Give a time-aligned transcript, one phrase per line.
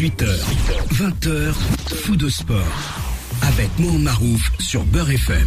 [0.00, 0.24] 18h,
[0.94, 1.52] 20h,
[1.94, 2.64] fou de sport.
[3.42, 5.46] Avec Mohamed Marouf sur Beurre FM.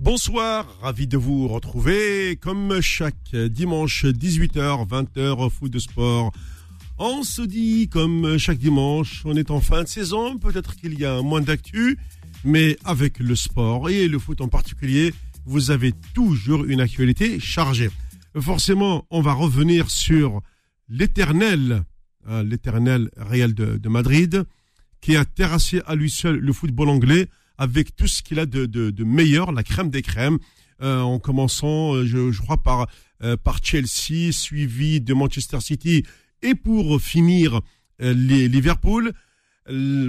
[0.00, 6.32] Bonsoir, ravi de vous retrouver comme chaque dimanche 18h, 20h, foot de sport.
[6.98, 11.04] On se dit comme chaque dimanche, on est en fin de saison, peut-être qu'il y
[11.04, 12.00] a moins d'actu,
[12.42, 15.14] mais avec le sport et le foot en particulier,
[15.46, 17.90] vous avez toujours une actualité chargée.
[18.40, 20.42] Forcément, on va revenir sur
[20.88, 21.84] l'éternel,
[22.26, 24.44] hein, l'éternel Real de, Madrid,
[25.00, 29.04] qui a terrassé à lui seul le football anglais avec tout ce qu'il a de,
[29.04, 30.38] meilleur, la crème des crèmes,
[30.80, 32.86] euh, en commençant, euh, je, crois, par,
[33.24, 36.04] euh, par Chelsea, suivi de Manchester City,
[36.42, 37.60] et pour finir,
[37.98, 39.12] Liverpool.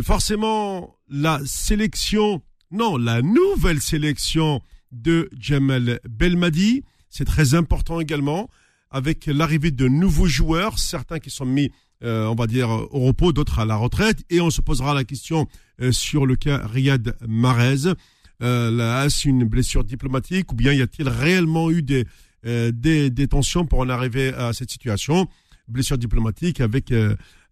[0.03, 4.61] Forcément, la sélection, non, la nouvelle sélection
[4.91, 8.47] de Jamal Belmadi, c'est très important également
[8.91, 11.71] avec l'arrivée de nouveaux joueurs, certains qui sont mis,
[12.03, 14.23] euh, on va dire, au repos, d'autres à la retraite.
[14.29, 15.47] Et on se posera la question
[15.81, 17.93] euh, sur le cas Riyad Mahrez.
[18.41, 22.05] Euh, Est-ce une blessure diplomatique ou bien y a-t-il réellement eu des,
[22.45, 25.27] euh, des, des, tensions pour en arriver à cette situation?
[25.67, 26.91] Blessure diplomatique avec,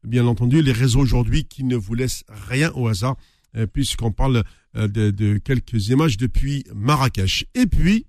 [0.03, 3.15] bien entendu, les réseaux aujourd'hui qui ne vous laissent rien au hasard,
[3.73, 4.43] puisqu'on parle
[4.73, 7.45] de, de quelques images depuis Marrakech.
[7.53, 8.07] Et puis,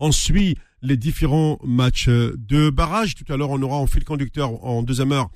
[0.00, 3.14] on suit les différents matchs de barrage.
[3.14, 5.30] Tout à l'heure, on aura en fil conducteur en deuxième heure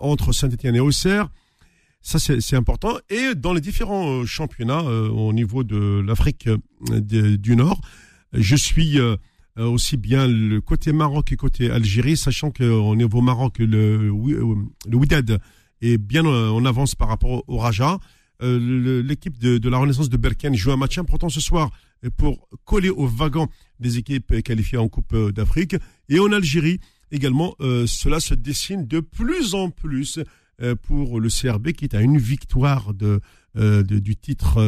[0.00, 1.28] entre Saint-Etienne et Auxerre.
[2.02, 2.96] Ça, c'est important.
[3.10, 7.80] Et dans les différents euh, championnats euh, au niveau de l'Afrique euh, du Nord,
[8.32, 8.98] je suis
[9.56, 15.38] aussi bien le côté Maroc et côté Algérie, sachant qu'au niveau Maroc, le, le
[15.82, 17.98] est bien en avance par rapport au Raja.
[18.40, 21.72] L'équipe de, de, la Renaissance de Berkane joue un match important ce soir
[22.16, 23.48] pour coller au wagon
[23.80, 25.76] des équipes qualifiées en Coupe d'Afrique.
[26.08, 30.18] Et en Algérie, également, euh, cela se dessine de plus en plus
[30.62, 33.20] euh, pour le CRB qui est à une victoire de,
[33.56, 34.60] euh, du titre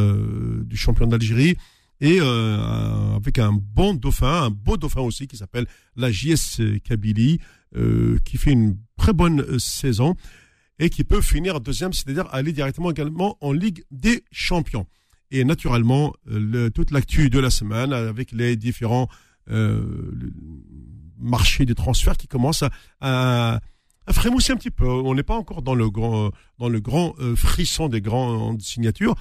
[0.65, 1.57] du champion d'Algérie
[2.01, 7.39] et avec un bon dauphin, un beau dauphin aussi qui s'appelle la JS Kabylie,
[8.25, 10.17] qui fait une très bonne saison
[10.81, 14.89] et qui peut finir deuxième, c'est-à-dire aller directement également en Ligue des Champions
[15.33, 19.09] et naturellement le, toute l'actu de la semaine avec les différents
[19.51, 20.13] euh,
[21.19, 22.65] marchés de transferts qui commencent
[23.01, 23.61] à,
[24.07, 24.87] à, frémousser un petit peu.
[24.87, 29.15] On n'est pas encore dans le grand, dans le grand euh, frisson des grandes signatures,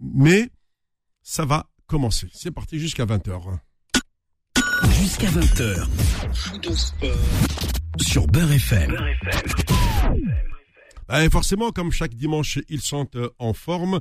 [0.00, 0.50] mais
[1.22, 2.28] ça va commencer.
[2.32, 3.58] C'est parti jusqu'à 20h.
[5.00, 5.88] Jusqu'à 20h.
[8.00, 8.90] Sur Beurre FM.
[8.90, 9.06] Beurre
[11.08, 11.30] FM.
[11.30, 14.00] forcément, comme chaque dimanche, ils sont euh, en forme.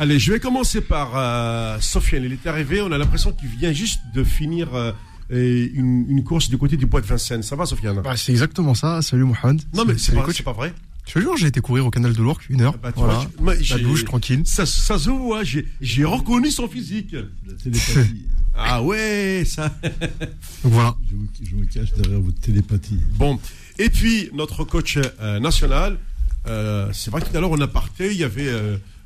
[0.00, 2.24] Allez, je vais commencer par euh, Sofiane.
[2.24, 4.92] Il est arrivé, on a l'impression qu'il vient juste de finir euh,
[5.28, 7.42] une, course du côté du bois de Vincennes.
[7.42, 8.00] Ça va, Sofiane?
[8.00, 9.02] Bah, C'est exactement ça.
[9.02, 9.60] Salut, Mohamed.
[9.74, 10.72] Non, mais c'est pas, pas vrai.
[11.06, 12.78] Je te jure, j'ai été courir au canal de l'Ourcq une heure.
[12.78, 13.26] Bah, voilà.
[13.44, 14.40] la douche, tranquille.
[14.46, 17.12] Ça, ça se voit, j'ai reconnu son physique.
[17.12, 18.24] La télépathie.
[18.56, 19.68] ah ouais, ça.
[19.82, 20.96] Donc voilà.
[21.10, 23.00] Je, me cache derrière votre télépathie.
[23.16, 23.38] Bon.
[23.78, 25.98] Et puis, notre coach euh, national,
[26.46, 28.50] c'est vrai que tout à l'heure, on a parté, il y avait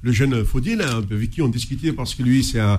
[0.04, 2.78] le jeune Faudil, hein, avec qui on discutait parce que lui, c'est un,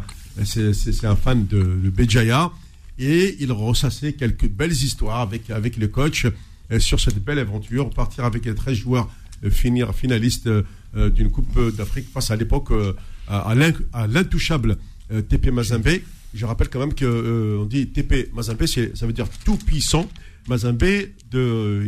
[1.16, 2.52] fan de, de Béjaïa.
[2.98, 6.28] Et il ressassait quelques belles histoires avec, le coach
[6.72, 7.90] euh, sur cette belle aventure.
[7.90, 9.10] Partir avec les 13 joueurs,
[9.44, 12.70] euh, finir finaliste euh, d'une Coupe d'Afrique face à l'époque
[13.28, 13.54] à,
[14.08, 14.78] l'intouchable
[15.30, 15.90] TP Mazembe.
[16.34, 20.08] Je rappelle quand même que on dit TP Mazembe, ça veut dire tout puissant.
[20.48, 20.86] Mazembe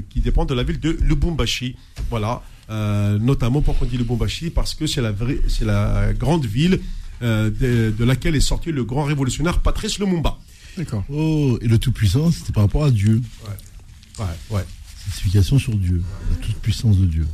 [0.10, 1.78] qui dépend de la ville de Lubumbashi.
[2.10, 2.42] Voilà.
[2.70, 6.46] Euh, notamment pourquoi on dit le Bombashi Parce que c'est la, vraie, c'est la grande
[6.46, 6.80] ville
[7.22, 10.38] euh, de, laquelle est sorti le grand révolutionnaire Patrice Lumumba.
[10.78, 11.04] D'accord.
[11.10, 13.22] Oh, et le Tout-Puissant, c'était par rapport à Dieu.
[13.46, 14.66] Ouais, ouais, ouais.
[15.06, 17.28] Certification sur Dieu, la toute-puissance de Dieu.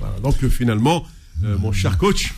[0.00, 0.18] Voilà.
[0.20, 1.06] Donc euh, finalement,
[1.42, 2.34] mon cher coach.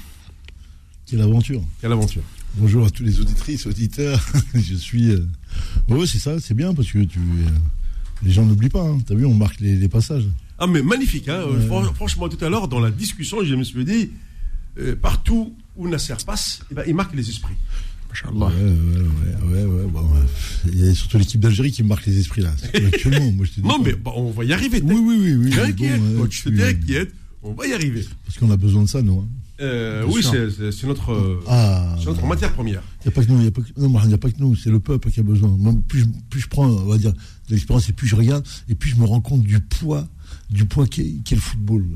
[1.06, 1.62] Quelle aventure.
[1.80, 2.22] Quelle aventure.
[2.56, 4.20] Bonjour à tous les auditrices, auditeurs.
[4.54, 5.14] Je suis.
[5.88, 7.18] Oui, c'est ça, c'est bien parce que tu.
[8.22, 8.82] Les gens n'oublient pas.
[8.82, 8.98] Hein.
[9.06, 10.27] Tu as vu, on marque les passages.
[10.58, 11.28] Ah, mais magnifique.
[11.28, 11.42] Hein.
[11.94, 14.10] Franchement, tout à l'heure, dans la discussion, je me suis dit,
[14.78, 17.54] euh, partout où Nasser passe, eh ben, il marque les esprits.
[18.24, 20.00] Ouais, ouais, ouais, ouais,
[20.72, 22.50] Il y a surtout l'équipe d'Algérie qui marque les esprits là.
[22.72, 24.80] Actuellement, moi, je non, mais on va y arriver.
[24.82, 25.34] Oui, oui, oui.
[25.36, 27.12] oui t'inquiète, coach, t'inquiète.
[27.42, 28.06] On va y arriver.
[28.24, 29.20] Parce qu'on a besoin de ça, nous.
[29.20, 29.28] Hein.
[29.60, 32.82] Euh, oui, c'est notre, ah, notre matière première.
[33.04, 33.42] Il n'y a pas que nous, il
[34.09, 35.56] n'y a, pas que nous, c'est le peuple qui a besoin.
[35.88, 38.91] plus, plus je prends, on va dire, de l'expérience et plus je regarde, et plus
[38.91, 40.09] je me rends compte du poids
[40.51, 41.87] du poids qu'est le football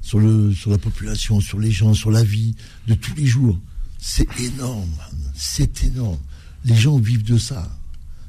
[0.00, 2.54] sur, la population, sur les gens, sur la vie
[2.86, 3.58] de tous les jours.
[3.98, 4.90] C'est énorme,
[5.34, 6.18] c'est énorme.
[6.64, 7.78] Les gens vivent de ça.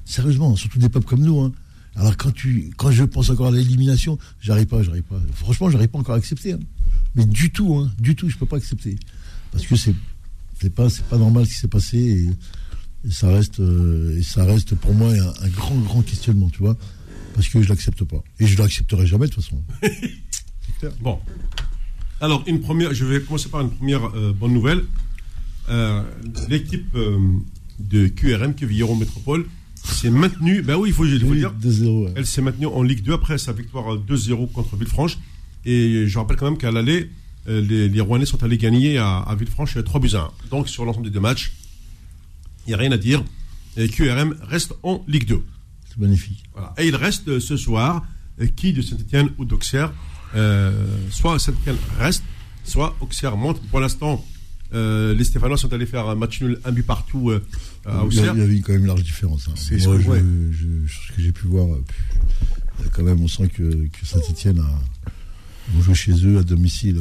[0.05, 1.39] Sérieusement, surtout des peuples comme nous.
[1.39, 1.51] Hein.
[1.95, 5.21] Alors quand tu, quand je pense encore à l'élimination, j'arrive pas, j'arrive pas.
[5.33, 6.53] Franchement, j'arrive pas encore à accepter.
[6.53, 6.59] Hein.
[7.15, 8.97] Mais du tout, hein, du tout, je peux pas accepter
[9.53, 9.95] parce que c'est,
[10.71, 14.93] pas, pas normal ce qui s'est passé et, ça reste, euh, et ça reste pour
[14.93, 16.77] moi un, grand, grand questionnement, tu vois,
[17.33, 19.63] parce que je l'accepte pas et je l'accepterai jamais de toute façon.
[21.01, 21.19] bon.
[22.21, 24.83] Alors une première, je vais commencer par une première euh, bonne nouvelle.
[25.69, 26.03] Euh,
[26.49, 26.95] l'équipe
[27.79, 29.45] de QRM, Quevillero Métropole,
[29.83, 30.61] s'est maintenue.
[30.61, 31.53] Ben oui, il faut, il dire.
[32.15, 35.17] Elle s'est maintenue en Ligue 2 après sa victoire 2-0 contre Villefranche.
[35.65, 37.09] Et je rappelle quand même qu'à l'aller,
[37.47, 40.31] euh, les, les, Rouennais sont allés gagner à, à Villefranche 3 buts à 1.
[40.49, 41.53] Donc sur l'ensemble des deux matchs,
[42.65, 43.23] il n'y a rien à dire.
[43.77, 45.43] Et QRM reste en Ligue 2.
[45.93, 46.43] C'est magnifique.
[46.53, 46.73] Voilà.
[46.77, 48.05] Et il reste euh, ce soir
[48.41, 49.93] euh, qui de Saint-Etienne ou d'Auxerre.
[51.09, 52.23] soit Saint-Etienne reste,
[52.63, 53.61] soit Auxerre monte.
[53.69, 54.23] Pour l'instant,
[54.73, 57.43] euh, les Stéphanois sont allés faire un match nul, un but partout euh,
[57.85, 58.33] à Auxerre.
[58.35, 59.47] Il y avait quand même une large différence.
[59.47, 59.53] Hein.
[59.55, 61.67] C'est ce, que j'ai pu voir.
[61.67, 61.83] Euh,
[62.91, 66.99] quand même, on sent que, que Saint-Etienne a joué chez eux à domicile.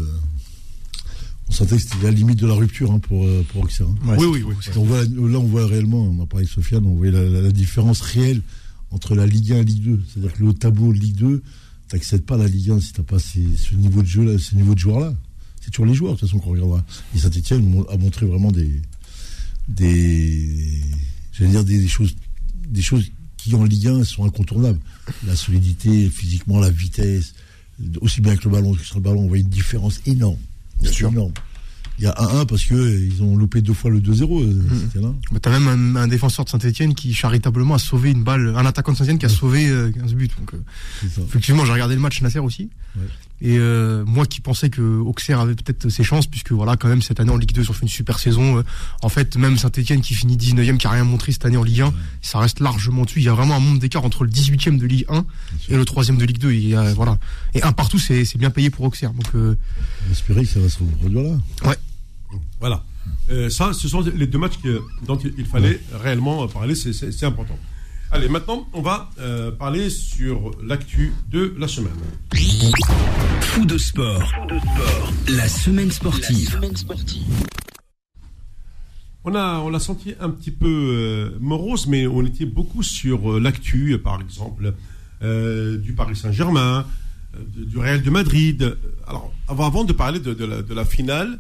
[1.49, 3.87] On sentait que c'était la limite de la rupture hein, pour, pour Auxerre.
[3.89, 4.17] Hein.
[4.19, 4.55] oui, oui, oui.
[4.77, 8.01] On voit, là, on voit réellement, on a parlé de Sofiane, on voit la, différence
[8.03, 8.43] réelle
[8.93, 10.01] entre la Ligue 1 et la Ligue 2.
[10.09, 11.43] C'est-à-dire que le tableau de Ligue 2,
[11.89, 13.39] tu n'accèdes pas à la Ligue 1 si tu n'as pas ce
[13.75, 15.15] niveau de jeu là, ce niveau de joueur là
[15.63, 16.85] c'est toujours les joueurs, de toute façon, qu'on regardera.
[17.15, 18.83] Et Saint-Etienne a montré vraiment des.
[19.69, 20.81] des
[21.33, 22.17] j'allais dire des, choses,
[22.67, 24.81] des choses qui, en Ligue 1, sont incontournables.
[25.25, 27.35] La solidité, physiquement, la vitesse,
[28.01, 30.39] aussi bien que le ballon que sur le ballon, on voit une différence énorme.
[30.81, 31.11] Bien sûr.
[31.11, 31.33] énorme.
[31.99, 34.43] Il y a 1-1 parce qu'ils ont loupé deux fois le 2-0.
[34.43, 35.41] Euh, mmh.
[35.41, 38.93] Tu as même un, défenseur de Saint-Etienne qui charitablement a sauvé une balle, un attaquant
[38.93, 40.31] de Saint-Etienne qui a sauvé 15 euh, buts.
[40.39, 40.59] Donc, euh,
[41.25, 42.71] effectivement, j'ai regardé le match Nasser aussi.
[43.43, 43.59] Et
[44.07, 47.33] moi qui pensais que Auxerre avait peut-être ses chances, puisque voilà, quand même, cette année
[47.33, 48.63] en Ligue 2, ils ont fait une super saison.
[49.03, 51.83] en fait, même Saint-Etienne qui finit 19ème, qui a rien montré cette année en Ligue
[51.83, 53.21] 1, ça reste largement dessus.
[53.21, 55.25] Il y a vraiment un monde d'écart entre le 18ème de Ligue 1
[55.69, 56.53] et le 3ème de Ligue 2.
[56.53, 57.19] Il voilà.
[57.55, 59.13] Et un partout, c'est bien payé pour Auxerre.
[59.13, 59.57] Donc, euh...
[60.11, 61.69] espérer que ça va se reproduire là.
[61.69, 61.77] Ouais.
[62.61, 62.85] Voilà.
[63.31, 64.59] Euh, ça, ce sont les deux matchs
[65.07, 67.59] dont il, fallait réellement parler, c'est important.
[68.15, 71.97] Allez, maintenant, on va euh, parler sur l'actu de la semaine.
[73.41, 74.23] Fou de sport.
[75.31, 76.61] La semaine sportive.
[79.25, 83.41] On a, on l'a senti un petit peu euh, morose, mais on était beaucoup sur
[83.41, 84.75] l'actu, par exemple,
[85.23, 86.85] du Paris Saint-Germain,
[87.57, 88.77] du Real de Madrid.
[89.07, 91.39] Alors, avant, de parler de, de la finale,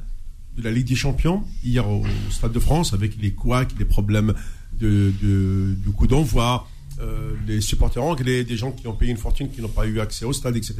[0.56, 4.34] de la Ligue des Champions hier au Stade de France avec les couacs, les problèmes
[4.78, 6.68] de, du coup d'envoi,
[7.00, 10.00] euh, les supporters anglais, des gens qui ont payé une fortune qui n'ont pas eu
[10.00, 10.74] accès au stade, etc.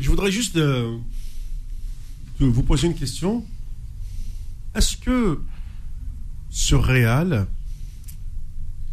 [0.00, 0.96] Je voudrais juste euh,
[2.38, 3.44] vous poser une question.
[4.74, 5.40] Est-ce que
[6.50, 7.46] ce Real,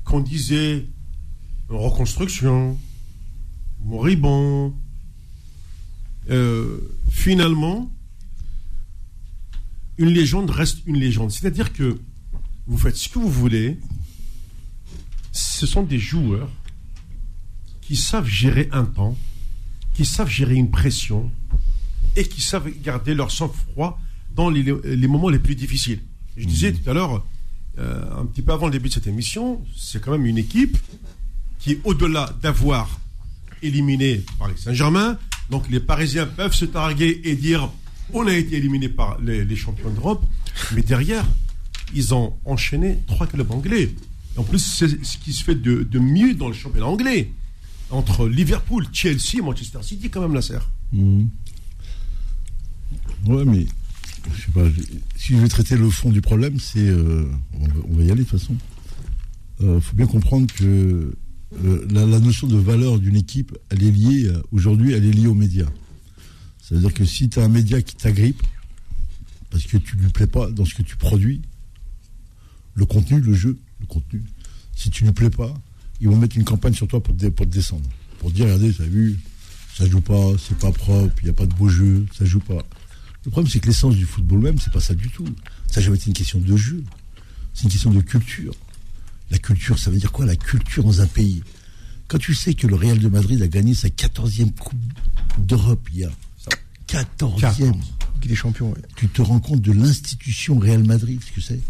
[0.03, 0.85] qu'on disait
[1.69, 2.77] reconstruction,
[3.83, 4.73] moribond,
[6.29, 6.79] euh,
[7.09, 7.91] finalement,
[10.01, 11.31] une légende reste une légende.
[11.31, 11.99] C'est-à-dire que
[12.65, 13.77] vous faites ce que vous voulez.
[15.31, 16.49] Ce sont des joueurs
[17.81, 19.15] qui savent gérer un temps,
[19.93, 21.31] qui savent gérer une pression
[22.15, 23.99] et qui savent garder leur sang-froid
[24.35, 24.63] dans les,
[25.07, 26.01] moments les plus difficiles.
[26.35, 26.79] Je disais mmh.
[26.79, 27.25] tout à l'heure,
[27.77, 30.77] euh, un petit peu avant le début de cette émission, c'est quand même une équipe
[31.59, 32.99] qui, au-delà d'avoir
[33.61, 35.19] éliminé Paris Saint-Germain,
[35.51, 37.69] donc les Parisiens peuvent se targuer et dire
[38.13, 40.23] on a été éliminé par les, champions d'Europe,
[40.73, 41.25] mais derrière,
[41.93, 43.93] ils ont enchaîné trois clubs anglais.
[44.37, 47.31] En plus, c'est ce qui se fait de, mieux dans le championnat anglais.
[47.89, 50.69] Entre Liverpool, Chelsea et Manchester City, quand même, la serre.
[50.93, 51.23] Mmh.
[53.27, 53.65] Ouais, mais
[54.35, 54.65] je sais pas,
[55.17, 56.87] si je vais traiter le fond du problème, c'est.
[56.87, 57.25] Euh,
[57.89, 58.55] on, va y aller de toute façon.
[59.59, 61.13] Il euh, faut bien comprendre que
[61.65, 65.27] euh, la, la, notion de valeur d'une équipe, elle est liée, aujourd'hui, elle est liée
[65.27, 65.67] aux médias.
[66.71, 68.41] C'est-à-dire que si tu as un média qui t'agrippe,
[69.49, 71.41] parce que tu ne lui plais pas dans ce que tu produis,
[72.75, 74.23] le contenu, le jeu, le contenu,
[74.73, 75.53] si tu ne lui plais pas,
[75.99, 77.89] ils vont mettre une campagne sur toi pour te, pour descendre.
[78.19, 79.19] Pour te dire, regardez, as vu,
[79.75, 82.39] ça joue pas, c'est pas propre, il n'y a pas de beau jeu, ça joue
[82.39, 82.65] pas.
[83.25, 85.27] Le problème, c'est que l'essence du football même, c'est pas ça du tout.
[85.67, 86.85] Ça n'a jamais été une question de jeu.
[87.53, 88.55] C'est une question de culture.
[89.29, 91.43] La culture, ça veut dire quoi La culture dans un pays?
[92.07, 94.79] Quand tu sais que le Real de Madrid a gagné sa 14e Coupe
[95.37, 96.11] d'Europe hier,
[96.91, 97.73] 14e.
[98.21, 98.73] des champions.
[98.95, 101.61] Tu te rends compte de l'institution Real Madrid, ce que c'est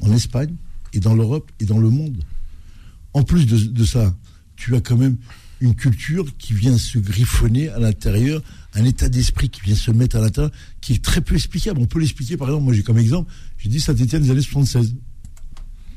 [0.00, 0.54] En Espagne,
[0.92, 2.16] et dans l'Europe, et dans le monde.
[3.12, 4.14] En plus de, ça,
[4.56, 5.16] tu as quand même
[5.60, 8.42] une culture qui vient se griffonner à l'intérieur,
[8.74, 11.80] un état d'esprit qui vient se mettre à l'intérieur, qui est très peu explicable.
[11.80, 14.94] On peut l'expliquer, par exemple, moi j'ai comme exemple, j'ai dit Saint-Etienne des années 76.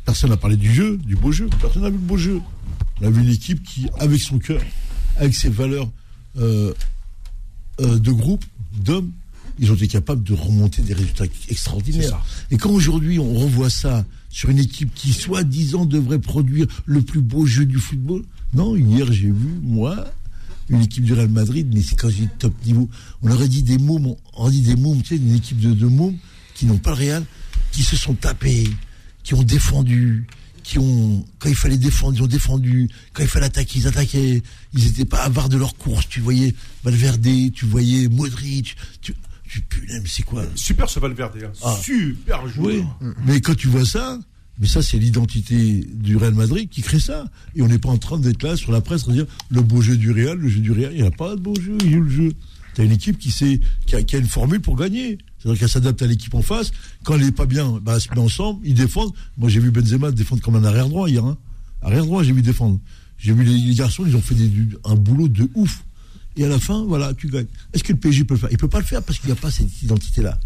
[0.06, 1.50] personne n'a parlé du jeu, du beau jeu.
[1.60, 2.40] Personne n'a vu le beau jeu.
[3.02, 4.62] On a vu une équipe qui, avec son cœur,
[5.18, 5.90] avec ses valeurs
[6.38, 6.74] euh,
[7.80, 8.44] euh, de groupe,
[8.82, 9.12] d'hommes,
[9.60, 12.24] ils ont été capables de remonter des résultats extraordinaires.
[12.52, 17.22] Et quand aujourd'hui on revoit ça sur une équipe qui, soi-disant, devrait produire le plus
[17.22, 20.06] beau jeu du football, non, hier j'ai vu, moi,
[20.70, 22.90] une équipe du Real Madrid, mais c'est quand j'ai top niveau.
[23.22, 25.74] On aurait dit des mômes, on aurait dit des mômes, tu sais, une équipe de,
[25.74, 26.18] de mômes
[26.54, 27.26] qui n'ont pas le Real,
[27.72, 28.70] qui se sont tapés,
[29.24, 30.28] qui ont défendu,
[30.68, 34.44] qui ont, quand il fallait défendre, ils ont défendu, quand il fallait attaquer, ils attaquaient,
[34.74, 39.16] ils n'étaient pas avares de leur course, tu voyais Valverde, tu voyais Modric, tu,
[39.48, 40.44] tu putain, mais c'est quoi?
[40.56, 41.54] Super ce Valverde, hein.
[41.64, 41.78] Ah.
[41.82, 43.00] super joueur.
[43.00, 44.20] Oui, mais quand tu vois ça,
[44.60, 47.24] mais ça c'est l'identité du Real Madrid qui crée ça.
[47.56, 49.82] Et on n'est pas en train d'être là sur la presse à dire le beau
[49.82, 51.92] jeu du Real, le jeu du Real, il n'y a pas de beau jeu, il
[51.94, 52.34] y a le jeu.
[52.74, 55.18] T'as une équipe qui, sait, qui, a, qui a une formule pour gagner.
[55.48, 56.72] C'est-à-dire qu'elle s'adapte à l'équipe en face.
[57.04, 59.14] Quand elle n'est pas bien, bah, elle se met ensemble, ils défendent.
[59.38, 61.24] Moi, j'ai vu Benzema défendre comme un arrière droit hier.
[61.24, 61.38] Hein.
[61.82, 62.80] Arrière droit, j'ai vu défendre.
[63.18, 64.36] J'ai vu les, garçons, ils ont fait
[64.84, 65.84] un boulot de ouf.
[66.36, 67.48] Et à la fin, voilà, tu gagnes.
[67.74, 68.50] Est-ce que le PSG peut le faire?
[68.52, 70.38] Il peut pas le faire parce qu'il n'y a pas cette identité-là.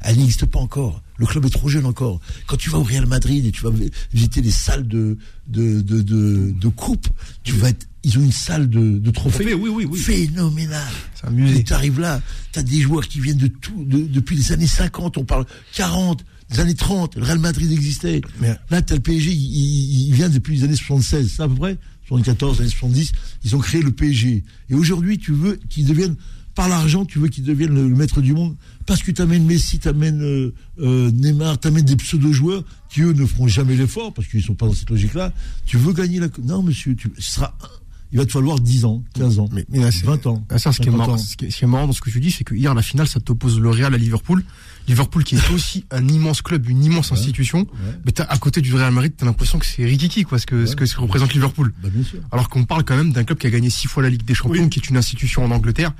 [0.00, 1.02] Elle n'existe pas encore.
[1.16, 2.20] Le club est trop jeune encore.
[2.46, 5.16] Quand tu vas au Real Madrid et tu vas vi- visiter les salles de,
[5.48, 7.08] de, de, de, de coupe,
[7.44, 9.54] tu vas être, ils ont une salle de, de trophées.
[9.54, 9.98] Oui, oui, oui.
[9.98, 10.92] Phénoménal.
[11.14, 11.58] C'est un musée.
[11.60, 12.20] Et tu arrives là,
[12.52, 15.46] tu as des joueurs qui viennent de tout, de- depuis les années 50, on parle
[15.74, 18.20] 40, les années 30, le Real Madrid existait.
[18.40, 21.42] Mais- Là, tu as le PSG, il, il- il vient depuis les années 76, c'est
[21.42, 21.76] à peu près
[22.06, 23.12] 74, années 70,
[23.44, 24.42] ils ont créé le PSG.
[24.70, 26.16] Et aujourd'hui, tu veux qu'ils deviennent,
[26.54, 29.44] par l'argent, tu veux qu'ils deviennent le, le maître du monde, parce que tu amènes
[29.44, 33.76] Messi, tu amènes euh, euh, Neymar, tu amènes des pseudo-joueurs qui, eux, ne feront jamais
[33.76, 35.32] l'effort, parce qu'ils sont pas dans cette logique-là.
[35.66, 36.28] Tu veux gagner la...
[36.42, 37.56] Non, monsieur, tu, ce sera...
[38.12, 40.42] Il va te falloir 10 ans, 15 ans, Mais, mais là, c'est- 20 ans.
[40.48, 41.18] Ah, ça, ce, qui est 50 marrant, ans.
[41.18, 42.72] ce, qui est, ce qui est marrant dans ce que tu dis, c'est que hier,
[42.74, 44.42] la finale, ça t'oppose le Real à Liverpool.
[44.88, 47.66] Liverpool qui est aussi un immense club, une immense institution.
[48.06, 50.64] Mais t'as, à côté du Real Madrid, t'as l'impression que c'est Rikiki, quoi, ce que,
[50.64, 51.72] ce que, ce que représente Liverpool.
[51.82, 52.20] Bah, bien sûr.
[52.32, 54.34] Alors qu'on parle quand même d'un club qui a gagné six fois la Ligue des
[54.34, 54.70] Champions, Oui.
[54.70, 55.92] qui est une institution en Angleterre.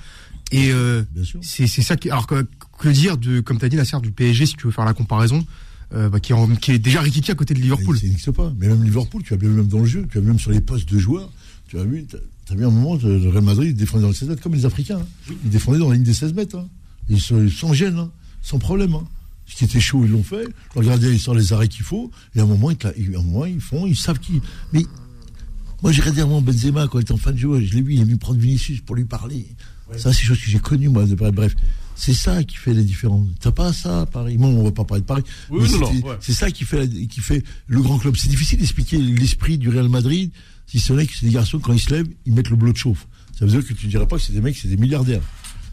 [0.51, 1.03] Et euh,
[1.43, 2.09] c'est ça qui.
[2.11, 2.47] Alors que,
[2.79, 4.95] que dire de, comme t'as dit, la serre du PSG, si tu veux faire la
[4.95, 5.45] comparaison,
[5.95, 7.99] euh, bah, qui, est en- qui est déjà Rikiki à côté de Liverpool.
[7.99, 8.51] Ça n'existe pas.
[8.59, 10.39] Mais même Liverpool, tu as bien vu même dans le jeu, tu as vu même
[10.39, 11.31] sur les postes de joueurs,
[11.69, 12.17] tu as vu, tu
[12.53, 14.99] as vu un moment, le Real Madrid, défendait dans les 16 mètres comme les Africains.
[15.01, 15.35] hein.
[15.45, 16.57] Ils défendaient dans la ligne des 16 mètres.
[16.57, 16.67] hein.
[17.09, 18.11] Ils sont sans gêne, hein,
[18.43, 18.97] sans problème.
[19.47, 20.45] Ce qui était chaud, ils l'ont fait.
[20.77, 22.11] Le gardien, il sort les arrêts qu'il faut.
[22.35, 24.43] Et à un moment, ils, te la- à un moment, ils font, ils savent qui.
[24.75, 24.85] Mais
[25.83, 27.61] moi, j'ai regardé moment Benzema quand il était en fin de joueur.
[27.63, 29.47] Je l'ai vu, il est venu prendre Vinicius pour lui parler.
[29.97, 31.07] Ça, c'est des choses que j'ai connues, moi.
[31.07, 31.55] de- Bref,
[31.97, 33.27] c'est ça qui fait la différence.
[33.41, 34.37] T'as pas ça à Paris?
[34.37, 35.23] Moi, on va pas parler de Paris.
[35.49, 36.17] Oui, ouais.
[36.21, 38.17] c'est ça qui fait, la- qui fait le grand club.
[38.17, 40.31] C'est difficile d'expliquer l'esprit du Real Madrid,
[40.69, 42.73] si ce n'est que c'est des garçons, quand ils se lèvent, ils mettent le bleu
[42.73, 43.09] de chauffe.
[43.37, 45.23] Ça veut dire que tu dirais pas que c'est des mecs, c'est des milliardaires.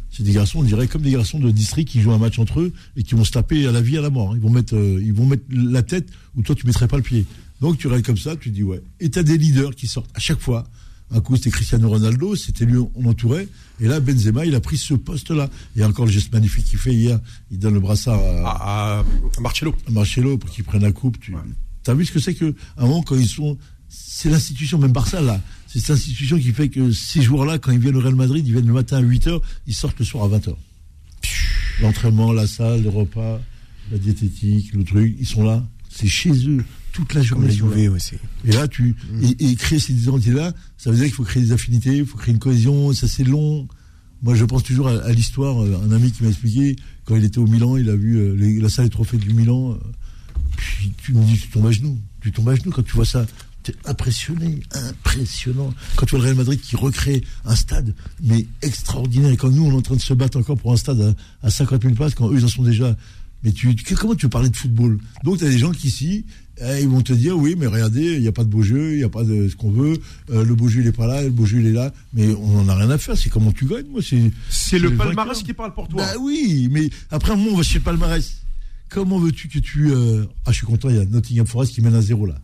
[0.10, 2.62] C'est des garçons, on dirait comme des garçons de district qui jouent un match entre
[2.62, 4.34] eux et qui vont se taper à la vie, à la mort.
[4.36, 7.04] Ils vont mettre, euh, ils vont mettre la tête où toi tu mettrais pas le
[7.04, 7.26] pied.
[7.60, 8.82] Donc tu restes comme ça, tu dis ouais.
[9.02, 10.64] Et t'as des leaders qui sortent à chaque fois.
[11.12, 13.48] Un coup c'était Cristiano Ronaldo, c'était lui on entourait.
[13.82, 15.50] Et là Benzema, il a pris ce poste-là.
[15.76, 17.20] Et encore le geste magnifique qu'il fait hier,
[17.52, 19.00] il donne le brassard à, À,
[19.38, 19.76] à Marcello.
[19.88, 21.18] à Marcelo pour qu'il prenne la coupe.
[21.20, 21.34] Tu
[21.88, 23.58] as vu ce que c'est que un moment quand ils sont,
[23.90, 25.42] c'est l'institution même Barça là.
[25.68, 28.54] C'est cette institution qui fait que ces joueurs-là, quand ils viennent au Real Madrid, ils
[28.54, 30.56] viennent le matin à 8h, ils sortent le soir à 20h.
[31.82, 33.42] L'entraînement, la salle, les repas,
[33.92, 35.66] la diététique, le truc, ils sont là.
[35.90, 36.64] C'est chez eux
[36.94, 37.48] toute la journée.
[37.90, 37.96] là.
[38.00, 38.20] C'est.
[38.46, 41.52] Et là, tu et, et créer ces identités-là, ça veut dire qu'il faut créer des
[41.52, 42.94] affinités, il faut créer une cohésion.
[42.94, 43.68] Ça, c'est long.
[44.22, 45.60] Moi, je pense toujours à, à l'histoire.
[45.60, 48.60] Un ami qui m'a expliqué quand il était au Milan, il a vu euh, les-
[48.60, 49.74] la salle des trophées du Milan.
[49.74, 49.78] euh,
[50.56, 51.98] puis tu me dis, tu tombes à genoux.
[52.22, 53.26] Tu tombes à genoux quand tu vois ça.
[53.86, 55.74] Impressionné, impressionnant.
[55.96, 59.32] Quand tu vois le Real Madrid qui recrée un stade, mais extraordinaire.
[59.32, 61.48] Et quand nous, on est en train de se battre encore pour un stade à,
[61.48, 62.96] à 50 000 places, quand eux, ils en sont déjà.
[63.44, 64.98] Mais tu, comment tu veux parler de football?
[65.24, 66.26] Donc, tu as des gens qui ici,
[66.62, 68.94] eh, ils vont te dire, oui, mais regardez, il n'y a pas de beau jeu,
[68.94, 70.00] il n'y a pas de ce qu'on veut,
[70.32, 71.94] euh, le beau jeu, il n'est pas là, le beau jeu, il est là.
[72.14, 74.02] Mais on n'en a rien à faire, c'est comment tu gagnes, moi.
[74.02, 75.44] C'est le palmarès vainqueur.
[75.44, 76.02] qui parle pour toi.
[76.02, 78.45] bah oui, mais après un moment, on va chez le palmarès.
[78.96, 79.92] Comment veux-tu que tu.
[79.92, 82.36] euh, Ah, je suis content, il y a Nottingham Forest qui mène à zéro là.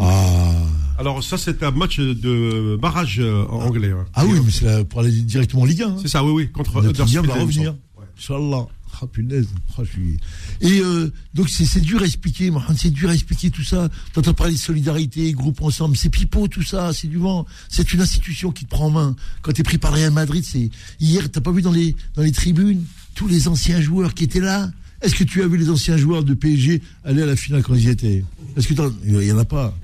[0.00, 0.52] Ah,
[0.96, 3.90] Alors ça, c'est un match de barrage euh, en anglais.
[3.90, 4.06] hein.
[4.14, 5.88] ah oui, mais c'est là pour aller directement en Ligue 1.
[5.88, 5.96] hein.
[6.00, 7.74] C'est ça, oui, oui, contre Nottingham va revenir.
[8.16, 8.66] Inch'Allah.
[9.00, 9.46] Ah, punaise.
[9.76, 10.16] Ah, je suis...
[10.60, 13.88] Et euh, donc, c'est c'est dur à expliquer, Mohamed, c'est dur à expliquer tout ça.
[14.12, 17.46] T'entends parler de solidarité, groupe ensemble, c'est pipeau, tout ça, c'est du vent.
[17.68, 19.16] C'est une institution qui te prend en main.
[19.42, 20.70] Quand t'es pris par le Real Madrid, c'est.
[21.00, 24.40] Hier, t'as pas vu dans les, dans les tribunes tous les anciens joueurs qui étaient
[24.40, 24.68] là
[25.02, 27.74] Est-ce que tu as vu les anciens joueurs de PSG aller à la finale quand
[27.74, 28.24] ils y étaient?
[28.56, 28.74] Est-ce que
[29.04, 29.76] Il y en a pas.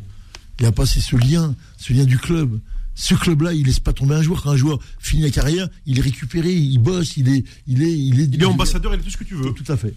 [0.58, 2.58] Il n'y a pas, c'est ce lien, ce lien du club.
[2.96, 4.40] Ce club-là, il laisse pas tomber un joueur.
[4.42, 7.90] Quand un joueur finit la carrière, il est récupéré, il bosse, il est, il est,
[7.92, 8.24] il est.
[8.32, 9.52] Il est ambassadeur, il est tout ce que tu veux.
[9.52, 9.94] Tout à fait.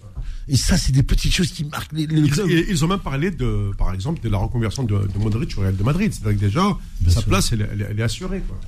[0.48, 2.50] Et ça, c'est des petites choses qui marquent les, les Ils, clubs.
[2.50, 5.62] et ils ont même parlé de, par exemple, de la reconversion de, de Modric au
[5.62, 6.12] Real de Madrid.
[6.12, 7.30] C'est-à-dire que déjà, Bien sa sûr.
[7.30, 8.42] place, elle, est- elle est- elle est assurée.
[8.48, 8.60] Quoi.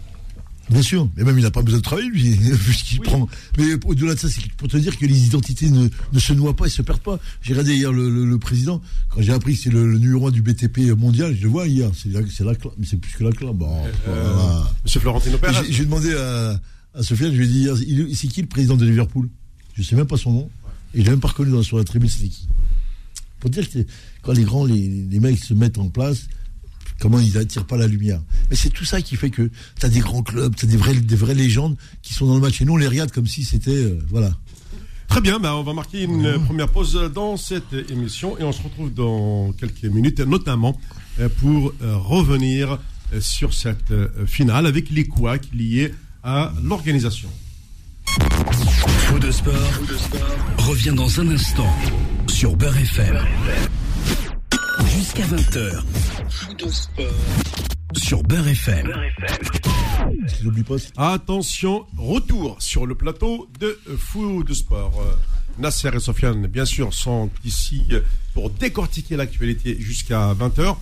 [0.70, 3.06] Bien sûr, mais même il n'a pas besoin de travailler, lui, vu ce qu'il Oui.
[3.08, 3.28] prend.
[3.58, 6.56] Mais au-delà de ça, c'est pour te dire que les identités ne, ne se noient
[6.56, 7.20] pas et se perdent pas.
[7.42, 10.28] J'ai regardé hier le, le- le président, quand j'ai appris que c'est le, le numéro
[10.28, 12.22] 1 du BTP mondial, je le vois hier, c'est la,
[12.78, 13.32] mais c'est plus que la.
[13.54, 14.72] Bon, Euh, voilà.
[14.84, 15.66] Monsieur Florentino Pérez.
[15.72, 16.60] J'ai demandé à,
[16.94, 17.48] à Sofiane, je lui ai
[18.06, 19.28] dit c'est qui le président de Liverpool?
[19.76, 20.50] Je sais même pas son nom,
[20.94, 22.48] et je l'ai même pas reconnu dans, sur la tribune, c'était qui
[23.40, 23.80] Pour dire que
[24.22, 26.28] quand les grands, les, les mecs se mettent en place,
[27.00, 28.22] comment ils attirent pas la lumière.
[28.50, 30.78] Mais c'est tout ça qui fait que tu as des grands clubs, tu as des
[30.78, 32.62] vraies, des vraies légendes qui sont dans le match.
[32.62, 33.72] Et nous, on les regarde comme si c'était.
[33.72, 34.32] euh, voilà.
[35.08, 38.62] Très bien, bah, on va marquer une première pause dans cette émission et on se
[38.62, 40.80] retrouve dans quelques minutes, notamment
[41.20, 42.78] euh, pour euh, revenir
[43.20, 43.92] sur cette
[44.28, 47.30] finale avec les couacs liés à l'organisation.
[49.20, 49.54] De sport,
[50.60, 51.68] revient dans un instant
[52.28, 53.18] sur Beurre FM.
[54.96, 55.84] Jusqu'à 20h.
[57.94, 58.92] Sur Beurre FM.
[60.68, 65.02] Pas, c'est Attention, retour sur le plateau de Fou de Sport.
[65.58, 67.84] Nasser et Sofiane, bien sûr, sont ici
[68.34, 70.78] pour décortiquer l'actualité jusqu'à 20h.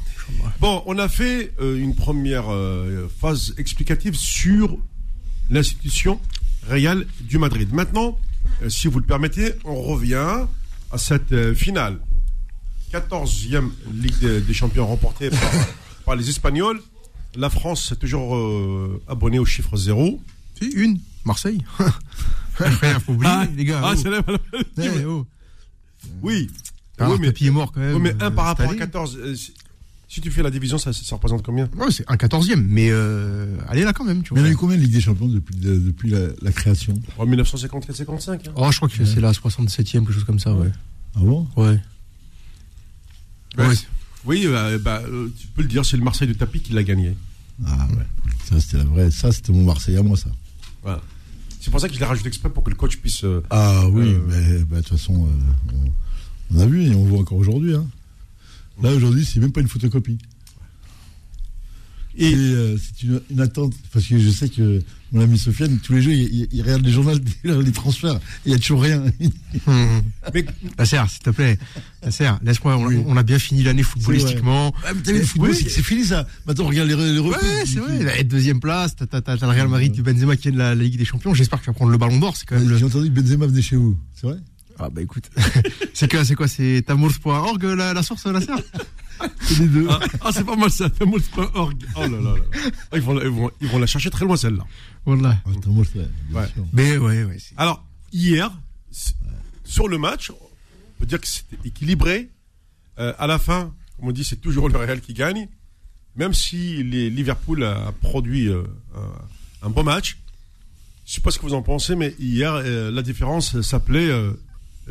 [0.59, 4.77] Bon, on a fait euh, une première euh, phase explicative sur
[5.49, 6.19] l'institution
[6.69, 7.73] Real du Madrid.
[7.73, 8.19] Maintenant,
[8.61, 10.45] euh, si vous le permettez, on revient
[10.91, 11.99] à cette finale.
[12.91, 15.39] 14e Ligue des, des Champions remportée par,
[16.05, 16.81] par les Espagnols.
[17.35, 20.19] La France est toujours euh, abonnée au chiffre zéro.
[20.59, 21.61] Si, une, Marseille.
[22.57, 23.81] Rien, faut oublier, les gars.
[23.83, 23.99] ah, oh.
[24.01, 24.23] c'est la-
[24.79, 25.25] Eh, oh.
[26.23, 26.49] Oui.
[26.97, 27.95] Alors, oui, mais, est mort quand même.
[27.95, 28.79] oui, mais un euh, par rapport à année.
[28.79, 29.17] 14.
[29.17, 29.53] euh, si,
[30.07, 31.69] si tu fais la division, ça, ça représente combien?
[31.77, 34.51] Ouais, c'est un quatorzième, mais euh, allez là quand même, tu Mais il y a
[34.51, 36.95] eu combien de Ligue des Champions depuis, de- depuis la, la création?
[37.19, 38.31] En 1954-55.
[38.31, 38.51] hein.
[38.55, 40.71] Oh, je crois que c'est la 67ème, quelque chose comme ça, ouais.
[41.15, 41.47] Ah bon?
[41.55, 41.79] Ouais.
[43.57, 43.67] Ouais.
[43.67, 43.75] Ouais.
[44.25, 46.83] Oui, euh, bah, euh, tu peux le dire, c'est le Marseille de Tapi qui l'a
[46.83, 47.15] gagné.
[47.65, 48.05] Ah ouais.
[48.49, 49.09] Ça, c'était la vraie.
[49.11, 50.29] Ça, c'était mon Marseille à moi, ça.
[50.83, 51.01] Voilà.
[51.59, 53.23] C'est pour ça qu'il a rajouté exprès pour que le coach puisse.
[53.23, 55.73] euh, Ah oui, Euh, mais bah, de toute façon, euh,
[56.51, 57.73] on, on a vu et on voit encore aujourd'hui.
[57.75, 57.85] Hein.
[58.81, 60.17] Là, aujourd'hui, c'est même pas une photocopie.
[62.15, 65.79] Et- Et euh, c'est une, une attente, parce que je sais que mon ami Sofiane,
[65.79, 68.81] tous les jours, il, il- il regarde les journaux, les transferts, il n'y a toujours
[68.83, 69.03] rien.
[69.67, 70.01] Hum.
[70.33, 70.45] mais
[70.77, 71.57] Nasser, s'il te plaît.
[72.03, 73.03] Nasser, laisse-moi, on, Oui.
[73.05, 74.73] on a bien fini l'année footballistiquement.
[74.85, 75.67] Ah, mais t'as vu, le football, Oui.
[75.69, 76.27] c'est fini ça.
[76.45, 78.03] Maintenant, regarde les, les Ouais, c'est vrai.
[78.03, 80.75] La deuxième place, t'as, t'as, t'as le Real Madrid du Benzema qui est de la,
[80.75, 81.33] la Ligue des Champions.
[81.33, 82.35] J'espère que tu vas prendre le ballon d'or.
[82.37, 82.77] C'est quand même le.
[82.77, 84.37] J'ai entendu que Benzema venait chez vous, c'est vrai?
[84.79, 85.29] Ah bah écoute.
[85.93, 88.51] c'est quoi, c'est quoi, c'est tamours.org la, la source, Nasser
[89.41, 89.87] C'est les deux.
[89.89, 90.89] ah, ah, c'est pas mal ça.
[90.89, 91.83] Tamoul.org.
[91.95, 92.35] Oh là là là.
[92.91, 94.65] Ah, ils, vont, la- ils, vont, ils vont la chercher très loin celle-là.
[95.05, 95.37] Voilà.
[96.29, 96.47] Bien Ouais.
[96.47, 96.65] sûr.
[96.73, 97.37] Mais ouais, ouais.
[97.57, 98.51] Alors, hier,
[99.63, 102.29] sur le match, on peut dire que c'était équilibré.
[102.99, 105.47] Euh, à la fin, comme on dit, c'est toujours le Real qui gagne.
[106.15, 108.63] Même si les Liverpool a produit euh,
[109.63, 110.17] un, un bon match.
[111.05, 114.09] Je sais pas ce que vous en pensez, mais hier, euh, la différence s'appelait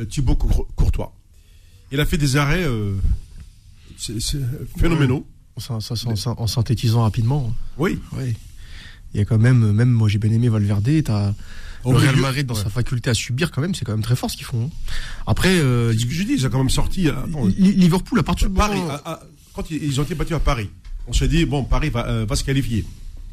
[0.05, 1.13] Thibaut Cour- Courtois.
[1.93, 2.95] Il a fait des arrêts euh,
[3.97, 4.41] c'est- c'est
[4.79, 5.27] phénoménaux.
[5.57, 7.53] En, syn- ça- ça- ça- en synthétisant rapidement.
[7.79, 7.99] Oui.
[8.13, 8.35] Ouais.
[9.15, 11.33] Il y a quand même, même moi j'ai bien aimé Valverde, t'as
[11.89, 12.63] le Real Madrid dans ouais.
[12.63, 14.65] sa faculté à subir quand même, c'est quand même très fort ce qu'ils font.
[14.67, 14.71] hein.
[15.27, 17.09] Après, euh, C'est ce que je dis, ils ont quand même sorti.
[17.09, 19.21] euh, attends, Liverpool à partir du Paris, moment- à- à-
[19.55, 20.69] quand ils ils ont été battus à Paris,
[21.07, 22.85] on s'est dit, bon, Paris va, euh, va se qualifier.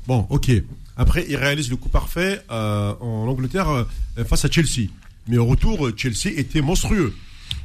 [0.08, 0.52] Bon, ok.
[0.95, 4.89] Après, ils réalisent le coup parfait euh, en Angleterre euh, face à Chelsea.
[5.27, 7.15] Mais au retour, euh, Chelsea était monstrueux.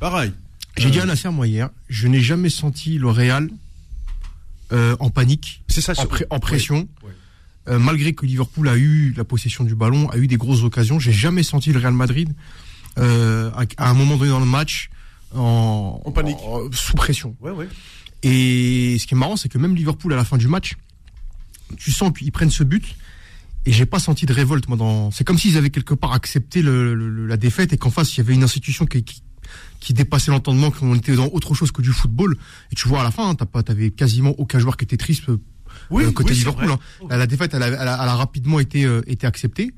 [0.00, 0.32] Pareil.
[0.76, 3.48] J'ai Euh, dit à Nasser moi hier, je n'ai jamais senti le Real
[4.72, 5.92] euh, en panique, C'est ça.
[5.96, 6.88] en, pré- pression.
[7.68, 10.98] Euh, malgré que Liverpool a eu la possession du ballon, a eu des grosses occasions,
[10.98, 12.32] j'ai jamais senti le Real Madrid
[12.98, 14.88] euh, à, à un moment donné dans le match
[15.34, 16.36] en, En panique.
[16.42, 17.36] en- sous pression.
[17.40, 17.68] Ouais, ouais.
[18.22, 20.76] Et ce qui est marrant, c'est que même Liverpool à la fin du match,
[21.76, 22.96] tu sens qu'ils prennent ce but.
[23.68, 24.76] Et j'ai pas senti de révolte, moi.
[24.78, 25.10] Dans...
[25.10, 28.14] C'est comme s'ils avaient quelque part accepté le, le- le- la défaite et qu'en face,
[28.14, 29.22] il y avait une institution qui, qui,
[29.80, 32.36] qui dépassait l'entendement, qu'on était dans autre chose que du football.
[32.72, 35.38] Et tu vois, à la fin, hein, t'avais quasiment aucun joueur qui était triste euh,
[35.90, 36.70] Oui, euh, côté oui, Liverpool.
[36.70, 36.78] hein.
[37.10, 39.74] La, la défaite, elle a, elle a- elle a rapidement été, euh, été acceptée.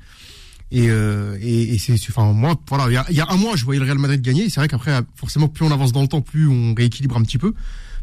[0.71, 3.35] Et, euh, et, et c'est, enfin, moi, voilà, il y a, il y a un
[3.35, 4.49] mois, je voyais le Real Madrid gagner.
[4.49, 7.37] C'est vrai qu'après, forcément, plus on avance dans le temps, plus on rééquilibre un petit
[7.37, 7.53] peu.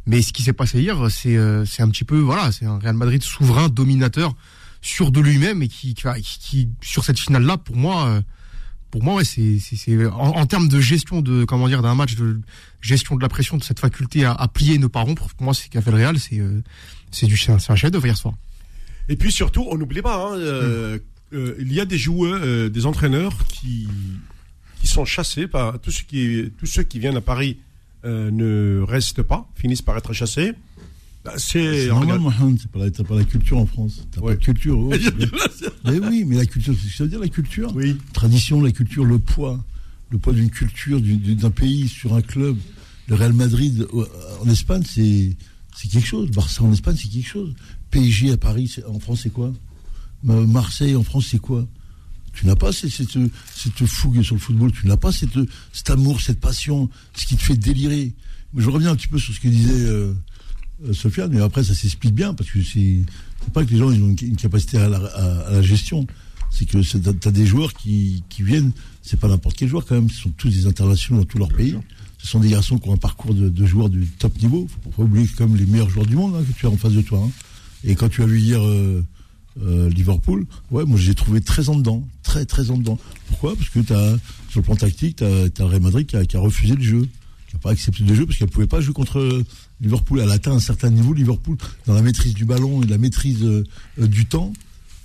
[0.07, 2.94] Mais ce qui s'est passé hier, c'est, c'est un petit peu, voilà, c'est un Real
[2.94, 4.35] Madrid souverain, dominateur,
[4.81, 8.21] sûr de lui-même et qui, qui, sur cette finale-là, pour moi, euh,
[8.91, 12.41] pour moi, c'est, c'est, en, en termes de gestion de, comment dire, d'un match, de
[12.81, 15.29] gestion de la pression, de cette faculté à, plier et ne pas rompre.
[15.35, 16.62] Pour moi, c'est ce qu'a fait le Real, c'est, euh,
[17.11, 18.35] c'est du, c'est un, c'est un chef-d'œuvre hier soir.
[19.09, 20.99] Et puis surtout, on n'oublie pas, hein, euh,
[21.33, 23.88] il y a des joueurs, des entraîneurs qui,
[24.81, 27.59] qui sont chassés par tous ceux qui, tous ceux qui viennent à Paris
[28.05, 30.55] ne restent pas, finissent par être chassés.
[31.25, 34.07] Bah, C'est normal, Mohamed, c'est pas, la- pas la culture en France.
[34.11, 34.35] T'as Ouais.
[34.35, 34.79] pas de culture.
[34.87, 34.99] ouais.
[35.85, 37.73] mais oui, mais la culture, c'est ce que ça veut dire la culture.
[37.75, 37.97] Oui.
[38.13, 39.63] Tradition, la culture, le poids.
[40.11, 42.57] Le poids d'une culture, du- du- d'un pays sur un club.
[43.09, 44.05] Le Real Madrid euh,
[44.43, 45.37] en Espagne, c'est
[45.77, 46.31] c'est quelque chose.
[46.31, 47.55] Barça en Espagne, c'est quelque chose.
[47.91, 49.53] PSG à Paris, en France, c'est quoi?
[50.25, 51.67] Ma- Marseille en France, c'est quoi?
[52.33, 53.09] Tu n'as pas cette, cette,
[53.55, 55.39] cette fougue sur le football, tu n'as pas cette,
[55.73, 58.13] cet amour, cette passion, ce qui te fait délirer.
[58.55, 60.15] Mais je reviens un petit peu sur ce que disait euh,
[60.93, 63.01] Sofiane, mais après ça s'explique bien, parce que c'est
[63.53, 66.07] pas que les gens ils ont une, capacité à la, à- à la gestion,
[66.51, 68.71] c'est que t'as t'as des joueurs qui, qui viennent,
[69.03, 71.53] c'est pas n'importe quel joueur quand même, ce sont tous des internationaux dans tous leurs
[71.53, 71.75] pays.
[72.21, 74.67] Ce sont des garçons qui ont un parcours de, de joueurs du top niveau.
[74.85, 76.93] Faut pas oublier comme les meilleurs joueurs du monde hein, que tu as en face
[76.93, 77.23] de toi.
[77.25, 77.31] hein.
[77.85, 79.05] Et quand tu as vu hier euh,
[79.62, 82.99] euh, Liverpool, ouais, moi j'ai trouvé très en dedans, très très en dedans.
[83.29, 83.55] Pourquoi?
[83.55, 84.17] Parce que t'as
[84.51, 87.09] sur le plan tactique, t'as as Real Madrid qui a, qui a refusé le jeu,
[87.49, 89.45] qui n'a pas accepté le jeu parce qu'elle pouvait pas jouer contre euh,
[89.81, 90.21] Liverpool.
[90.21, 91.15] Elle a atteint un certain niveau.
[91.15, 91.57] Liverpool,
[91.87, 93.65] dans la maîtrise du ballon et la maîtrise euh,
[94.01, 94.53] euh, du temps,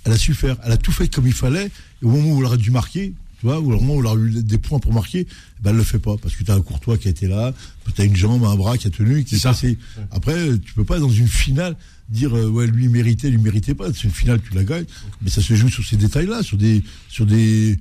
[0.04, 0.56] elle a su faire.
[0.64, 1.66] Elle a tout fait comme il fallait.
[1.66, 4.06] Et au moment où elle aurait dû marquer, tu vois, ou au moment où elle
[4.06, 5.26] aurait eu des points pour marquer,
[5.62, 7.54] ben elle le fait pas parce que tu as un Courtois qui a été là,
[7.94, 9.78] tu as une jambe, un bras qui a tenu, qui est passé.
[10.10, 11.76] Après, tu peux pas dans une finale
[12.10, 13.92] dire euh, ouais lui il méritait, lui méritait pas.
[13.92, 14.84] C'est une finale, tu la gagnes,
[15.22, 17.78] mais ça se joue sur ces détails-là, sur des sur des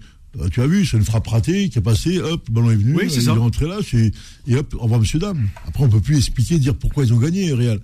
[0.51, 2.95] tu as vu, c'est une frappe ratée qui est passée, hop, le ballon est venu,
[2.95, 3.31] Oui, il ça.
[3.31, 3.79] est rentré là,
[4.47, 5.47] et hop, au revoir monsieur dame.
[5.67, 7.79] Après on peut plus expliquer, dire pourquoi ils ont gagné Real.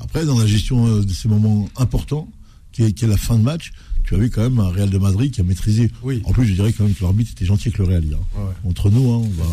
[0.00, 2.28] Après dans la gestion euh, de ces moments importants,
[2.72, 3.72] qui est, qui est la fin de match,
[4.04, 5.90] tu avais quand même un Real de Madrid qui a maîtrisé.
[6.02, 6.22] Oui.
[6.24, 8.04] En plus, je dirais quand même que l'arbitre était gentil avec le Real.
[8.04, 8.18] hier.
[8.36, 8.52] Ouais.
[8.68, 9.48] Entre nous, hein, on va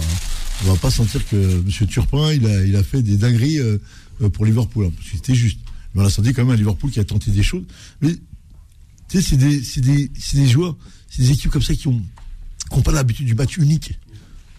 [0.65, 3.77] on va pas sentir que Monsieur Turpin il a il a fait des dingueries euh,
[4.21, 5.59] euh, pour Liverpool, hein, parce que c'était juste.
[5.93, 7.63] Mais on a senti quand même un Liverpool qui a tenté des choses.
[8.01, 8.13] Mais
[9.07, 10.75] tu sais, c'est des c'est des c'est des joueurs,
[11.09, 12.01] c'est des équipes comme ça qui ont
[12.69, 13.99] qui n'ont pas l'habitude du match unique.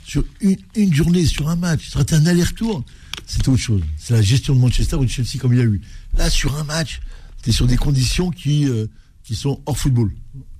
[0.05, 2.85] Sur une, une journée, sur un match, ça aurait été un aller-retour,
[3.27, 3.83] c'était autre chose.
[3.97, 5.81] C'est la gestion de Manchester ou de Chelsea comme il y a eu.
[6.19, 7.01] Là, sur un match,
[7.43, 8.87] tu es sur des conditions qui, euh,
[9.23, 10.11] qui sont hors football.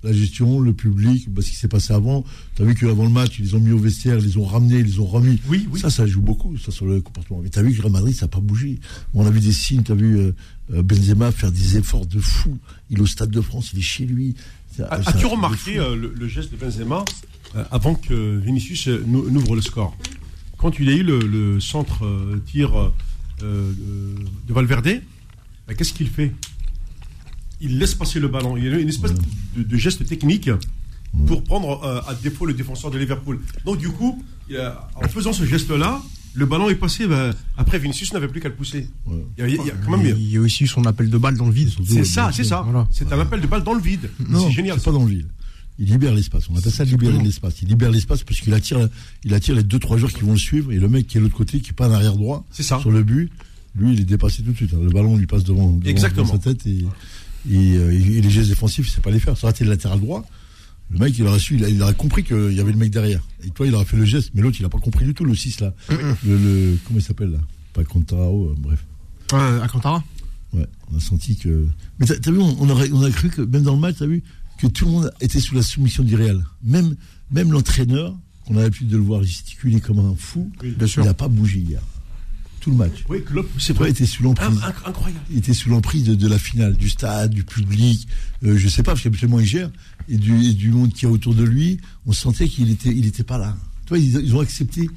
[0.03, 2.23] La gestion, le public, bah, ce qui s'est passé avant.
[2.55, 4.45] Tu as vu qu'avant le match, ils les ont mis au vestiaire, ils les ont
[4.45, 5.39] ramenés, ils les ont remis.
[5.47, 5.79] Oui, oui.
[5.79, 7.41] Ça, ça joue beaucoup, ça, sur le comportement.
[7.43, 8.79] Mais tu as vu que Real Madrid, ça n'a pas bougé.
[9.13, 10.35] On a vu des signes, tu as vu euh,
[10.73, 12.57] euh, Benzema faire des efforts de fou.
[12.89, 14.33] Il est au Stade de France, il est chez lui.
[14.89, 17.03] As-tu remarqué euh, le geste de Benzema?
[17.55, 19.95] Euh, avant que Vinicius euh, nou- n'ouvre le score
[20.57, 22.71] Quand il a eu le, le centre euh, tir
[23.41, 25.01] de Valverde,
[25.67, 26.31] bah, qu'est-ce qu'il fait?
[27.59, 28.57] Il laisse passer le ballon.
[28.57, 29.13] Il y a une espèce
[29.55, 30.49] de, de geste technique
[31.27, 33.39] pour prendre euh, à défaut le défenseur de Liverpool.
[33.65, 34.23] Donc du coup,
[34.95, 36.01] en faisant ce geste-là,
[36.33, 37.07] le ballon est passé.
[37.07, 38.87] bah, après, Vinicius n'avait plus qu'à le pousser.
[39.05, 39.17] Ouais.
[39.37, 40.15] Il y a, il y a quand même.
[40.17, 41.69] Il y a aussi son appel de balle dans le vide.
[41.87, 42.61] C'est ça, c'est ça.
[42.61, 42.87] Voilà.
[42.91, 44.09] C'est un appel de balle dans le vide.
[44.19, 44.77] C'est génial.
[44.79, 45.27] c'est pas dans le vide.
[45.79, 46.47] Il libère l'espace.
[46.49, 47.61] On appelle ça libérer l'espace.
[47.61, 48.87] Il libère l'espace parce qu'il attire,
[49.23, 51.19] il attire les deux trois joueurs qui vont le suivre et le mec qui est
[51.19, 52.79] de l'autre côté, qui pas en arrière droit, ça.
[52.79, 53.31] sur le but,
[53.75, 54.73] lui, il est dépassé tout de suite.
[54.73, 54.79] hein.
[54.83, 56.23] Le ballon lui passe devant, devant- Exactement.
[56.27, 56.85] devant sa tête et,
[57.49, 59.35] et, euh, et les gestes défensifs, il sait pas les faire.
[59.37, 60.23] Ça aurait été le latéral droit.
[60.91, 62.91] Le mec, il aurait su, il, a- il aurait compris qu'il y avait le mec
[62.91, 63.21] derrière.
[63.45, 65.23] Et toi, il aurait fait le geste, mais l'autre, il a pas compris du tout
[65.23, 65.73] le 6 là.
[65.89, 67.39] Le, le- comment il s'appelle là?
[67.73, 68.85] Pas Contrao, euh, bref.
[69.33, 70.03] Euh, Alcantara
[70.53, 71.65] Ouais, on a senti que.
[71.97, 73.95] Mais t'as as vu, on, on aurait, on a cru que, même dans le match,
[73.99, 74.21] t'as vu,
[74.61, 76.45] que tout le monde était sous la soumission du Real.
[76.63, 76.95] Même,
[77.31, 81.13] même l'entraîneur, qu'on a l'habitude de le voir gesticuler comme un fou, Oui, il n'a
[81.13, 81.81] pas bougé hier.
[82.59, 83.03] Tout le match.
[83.09, 83.89] Oui, Klopp, c'est vrai.
[83.89, 84.47] il était sous l'emprise.
[84.59, 85.23] Inc- Incroyable.
[85.31, 88.07] Il était sous l'emprise de, de la finale, du stade, du public,
[88.43, 89.71] euh, je sais pas, parce qu'habituellement il gère,
[90.07, 93.07] et du, et du monde qui est autour de lui, on sentait qu'il était, il
[93.07, 93.57] était pas là.
[93.85, 94.87] Tu vois, ils, ils ont accepté,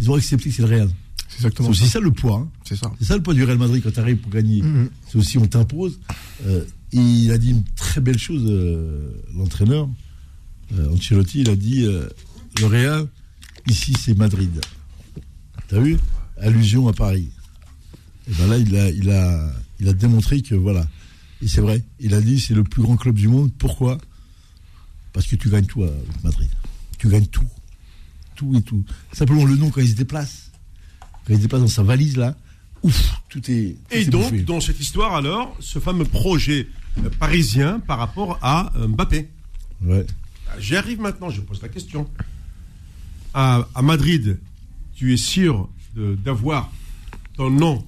[0.00, 0.90] ils ont accepté que c'est le Real.
[1.36, 1.92] C'est aussi ça.
[1.92, 2.36] ça le poids.
[2.44, 2.48] hein.
[2.68, 2.92] C'est ça.
[2.98, 4.60] C'est ça le poids du Real Madrid quand tu arrives pour gagner.
[4.62, 4.90] Mhm.
[5.10, 5.98] C'est aussi on t'impose.
[6.46, 6.62] Euh,
[6.94, 9.88] et il a dit une très belle chose, euh, l'entraîneur,
[10.78, 12.08] euh, Ancelotti, il a dit euh,
[12.60, 13.08] le Real,
[13.68, 14.60] ici c'est Madrid.
[15.68, 15.98] T'as vu?
[16.40, 17.30] Allusion à Paris.
[18.28, 20.86] Et ben là, il a, il a, il a démontré que voilà.
[21.42, 23.52] Et c'est vrai, il a dit c'est le plus grand club du monde.
[23.58, 23.98] Pourquoi?
[25.12, 25.90] Parce que tu gagnes tout à
[26.22, 26.48] Madrid.
[26.98, 27.46] Tu gagnes tout.
[28.36, 28.84] Tout et tout.
[29.12, 30.50] Simplement le nom quand il se déplace.
[31.26, 32.36] Quand il se déplace dans sa valise là,
[32.82, 33.76] ouf, tout est.
[33.88, 34.42] tout Et est donc, bouffé.
[34.42, 36.68] dans cette histoire, alors, ce fameux projet
[37.18, 39.28] parisien par rapport à euh, Mbappé.
[39.82, 40.06] Ouais.
[40.50, 42.08] Ah, J'y arrive maintenant, je pose la question.
[43.34, 44.38] À, à Madrid,
[44.94, 46.70] tu es sûr d'avoir
[47.36, 47.84] ton nom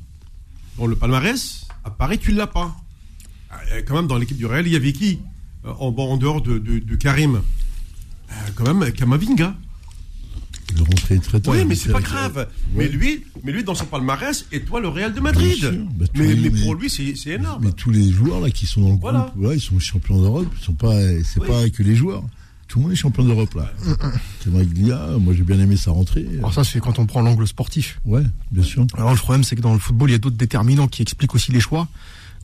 [0.78, 1.66] dans le palmarès?
[1.84, 2.76] À Paris, tu ne l'as pas.
[3.50, 5.20] Ah, Quand même, dans l'équipe du Real, il y avait qui
[5.64, 7.36] Euh, en, dehors de, de- de Karim?
[8.30, 9.54] Euh, Quand même, Kamavinga.
[10.76, 11.50] De rentrer très tôt.
[11.52, 12.04] Oui, mais c'est pas Ouais.
[12.04, 12.48] grave.
[12.74, 15.58] Mais lui, mais lui, dans son palmarès, et toi, le Real de Madrid.
[15.58, 15.84] Bien sûr.
[15.96, 17.64] Bah, mais, les- mais mais- pour lui, c'est c'est énorme.
[17.64, 19.32] Mais tous les joueurs là qui sont dans le Voilà.
[19.36, 20.46] groupe, ils sont champions d'Europe.
[20.60, 21.48] Ils sont pas, c'est Oui.
[21.48, 22.22] pas que les joueurs.
[22.68, 23.72] Tout le monde est champion d'Europe là.
[24.44, 26.26] Camaglia, moi j'ai bien aimé sa rentrée.
[26.38, 28.00] Alors ça, c'est quand on prend l'angle sportif.
[28.04, 28.86] Ouais, bien sûr.
[28.96, 31.34] Alors le problème, c'est que dans le football, il y a d'autres déterminants qui expliquent
[31.34, 31.88] aussi les choix.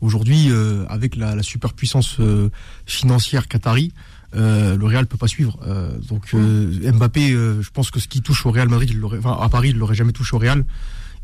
[0.00, 2.50] Aujourd'hui, euh, avec la, la superpuissance euh,
[2.86, 3.92] financière qatari,
[4.34, 5.58] euh, le Real peut pas suivre.
[5.66, 9.18] Euh, donc euh, Mbappé, je pense que ce qui touche au Real Madrid, il l'aurait-
[9.18, 10.64] enfin, à Paris, il l'aurait jamais touché au Real.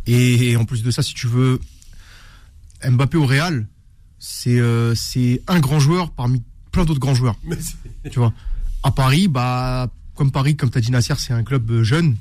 [0.06, 1.58] Et, et en plus de ça, si tu veux,
[2.88, 3.66] Mbappé au Real,
[4.18, 4.60] c'est
[4.94, 6.42] c'est un grand joueur parmi
[6.72, 7.36] plein d'autres grands joueurs.
[8.10, 8.32] Tu vois.
[8.82, 12.16] À Paris, bah, comme Paris, comme t'as dit Nasser, c'est un club jeune.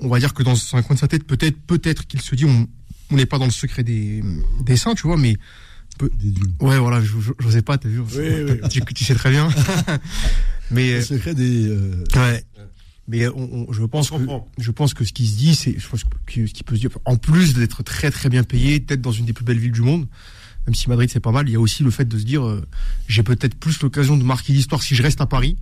[0.00, 2.44] On va dire que dans un coin de sa tête, peut-être, peut-être qu'il se dit,
[2.44, 2.68] on
[3.16, 4.22] n'est pas dans le secret des,
[4.64, 5.36] des saints, tu vois, mais
[5.98, 6.32] Dieux.
[6.60, 8.60] ouais, voilà, je, je, je sais pas, t'as vu, oui.
[8.70, 9.48] Tu, tu sais très bien.
[10.70, 11.68] mais Le secret des.
[11.68, 12.44] euh, ouais.
[13.08, 15.78] Mais on- on- je pense On que je pense que ce qui se dit, c'est
[15.78, 18.80] je pense que ce qui peut se dire, en plus d'être très très bien payé,
[18.80, 20.08] peut-être dans une des plus belles villes du monde,
[20.66, 22.44] même si Madrid c'est pas mal, il y a aussi le fait de se dire,
[22.44, 22.66] euh,
[23.06, 25.56] j'ai peut-être plus l'occasion de marquer l'histoire si je reste à Paris,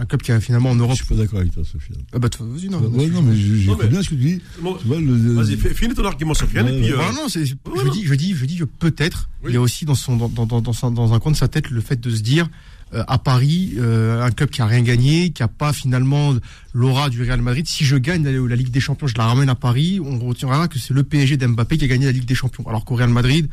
[0.00, 0.96] un club qui a finalement en Je Europe.
[0.96, 1.94] suis pas d'accord avec toi, Sophia.
[2.12, 2.78] Ah bah vas-y non.
[2.80, 4.40] Ouais, non, mais je- j'écoute mais- bien ce que tu dis.
[4.62, 6.92] Vas-y, finis ton argument, Sofiane, Ouais, et puis.
[6.92, 7.92] euh, Ah non, c'est, je non.
[7.92, 9.28] dis, je dis, je dis que peut-être.
[9.42, 9.50] Oui.
[9.50, 11.36] Il y a aussi dans son, dans, dans, dans, dans, sa- dans un coin de
[11.36, 12.48] sa tête le fait de se dire,
[12.94, 16.34] euh, à Paris, euh, un club qui a rien gagné, qui a pas finalement
[16.74, 17.66] l'aura du Real Madrid.
[17.68, 20.66] Si je gagne la, la Ligue des Champions, je la ramène à Paris, on retiendra
[20.68, 22.64] que c'est le PSG d'Mbappé qui a gagné la Ligue des Champions.
[22.66, 23.48] Alors qu'au Real Madrid,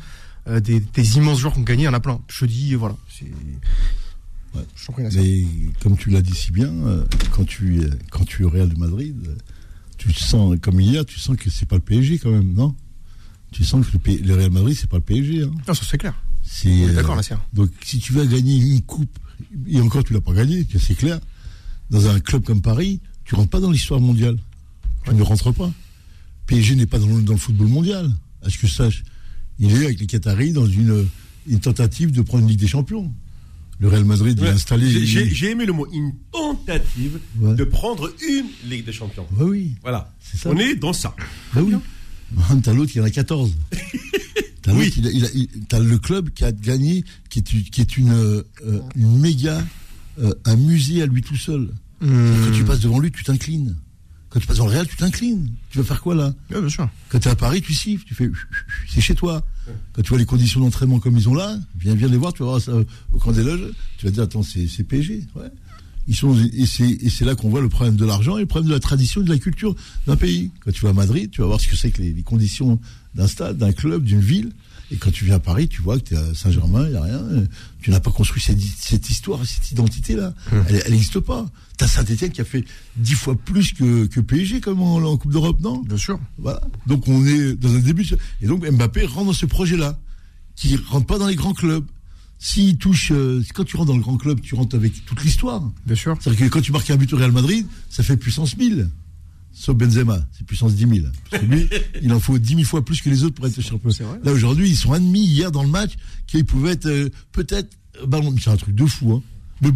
[0.48, 2.20] euh, des, des immenses joueurs qui ont gagné, il y en a plein.
[2.30, 3.26] Je dis, voilà, c'est.
[4.58, 4.66] Ouais.
[4.76, 5.04] Je prie.
[5.16, 5.46] Mais
[5.82, 8.70] comme tu l'as dit si bien, euh, quand tu es, quand tu es au Real
[8.70, 9.36] de Madrid, euh,
[9.98, 12.76] tu sens, comme hier, tu sens que c'est pas le PSG quand même, non?
[13.52, 15.44] Tu sens que le, P- le Real Madrid, c'est pas le PSG.
[15.44, 15.52] Hein.
[15.68, 16.14] Non, ça c'est clair.
[16.44, 17.36] C'est, On est euh, d'accord, Nasser.
[17.54, 19.18] Donc si tu vas gagner une coupe,
[19.68, 21.20] et encore tu l'as pas gagné, c'est clair,
[21.90, 24.38] dans un club comme Paris, tu rentres pas dans l'histoire mondiale.
[25.06, 25.72] Tu ne rentres pas.
[26.48, 28.10] PSG n'est pas dans le, dans le football mondial,
[28.44, 29.04] à ce que je sache.
[29.60, 31.08] Il est avec les Qataris dans une,
[31.48, 33.12] une tentative de prendre une Ligue des Champions?
[33.80, 34.90] Le Real Madrid il ouais, est installé.
[35.06, 37.54] j'ai- il- aimé le mot, une tentative Ouais.
[37.56, 39.28] de prendre une Ligue des Champions.
[39.38, 40.12] Ouais, oui, Voilà.
[40.20, 40.50] ça.
[40.50, 41.16] On est dans ça.
[41.54, 41.76] Bah oui.
[42.64, 43.54] T'as l'autre qui en a 14.
[44.64, 44.92] T'as Oui.
[44.98, 45.50] il a- il a- il-
[45.88, 48.42] le club qui a gagné, qui est, une- qui est une, euh,
[48.96, 49.64] une méga,
[50.20, 51.70] euh, un musée à lui tout seul.
[52.02, 53.76] Quand tu passes devant lui, tu t'inclines.
[54.38, 55.50] Quand tu passes dans le Real, tu t'inclines.
[55.72, 56.88] Tu vas faire quoi là Ouais, bien sûr.
[57.10, 58.30] Quand tu es à Paris, tu siffles, tu fais
[58.88, 59.44] c'est chez toi.
[59.94, 62.44] Quand tu vois les conditions d'entraînement comme ils ont là, viens, viens les voir, tu
[62.44, 62.72] vas voir ça
[63.14, 65.24] au camp des loges, tu vas dire attends, c'est PSG.
[65.36, 65.50] Ouais.
[66.08, 68.46] Ils sont et c'est et c'est là qu'on voit le problème de l'argent et le
[68.46, 70.52] problème de la tradition et de la culture d'un pays.
[70.60, 72.80] Quand tu vas à Madrid, tu vas voir ce que c'est que les, les conditions
[73.16, 74.52] d'un stade, d'un club, d'une ville.
[74.92, 76.98] Et quand tu viens à Paris, tu vois que tu es à Saint-Germain, il n'y
[76.98, 77.22] a rien.
[77.82, 80.34] Tu n'as pas construit cette, cette histoire, cette identité-là.
[80.70, 81.46] Elle n'existe pas.
[81.78, 82.64] Tu as Saint-Etienne qui a fait
[82.96, 85.82] dix fois plus que, que PSG comme en, en Coupe d'Europe, non?
[85.84, 86.20] Bien sûr.
[86.38, 86.62] voilà.
[86.88, 88.08] Donc on est dans un début.
[88.42, 90.00] Et donc Mbappé rentre dans ce projet-là,
[90.56, 91.86] qui rentre pas dans les grands clubs.
[92.40, 95.62] S'il touche, euh, quand tu rentres dans le grand club, tu rentres avec toute l'histoire.
[95.86, 96.16] Bien sûr.
[96.22, 98.90] C'est-à-dire que quand tu marques un but au Real Madrid, ça fait puissance 1000.
[99.60, 101.08] Sauf Benzema, c'est puissance 10 000.
[101.32, 101.68] Parce que lui,
[102.04, 103.90] il en faut 10 000 fois plus que les autres pour être champion.
[104.24, 105.94] Là aujourd'hui, ils sont ennemis hier dans le match,
[106.28, 108.36] qu'ils pouvaient être euh, peut-être euh, ballon.
[108.40, 109.14] C'est un truc de fou.
[109.14, 109.24] Hein.
[109.62, 109.72] Mais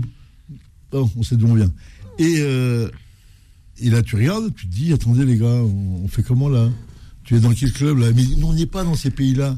[0.91, 1.72] bon, on sait d'où on vient.
[2.20, 2.89] Et, euh,
[3.80, 6.70] et là, tu regardes, tu te dis, attendez les gars, on, on fait comment là?
[7.24, 8.12] Tu es dans quel club là?
[8.15, 9.58] Mais nous, on n'est pas dans ces pays-là.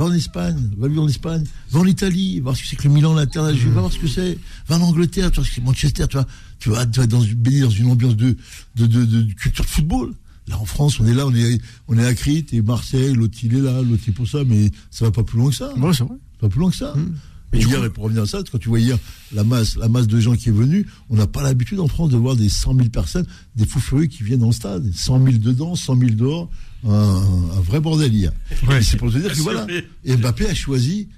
[0.00, 2.76] Va en Espagne, va vivre en Espagne, va en Italie, va voir ce que c'est
[2.76, 4.38] que le Milan, l'Inter, la Juve, va voir ce que c'est.
[4.66, 6.26] Va en Angleterre, tu vois ce que c'est Manchester, tu vois,
[6.58, 8.34] tu vas, tu vas dans, baigner dans une ambiance de,
[8.76, 10.14] de, de, culture de football.
[10.48, 13.36] Là, en France, on est là, on est, on est à Crete et Marseille, l'autre
[13.42, 15.56] il est là, l'autre il est pour ça, mais ça va pas plus loin que
[15.56, 15.70] ça.
[15.76, 16.16] Ouais, c'est vrai.
[16.38, 16.94] Pas plus loin que ça.
[17.52, 18.96] Mais Et hier, et pour revenir à ça, quand tu vois hier
[19.34, 22.08] la masse, la masse de gens qui est venue, on n'a pas l'habitude en France
[22.08, 24.90] de voir des 100 000 personnes, des fous furieux qui viennent dans le stade.
[24.94, 26.48] 100 000 dedans, 100 000 dehors.
[26.86, 26.90] Un,
[27.56, 28.32] un vrai bordel hier.
[28.68, 28.82] Ouais.
[28.82, 29.66] C'est pour te dire que voilà.
[30.04, 31.08] Et Mbappé a choisi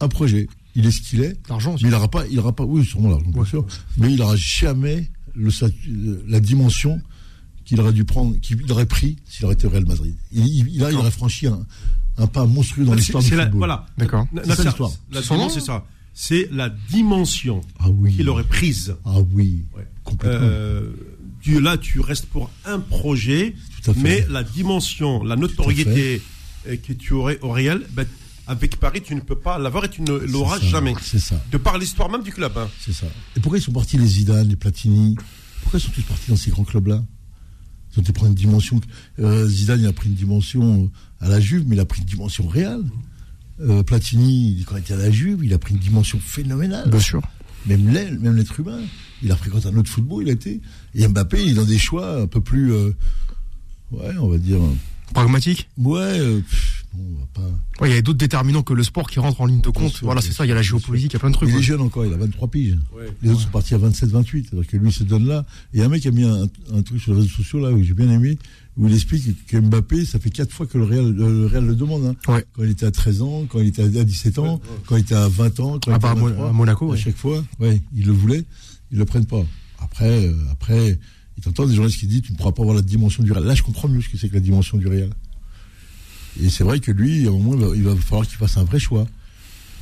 [0.00, 0.48] un projet.
[0.76, 1.36] Il est ce qu'il est.
[1.48, 3.66] L'argent, Mais il n'aura pas, il aura pas, oui, sûrement l'argent, bien sûr.
[3.96, 5.50] Mais il n'aura jamais le,
[6.28, 7.00] la dimension
[7.64, 10.14] qu'il aurait dû prendre, qu'il aurait pris s'il aurait été au Real Madrid.
[10.32, 11.58] Il, il, il, a- il aurait franchi un,
[12.16, 13.58] un pas monstrueux dans l'histoire du c'est la- football.
[13.58, 13.86] Voilà.
[13.98, 14.26] D'accord.
[14.44, 14.92] C'est ça l'histoire.
[15.10, 15.84] La Son nom dimension, c'est ça.
[16.14, 18.14] C'est la dimension Ah oui.
[18.14, 18.94] qu'il aurait prise.
[19.04, 19.64] Ah oui.
[19.76, 19.86] Ouais.
[20.04, 20.38] Complètement.
[20.42, 20.90] Euh,
[21.40, 23.54] tu, là, tu restes pour un projet.
[23.96, 26.20] Mais la dimension, la notoriété
[26.66, 28.06] euh, que tu aurais au Real, ben,
[28.46, 30.94] avec Paris, tu ne peux pas l'avoir et tu ne l'auras jamais.
[31.02, 31.42] C'est ça.
[31.52, 32.52] De par l'histoire même du club.
[32.56, 32.68] hein.
[32.80, 33.06] C'est ça.
[33.36, 35.16] Et pourquoi ils sont partis les Zidane, les Platini?
[35.62, 37.04] Pourquoi ils sont tous partis dans ces grands clubs-là?
[37.92, 38.80] Ils ont été prendre une dimension.
[39.18, 42.00] euh, Zidane, il a pris une dimension euh, à la Juve, mais il a pris
[42.00, 42.84] une dimension réelle.
[43.60, 46.88] Euh, Platini, quand il était à la Juve, il a pris une dimension phénoménale.
[46.90, 47.20] Bien sûr.
[47.66, 48.80] même l'être humain.
[49.22, 50.60] Il a fréquenté un autre football, il a été.
[50.94, 52.92] Et Mbappé, il est dans des choix un peu plus, euh,
[53.92, 54.58] ouais, on va dire,
[55.14, 57.82] Pragmatique ouais, euh, pff, on va pas.
[57.82, 59.92] Ouais, il y a d'autres déterminants que le sport qui rentrent en ligne de compte.
[59.92, 61.48] sûr, voilà, c'est ça, il y a la géopolitique, il y a plein de trucs.
[61.48, 62.76] Il est jeune encore, il a 23 piges.
[62.94, 63.06] Ouais.
[63.22, 64.48] Les autres sont partis à 27, 28.
[64.52, 65.46] Alors que lui se donne là.
[65.72, 67.94] Et un mec a mis un, un truc sur les réseaux sociaux là où j'ai
[67.94, 68.36] bien aimé,
[68.76, 71.74] où il explique que Mbappé, ça fait quatre fois que le Real, le Real le
[71.74, 72.04] demande.
[72.04, 72.14] hein.
[72.30, 72.44] Ouais.
[72.52, 75.14] Quand il était à 13 ans, quand il était à 17 ans, quand il était
[75.14, 76.48] à 20 ans, quand Ah il à était à Mo- 23.
[76.50, 76.98] à Monaco, À ouais.
[76.98, 78.44] chaque fois, ouais, ils le voulaient,
[78.92, 79.42] ils le prennent pas.
[79.78, 80.98] Après, euh, après,
[81.38, 83.44] il t'entend des journalistes qui disent tu ne pourras pas avoir la dimension du Real.
[83.44, 85.10] Là, je comprends mieux ce que c'est que la dimension du Real.
[86.40, 89.06] Et c'est vrai que lui, un moment, il va, falloir qu'il fasse un vrai choix.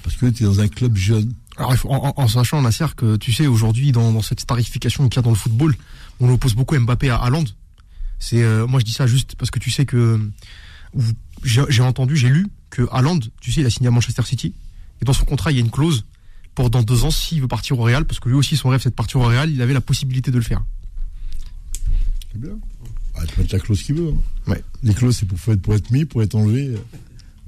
[0.02, 1.32] Parce que tu es dans un club jeune.
[1.56, 5.22] Alors, en, en- sachant, Nasser, que tu sais, aujourd'hui, dans, cette starification qu'il y a
[5.22, 5.74] dans le football,
[6.20, 7.44] on oppose beaucoup Mbappé à Haaland.
[8.18, 10.20] C'est, euh, moi, je dis ça juste parce que tu sais que
[11.42, 14.52] j'ai j'ai entendu, j'ai lu que Haaland, tu sais, il a signé à Manchester City.
[15.00, 16.04] Et dans son contrat, il y a une clause
[16.54, 18.80] pour dans deux ans, s'il veut partir au Real, parce que lui aussi, son rêve,
[18.82, 20.62] c'est de partir au Real, il avait la possibilité de le faire.
[22.38, 22.58] C'est bien.
[23.14, 24.08] Ah, tu peux mettre la clause qu'il veut.
[24.10, 24.50] hein.
[24.50, 24.62] Ouais.
[24.82, 26.74] Les clauses, c'est pour, faut être- pour être mis, pour être enlevé.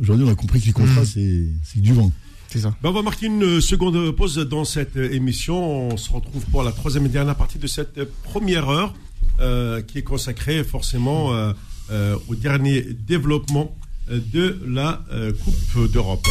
[0.00, 1.06] Aujourd'hui, on a compris que les contrats, Mm.
[1.06, 2.10] c'est c'est du vent.
[2.48, 2.74] C'est ça.
[2.82, 5.90] Ben, on va marquer une euh, seconde pause dans cette euh, émission.
[5.92, 8.94] On se retrouve pour la troisième et dernière partie de cette euh, première heure
[9.40, 11.52] euh, qui est consacrée forcément euh,
[11.90, 13.76] euh, au dernier développement
[14.10, 16.26] de la euh, Coupe d'Europe.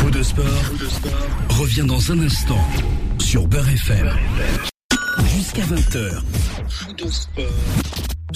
[0.00, 0.44] Faux de sport,
[1.50, 2.58] revient dans un instant
[3.20, 4.08] sur Beurre FM.
[5.42, 6.22] Jusqu'à 20h.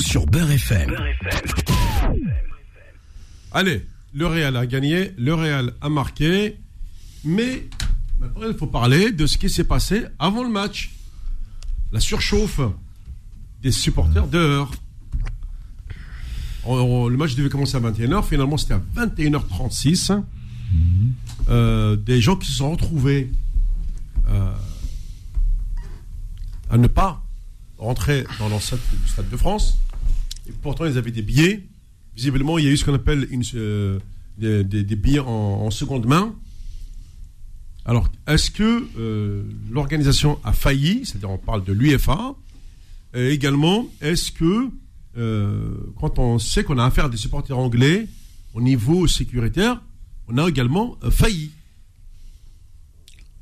[0.00, 0.92] Sur Beurre FM.
[3.52, 6.56] Allez, le Real a gagné, le Real a marqué,
[7.22, 7.68] mais
[8.18, 10.90] maintenant il faut parler de ce qui s'est passé avant le match.
[11.92, 12.58] La surchauffe
[13.62, 14.72] des supporters dehors.
[16.64, 20.10] On- on- le match devait commencer à 21h, finalement c'était à 21h36.
[21.50, 23.30] Euh, des gens qui se sont retrouvés
[24.28, 24.50] euh,
[26.70, 27.22] à ne pas
[27.78, 29.78] rentrer dans l'enceinte du Stade de France.
[30.48, 31.64] Et pourtant, ils avaient des billets.
[32.14, 33.98] Visiblement, il y a eu ce qu'on appelle euh,
[34.38, 36.34] des, billets en, seconde main.
[37.84, 42.34] Alors, est-ce que euh, l'organisation a failli C'est-à-dire, on parle de l'UFA.
[43.14, 44.68] Et également, est-ce que,
[45.16, 48.08] euh, quand on sait qu'on a affaire à des supporters anglais,
[48.54, 49.82] au niveau sécuritaire,
[50.28, 51.50] on a également failli?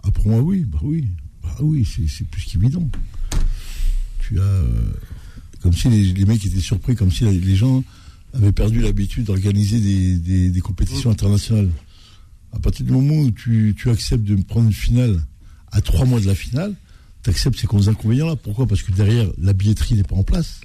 [0.02, 0.64] Ah, moi, oui.
[0.64, 1.08] Bah oui.
[1.44, 2.88] Bah oui, c'est plus qu'évident.
[4.20, 4.42] Tu as.
[4.42, 4.92] euh,
[5.60, 7.84] comme si les, les mecs étaient surpris, comme si les gens
[8.32, 11.70] avaient perdu l'habitude d'organiser des, des- des compétitions internationales.
[12.52, 15.22] À partir du moment où tu, tu acceptes de prendre une finale
[15.72, 16.74] à trois mois de la finale,
[17.22, 18.36] tu acceptes ces inconvénients-là.
[18.36, 18.66] Pourquoi?
[18.66, 20.60] Parce que derrière, la billetterie n'est pas en place.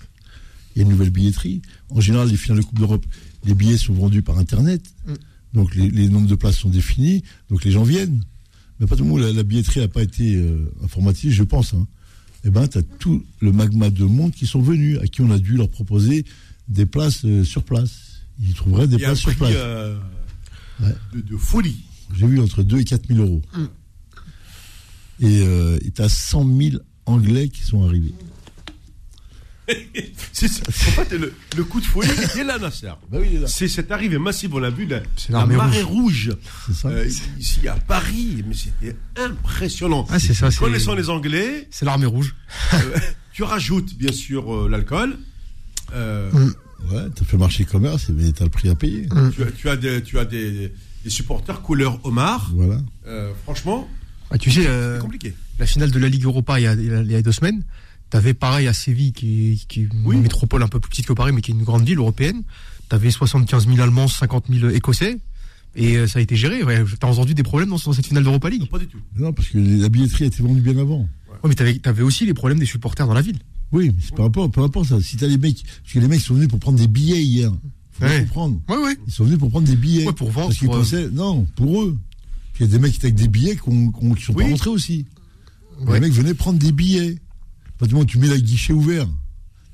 [0.75, 1.61] Il y a une nouvelle billetterie.
[1.89, 3.05] En général, les finales de Coupe d'Europe,
[3.45, 4.81] les billets sont vendus par Internet.
[5.53, 7.23] Donc les, les nombres de places sont définis.
[7.49, 8.23] Donc les gens viennent.
[8.79, 11.43] Mais à partir du moment où la, la billetterie n'a pas été euh, informatisée, je
[11.43, 11.85] pense, hein,
[12.45, 15.31] eh ben, tu as tout le magma de monde qui sont venus, à qui on
[15.31, 16.23] a dû leur proposer
[16.67, 18.21] des places euh, sur place.
[18.41, 19.51] Ils trouveraient des Il y a un places sur place.
[19.55, 19.97] euh,
[20.81, 20.95] Ouais.
[21.13, 21.83] de, de folie.
[22.17, 23.41] J'ai vu entre 2 et 4 000 euros.
[25.19, 28.13] Et euh, tu as 100 000 Anglais qui sont arrivés.
[30.41, 32.87] En fait, le, le coup de folie est là, Nasser.
[33.11, 33.39] Bah oui.
[33.47, 36.31] C'est cette arrivée massive, on l'a vu, la, C'est la marée rouge,
[36.73, 36.87] ça.
[36.89, 40.07] euh, ici à Paris, mais c'était impressionnant.
[40.09, 42.35] Ah, ça, Connaissant les Anglais, C'est l'armée rouge.
[42.73, 42.77] euh,
[43.33, 45.17] tu rajoutes bien sûr euh, l'alcool,
[45.93, 46.51] Mm.
[46.91, 49.07] Ouais, t'as fait marcher le commerce, mais t'as le prix à payer.
[49.35, 50.71] tu, as- tu as, des, tu as des,
[51.03, 52.51] des supporters couleur homard.
[52.53, 52.79] Voilà.
[53.43, 53.89] Franchement,
[54.31, 55.33] Ah, tu sais, c'est compliqué.
[55.57, 57.63] la finale de la Ligue Europa y a- il y a deux semaines,
[58.09, 60.17] t'avais pareil à Séville, qui, qui est une Oui.
[60.17, 62.43] métropole un peu plus petite que Paris, mais qui est une grande ville européenne.
[62.89, 65.17] T'avais 75 000 Allemands, 50 000 Écossais,
[65.75, 66.63] et euh, ça a été géré.
[66.63, 66.83] Ouais.
[66.99, 68.67] T'as entendu des problèmes dans, cette finale d'Europa League?
[68.69, 68.97] Pas du tout.
[69.15, 71.07] Non, parce que la billetterie a été vendue bien avant.
[71.43, 73.37] Ouais, mais t'avais, aussi les problèmes des supporters dans la ville.
[73.71, 75.01] Oui, mais c'est par rapport, par rapport à ça.
[75.01, 77.51] Si t'as les mecs, parce que les mecs sont venus pour prendre des billets hier.
[77.91, 78.21] Faut Ouais.
[78.21, 78.59] comprendre.
[78.67, 78.97] Ouais, ouais.
[79.05, 80.07] Ils sont venus pour prendre des billets.
[80.07, 81.97] Ouais, pour vendre, Parce qu'ils pour, euh, pensaient, non, pour eux.
[82.59, 83.61] Il y a des mecs qui étaient avec des billets qui
[84.25, 84.43] sont Oui.
[84.45, 85.05] pas rentrés aussi.
[85.81, 85.93] Ouais.
[85.93, 87.17] Les mecs venaient prendre des billets.
[87.87, 89.07] Tu mets le guichet ouvert.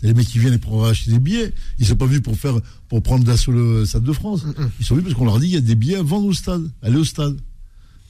[0.02, 1.54] T'as les mecs qui viennent pour acheter des billets.
[1.80, 2.56] Ils sont pas venus pour faire,
[2.90, 4.46] pour prendre d'assaut le Stade de France.
[4.80, 6.34] Ils sont venus parce qu'on leur dit qu'il y a des billets à vendre au
[6.34, 6.70] stade.
[6.82, 7.38] Aller au stade.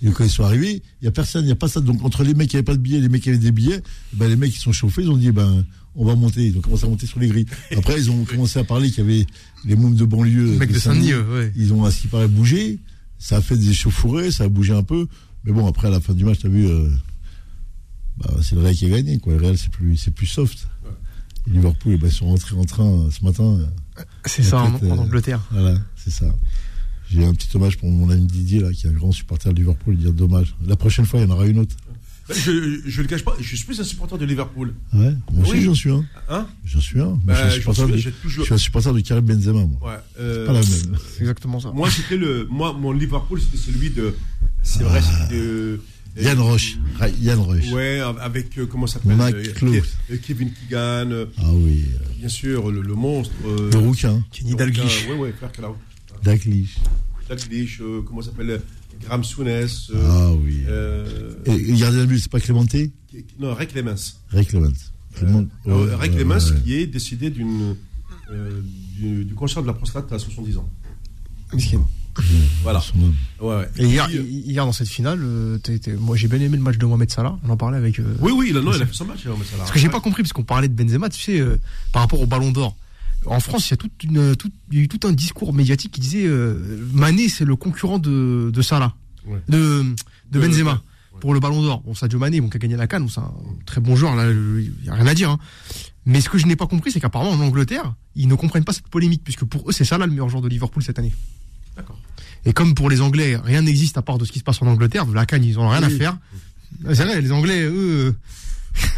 [0.01, 1.79] Et quand ils sont arrivés, il y a personne, il n'y a pas ça.
[1.79, 3.51] Donc entre les mecs qui n'avaient pas de billets et les mecs qui avaient des
[3.51, 3.81] billets,
[4.13, 6.45] ben, les mecs qui sont chauffés, ils ont dit, ben, on va monter.
[6.45, 7.45] Ils ont commencé à monter sur les grilles.
[7.75, 9.25] Après, ils ont commencé à parler qu'il y avait
[9.63, 10.51] les mômes de banlieue.
[10.51, 11.53] Les mecs de Saint-Denis, euh, ouais.
[11.55, 12.79] Ils ont, à ce qui paraît, bougé.
[13.17, 15.07] Ça a fait des chauffourées, ça a bougé un peu.
[15.45, 16.89] Mais bon, après, à la fin du match, t'as vu, euh,
[18.17, 19.33] bah, c'est le Real qui a gagné, quoi.
[19.33, 20.67] Le Real, c'est plus, c'est plus soft.
[21.47, 23.43] Et Liverpool, eh ben, ils sont rentrés en train euh, ce matin.
[23.43, 25.41] euh, C'est ça, en, euh, Angleterre.
[25.51, 26.25] Voilà, c'est ça.
[27.11, 29.57] J'ai un petit hommage pour mon ami Didier, là, qui est un grand supporter de
[29.57, 30.55] Liverpool, dire dommage.
[30.65, 31.75] La prochaine fois, il y en aura une autre.
[32.27, 34.73] Ben, je, je le cache pas, je suis plus un supporter de Liverpool.
[34.91, 35.61] Ouais, moi aussi Oui.
[35.61, 36.03] j'en suis un.
[36.27, 37.19] Hein J'en suis un.
[37.27, 39.77] Je, suis un supporter suis- de, toujours- je suis un supporter de Karim Benzema, moi.
[39.91, 39.99] Ouais.
[40.19, 40.97] euh, Pas la même.
[41.13, 41.69] C'est exactement ça.
[41.71, 42.47] moi, c'était le.
[42.49, 44.15] Moi, mon Liverpool, c'était celui de.
[44.63, 45.81] C'est vrai, c'était de.
[46.17, 46.77] Yann Roche.
[46.97, 47.71] Ra- Yann Roche.
[47.73, 48.57] Ouais, avec.
[48.57, 51.83] euh, comment ça s'appelle euh, euh, Kevin Keegan, euh, Ah oui.
[51.93, 53.33] euh, bien sûr, le, le monstre.
[53.45, 54.23] euh, Le rouquin.
[54.31, 55.07] Kenny Dalglish.
[55.09, 55.75] Ouais, ouais, frère Kalau.
[56.23, 56.77] Dalglish.
[57.27, 58.61] Dalglish, euh, comment ça s'appelle
[59.01, 59.91] Graham Souness.
[59.93, 60.61] euh, Ah oui.
[60.67, 62.91] euh, Et gardien de but, c'est pas Clémenté
[63.39, 64.17] non, Ray Clemens.
[64.29, 64.45] Ray
[65.67, 67.75] Euh, ouais, Ray Clemens qui est décédé d'une,
[68.29, 68.61] euh,
[68.97, 70.69] du, du cancer de la prostate à 70 ans.
[71.53, 71.85] Miskin.
[72.63, 72.81] Voilà.
[72.81, 73.15] Son homme.
[73.41, 73.69] Ouais, ouais.
[73.77, 76.57] Et hier, puis, euh, hier dans cette finale, euh, t'es- t'es- moi j'ai bien aimé
[76.57, 77.37] le match de Mohamed Salah.
[77.43, 77.99] On en parlait avec.
[77.99, 79.25] euh, oui, oui, il a, non, il a fait son match.
[79.27, 81.21] hein, mais ça l'a- Ce que j'ai pas compris, parce qu'on parlait de Benzema, tu
[81.21, 81.57] sais, euh,
[81.91, 82.75] par rapport au Ballon d'Or.
[83.27, 85.51] En France, il y a, toute une, toute- il y a eu tout un discours
[85.53, 88.93] médiatique qui disait euh, Mané, c'est le concurrent de, de Salah,
[89.25, 89.39] Ouais.
[89.49, 89.81] de,
[90.31, 91.19] de De- Benzema, ouais.
[91.21, 91.81] pour le Ballon d'Or.
[91.81, 93.31] Bon, Sadio Mané, bon, qui a gagné la Cannes, bon, c'est un
[93.65, 95.31] très bon joueur, là, il y a rien à dire.
[95.31, 95.39] hein.
[96.05, 98.73] Mais ce que je n'ai pas compris, c'est qu'apparemment en Angleterre, ils ne comprennent pas
[98.73, 101.13] cette polémique, puisque pour eux, c'est Salah le meilleur joueur de Liverpool cette année.
[102.45, 104.67] Et comme pour les Anglais, rien n'existe à part de ce qui se passe en
[104.67, 106.17] Angleterre, la Cannes, ils ont rien à faire.
[106.93, 108.13] C'est vrai, les Anglais, eux,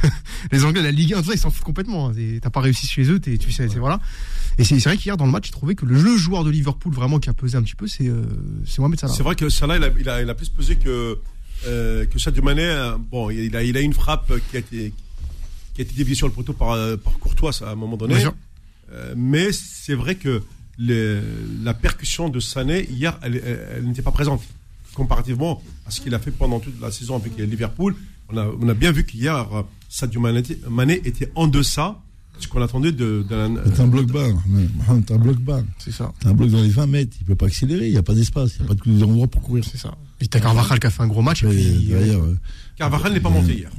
[0.04, 0.10] euh,
[0.52, 2.10] les Anglais, la Ligue 1, tout ça, ils s'en foutent complètement.
[2.10, 2.14] hein.
[2.42, 4.00] T'as pas réussi chez eux, tu sais, c'est voilà.
[4.58, 6.92] Et c'est vrai qu'hier dans le match, j'ai trouvé que le, le joueur de Liverpool
[6.94, 8.24] vraiment qui a pesé un petit peu, c'est euh,
[8.66, 9.14] c'est Mohamed Salah.
[9.14, 11.20] C'est vrai que Salah, il a, il a, il a plus pesé que,
[11.68, 12.64] euh, que Sadio Mané.
[12.64, 14.92] euh, Bon, il a, il a une frappe qui a été,
[15.76, 18.16] qui a été déviée sur le poteau par, euh, par Courtois à un moment donné.
[18.92, 20.42] Euh, mais c'est vrai que
[20.78, 21.22] le-
[21.64, 24.42] la percussion de Sané, hier, elle, elle- elle n'était pas présente.
[24.94, 27.96] Comparativement à ce qu'il a fait pendant toute la saison avec Liverpool,
[28.30, 32.00] on a, on a bien vu qu'hier, euh, Sadio Mané, était en deçà
[32.38, 33.56] de ce qu'on attendait de- d'un.
[33.76, 34.28] T'as un bloc bas.
[35.06, 35.62] T'as un bloc bas.
[35.80, 36.12] C'est ça.
[36.20, 37.16] T'as un bloc dans les 20 mètres.
[37.22, 37.88] Il peut pas accélérer.
[37.88, 38.56] Il n'y a pas d'espace.
[38.60, 39.64] Il n'y a pas de- d'endroit pour courir.
[39.70, 39.96] C'est ça.
[40.20, 41.44] Et t'as Carvajal qui a fait un gros match.
[41.44, 42.38] Et puis, derrière, euh,
[42.76, 43.70] Carvajal n'est pas monté hier.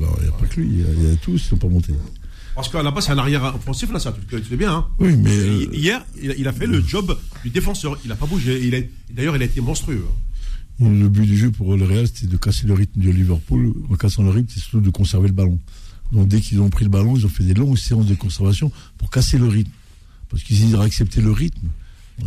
[0.00, 0.68] bah, il n'y a pas que lui.
[0.70, 1.94] Il y a- il y, a tous qui ne sont pas montés.
[2.54, 4.72] Parce qu'à la base, c'est un arrière offensif, là, ça, tu, tu sais bien.
[4.72, 4.86] Hein.
[5.00, 5.30] Oui, mais.
[5.36, 7.98] Euh, Hier, il a, fait le job du défenseur.
[8.04, 8.64] Il n'a pas bougé.
[8.66, 8.80] Il a-
[9.12, 10.04] D'ailleurs, il a été monstrueux.
[10.80, 10.86] hein.
[10.88, 13.72] Le but du jeu pour le Real, c'était de casser le rythme de Liverpool.
[13.90, 15.58] En cassant le rythme, c'est surtout de conserver le ballon.
[16.12, 18.70] Donc dès qu'ils ont pris le ballon, ils ont fait des longues séances de conservation
[18.98, 19.70] pour casser le rythme.
[20.28, 21.68] Parce que s'ils auraient accepté le rythme,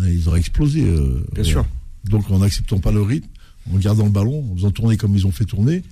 [0.01, 0.81] ils auraient explosé.
[0.83, 1.65] euh, Bien sûr.
[2.05, 3.27] Donc en n'acceptant pas le rythme,
[3.73, 5.83] en gardant le ballon, en faisant tourner comme ils ont fait tourner,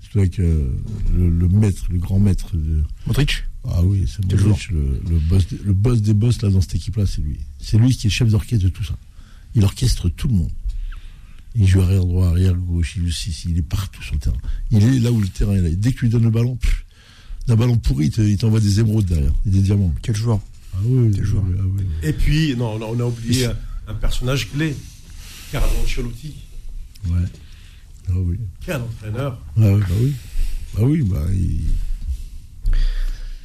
[0.00, 0.68] c'est avec euh,
[1.16, 2.56] le, le maître, le grand maître.
[2.56, 3.44] de- Modric.
[3.68, 6.76] Ah oui, c'est Modric, le, le, boss, des- le boss des boss là dans cette
[6.76, 7.38] équipe-là, c'est lui.
[7.60, 8.96] C'est lui qui est chef d'orchestre de tout ça.
[9.54, 10.50] Il orchestre tout le monde.
[11.54, 14.36] Il joue arrière droit, arrière gauche, il joue ici, il est partout sur le terrain.
[14.70, 15.68] Il est là où le terrain est là.
[15.68, 16.84] Et dès que tu lui donnes le ballon, pff,
[17.48, 19.92] d'un ballon pourri, il te- il t'envoie des émeraudes derrière, et des diamants.
[20.02, 20.40] Quel joueur.
[20.72, 21.44] Ah oui, Quel joueur.
[21.58, 21.84] ah oui.
[22.04, 23.56] Et puis, non, on a oublié un,
[23.88, 24.76] un personnage clé.
[25.50, 26.34] Carlo Ancelotti.
[27.08, 27.18] Ouais.
[28.08, 28.38] Ah oui.
[28.64, 29.38] Quel entraîneur.
[29.56, 30.12] Ah oui, bah oui.
[30.74, 31.60] Bah oui, bah il.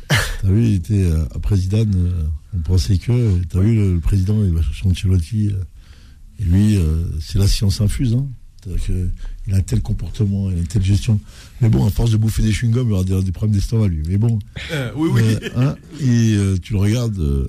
[0.10, 2.24] T'as vu, il était euh, après Zidane, euh,
[2.56, 3.42] on pensait que.
[3.50, 5.48] T'as vu, le, le président, il va chercher Ancelotti.
[5.48, 5.60] euh,
[6.40, 8.14] et lui, euh, c'est la science infuse.
[8.14, 8.28] Hein.
[8.64, 9.10] C'est-à-dire que
[9.48, 11.20] il a un tel comportement, il a une telle gestion.
[11.62, 14.04] Mais bon, à force de bouffer des chewing-gums, il aura des, des problèmes d'estomac, lui.
[14.08, 14.40] Mais bon.
[14.72, 15.22] Euh, oui, oui.
[15.24, 17.18] euh, hein, et euh, tu le regardes.
[17.20, 17.48] euh,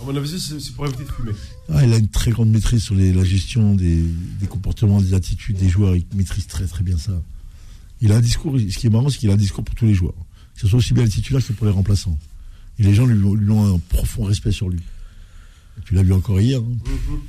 [0.00, 1.32] À mon avis, c'est c'est pour éviter de fumer.
[1.70, 4.02] ah, il a une très grande maîtrise sur les- la gestion des,
[4.40, 5.96] des comportements, des attitudes des joueurs.
[5.96, 7.22] Il maîtrise très très bien ça.
[8.00, 9.86] Il a un discours, ce qui est marrant, c'est qu'il a un discours pour tous
[9.86, 10.14] les joueurs.
[10.62, 12.16] Ce soit aussi bien les titulaires que pour les remplaçants.
[12.78, 14.78] Et les gens lui, ont- lui ont un profond respect sur lui.
[14.78, 16.60] Et tu l'as vu encore hier.
[16.60, 16.62] hein.
[16.86, 17.20] Mhm.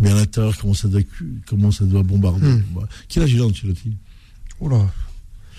[0.00, 1.00] Mais à l'intérieur, comment ça doit,
[1.46, 2.46] comment ça doit bombarder.
[2.46, 2.62] Hmm.
[2.74, 3.92] Bah, Quel âge il a, Ancelotti?
[4.60, 4.88] Oh là.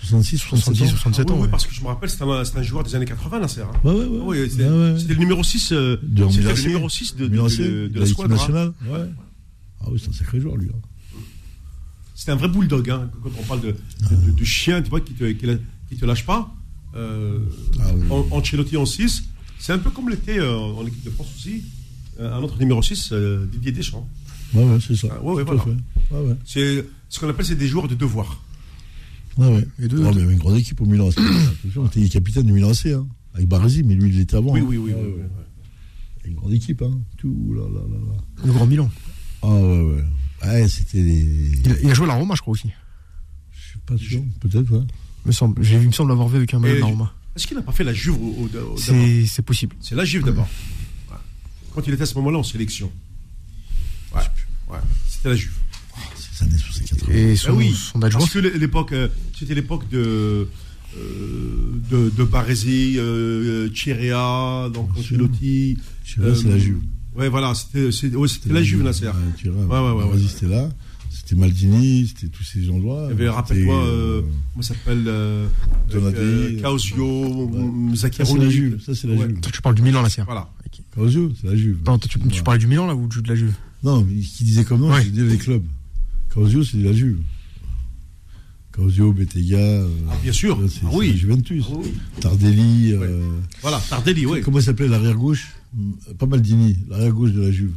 [0.04, 1.36] 66, 67 70, ans 67 Ah oui, ans.
[1.40, 1.52] oui, ouais.
[1.52, 3.62] parce que je me rappelle, c'était un, c'était un joueur des années 80, Nasser.
[3.62, 3.72] Hein.
[3.84, 4.20] Ouais, ouais, ouais.
[4.42, 7.30] Oui, c'était Ouais, ouais, c'était le numéro 6, euh, De- le numéro 6 de, de,
[7.32, 8.38] Milan de- AC, de de la l'équipe squadra.
[8.38, 8.74] nationale.
[8.88, 9.10] Ouais.
[9.82, 10.70] Ah oui, c'est un sacré joueur, lui.
[10.70, 10.80] hein.
[12.16, 12.90] C'était un vrai bulldog.
[12.90, 13.76] Hein, quand on parle de,
[14.10, 15.58] de, de- de chien, tu vois, qui te, qui, la-
[15.90, 16.52] qui te lâche pas.
[16.96, 17.40] Euh,
[17.80, 18.04] Ah oui.
[18.10, 19.24] en, Ancelotti en 6,
[19.60, 21.64] c'est un peu comme l'était euh, en équipe de France aussi.
[22.20, 24.08] euh, un autre numéro 6, euh, Didier Deschamps.
[24.54, 25.10] Ouais, ouais, c'est ça.
[25.12, 25.62] Ah, ouais, voilà.
[25.62, 25.70] fait.
[26.16, 26.36] Ouais, ouais.
[26.46, 28.42] C'est ce qu'on appelle c'est des joueurs de devoir.
[29.38, 29.68] Ouais, ouais.
[29.82, 31.18] Et deux- Oh, mais il y avait une grande équipe au Milan AC.
[31.98, 34.54] Il était capitaine du Milan AC, hein, avec Baresi, mais lui, il l'était avant.
[34.54, 34.66] Oui, hein.
[34.70, 34.94] oui, oui.
[36.24, 36.98] Une grande équipe, hein.
[37.18, 38.46] Tout, là, là, là, là.
[38.46, 38.90] Le Grand Milan.
[39.42, 40.04] Ah, ouais, ouais.
[40.44, 41.60] Ouais, c'était des.
[41.66, 42.70] Il a, il a joué à la Roma, je crois aussi.
[43.52, 44.84] Je suis pas sûr, peut-être, ouais.
[45.26, 45.64] Me semble.
[45.64, 47.14] J'ai il me semble l'avoir vu avec un maillot de la Roma.
[47.36, 49.76] Est-ce qu'il n'a pas fait la Juve au, au- au- d'abord C'est c'est possible.
[49.82, 50.48] C'est la Juve d'abord.
[51.10, 51.18] Ouais.
[51.74, 52.92] Quand il était à ce moment-là en sélection.
[54.14, 54.22] Ouais,
[54.70, 54.78] ouais.
[55.10, 55.54] C'était la Juve.
[56.16, 57.10] C'est les années 64.
[57.12, 59.08] Et son, Ah oui, son adjoint, Parce que l'époque, euh,
[59.38, 60.48] c'était l'époque de,
[60.98, 64.90] euh, de, de Baresi, euh, Chirea, donc.
[64.98, 65.78] Ancelotti.
[66.06, 66.82] C'est la Juve.
[67.18, 67.86] Ouais, voilà, c'était
[68.16, 69.06] ouais, c'était la Juve, Nasser.
[69.08, 70.20] Ouais, vois, Ouais, ouais, ouais, ouais.
[70.28, 70.70] c'était là.
[71.10, 73.06] C'était Maldini, c'était tous ces gens-là.
[73.08, 74.22] Il y avait, rappelle-toi, euh,
[74.54, 75.48] comment ça s'appelle euh,
[75.96, 77.50] euh, Causio,
[77.96, 78.44] Ça, c'est Zaccheroni.
[78.46, 78.82] la Juve.
[78.86, 79.28] Ça, c'est la Ouais.
[79.30, 79.40] Juve.
[79.40, 80.22] Toi, tu parles du Milan, c'est.
[80.24, 80.50] Voilà.
[80.94, 81.78] Causio, c'est la Juve.
[81.88, 83.54] Non, toi, tu, parlais du Milan, là, ou de la Juve?
[83.84, 85.04] Non, mais qui disait comme nom, Ouais.
[85.04, 85.64] c'est les clubs.
[86.34, 87.20] Causio, c'est la Juve.
[88.72, 89.58] Causio, Bettega.
[89.58, 90.60] euh, Ah, bien sûr.
[90.84, 91.16] Ah oui.
[91.16, 91.64] Juventus.
[91.72, 91.94] Ah oui.
[92.20, 92.92] Tardelli.
[92.94, 93.22] euh,
[93.62, 94.42] Voilà, Tardelli, oui.
[94.44, 95.48] Comment s'appelait l'arrière-gauche
[96.18, 97.74] Pas Maldini, l'arrière-gauche de la Juve.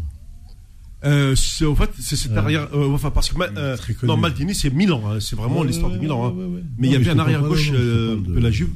[1.04, 2.38] Euh, c'est, en fait, c'est cet Ouais.
[2.38, 2.68] arrière.
[2.74, 3.40] euh, enfin, parce que.
[3.56, 5.00] euh, non, Maldini, c'est Milan.
[5.06, 6.26] hein, c'est vraiment Ouais, l'histoire ouais, de Milan.
[6.26, 6.30] hein.
[6.32, 6.62] ouais, ouais, ouais.
[6.76, 8.70] Mais il y avait un arrière gauche euh, de la Juve.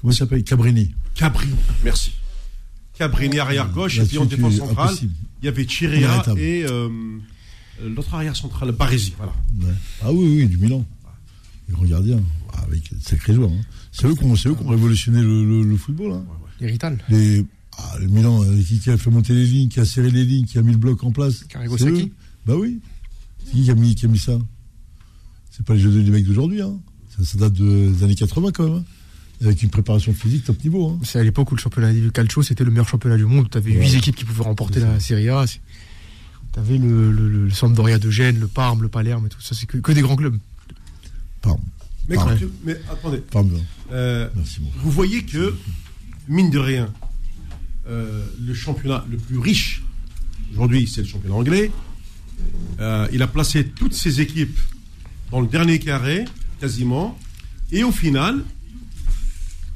[0.00, 0.44] Comment il s'appelle?
[0.44, 0.94] Cabrini.
[1.14, 1.54] Cabrini.
[1.82, 2.12] Merci.
[2.96, 5.12] Cabrini arrière gauche et puis en défense centrale, impossible.
[5.42, 6.40] il y avait Inarrêtable.
[6.40, 6.88] et euh,
[7.84, 9.14] l'autre arrière central, Baresi.
[9.16, 9.32] Voilà.
[9.60, 9.74] Ouais.
[10.02, 10.84] Ah oui, oui, du Milan.
[11.68, 12.20] Les grands gardiens.
[12.64, 13.50] Avec de sacrés joueurs.
[13.50, 13.60] hein.
[13.92, 16.12] C'est eux qui ont, c'est eux qui ont révolutionné le, le- le football.
[16.12, 16.24] Hein.
[16.60, 16.98] Les Rital.
[17.08, 17.44] Les,
[17.78, 20.24] ah, le Milan, euh, qui, qui a fait monter les lignes, qui a serré les
[20.24, 21.44] lignes, qui a mis le bloc en place.
[21.44, 22.10] Carrego C'est Sacchi eux.
[22.46, 22.80] Bah oui.
[23.44, 24.38] C'est qui qui a mis, qui a mis ça?
[25.50, 26.60] C'est pas les jeux des mecs d'aujourd'hui.
[26.62, 26.78] Hein.
[27.16, 28.74] Ça, ça date de- des années 80 quand même.
[28.78, 28.84] hein.
[29.40, 30.90] Avec une préparation physique top niveau.
[30.90, 30.98] Hein.
[31.04, 33.48] C'est à l'époque où le championnat du calcio, c'était le meilleur championnat du monde.
[33.50, 33.72] Tu avais.
[33.72, 35.44] 8 équipes qui pouvaient remporter la Serie A.
[35.46, 39.40] Tu avais le, le, le, le Sampdoria de Gênes, le Parme, le Palerme et tout
[39.40, 39.54] ça.
[39.54, 40.36] C'est que, que des grands clubs.
[41.42, 41.60] Pardon.
[42.08, 42.38] Mais, quand ouais.
[42.38, 43.60] tu- mais attendez, Pardon.
[43.92, 45.54] euh, Merci, vous voyez que,
[46.26, 46.92] mine de rien,
[47.88, 49.82] euh, le championnat le plus riche,
[50.52, 51.70] aujourd'hui, c'est le championnat anglais.
[52.80, 54.58] Euh, il a placé toutes ses équipes
[55.30, 56.24] dans le dernier carré,
[56.60, 57.18] quasiment.
[57.72, 58.44] Et au final,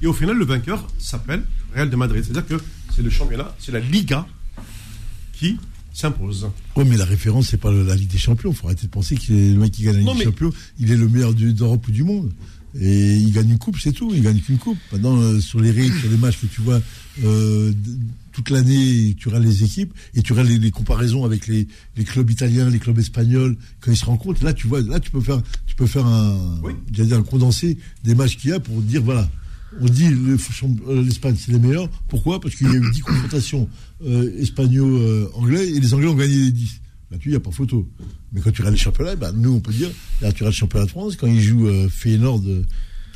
[0.00, 1.44] et au final, le vainqueur s'appelle
[1.74, 2.24] Real de Madrid.
[2.24, 2.62] C'est-à-dire que
[2.94, 4.26] c'est le championnat, c'est la Liga
[5.32, 5.58] qui
[5.92, 6.48] s'impose.
[6.76, 8.52] Ouais, mais la référence, c'est pas la Ligue des Champions.
[8.52, 10.90] Faut arrêter de penser que le mec qui gagne la Ligue Non, des Champions, il
[10.90, 12.32] est le meilleur d'Europe ou du monde.
[12.80, 14.12] Et il gagne une coupe, c'est tout.
[14.14, 14.78] Il gagne qu'une coupe.
[14.92, 16.80] Maintenant, euh, sur les rythmes, sur les matchs que tu vois
[17.24, 17.72] euh,
[18.32, 22.04] toute l'année, tu regardes les équipes et tu regardes les, les comparaisons avec les, les
[22.04, 24.42] clubs italiens, les clubs espagnols, quand ils se rencontrent.
[24.44, 26.72] Là, tu vois, là, tu peux faire, tu peux faire un, Oui.
[26.90, 29.30] dire un condensé des matchs qu'il y a pour dire voilà.
[29.80, 31.88] On dit euh, l'Espagne c'est les meilleurs.
[32.08, 32.40] Pourquoi?
[32.40, 33.68] Parce qu'il y a eu 10 confrontations
[34.04, 36.80] euh, espagno-anglais et les Anglais ont gagné les 10.
[37.10, 37.86] Là-dessus, il n'y a pas photo.
[38.32, 39.88] Mais quand tu regardes les championnats, ben, nous, on peut dire,
[40.22, 42.64] là, tu regardes le championnat de France, quand ils jouent euh, Feyenoord, euh,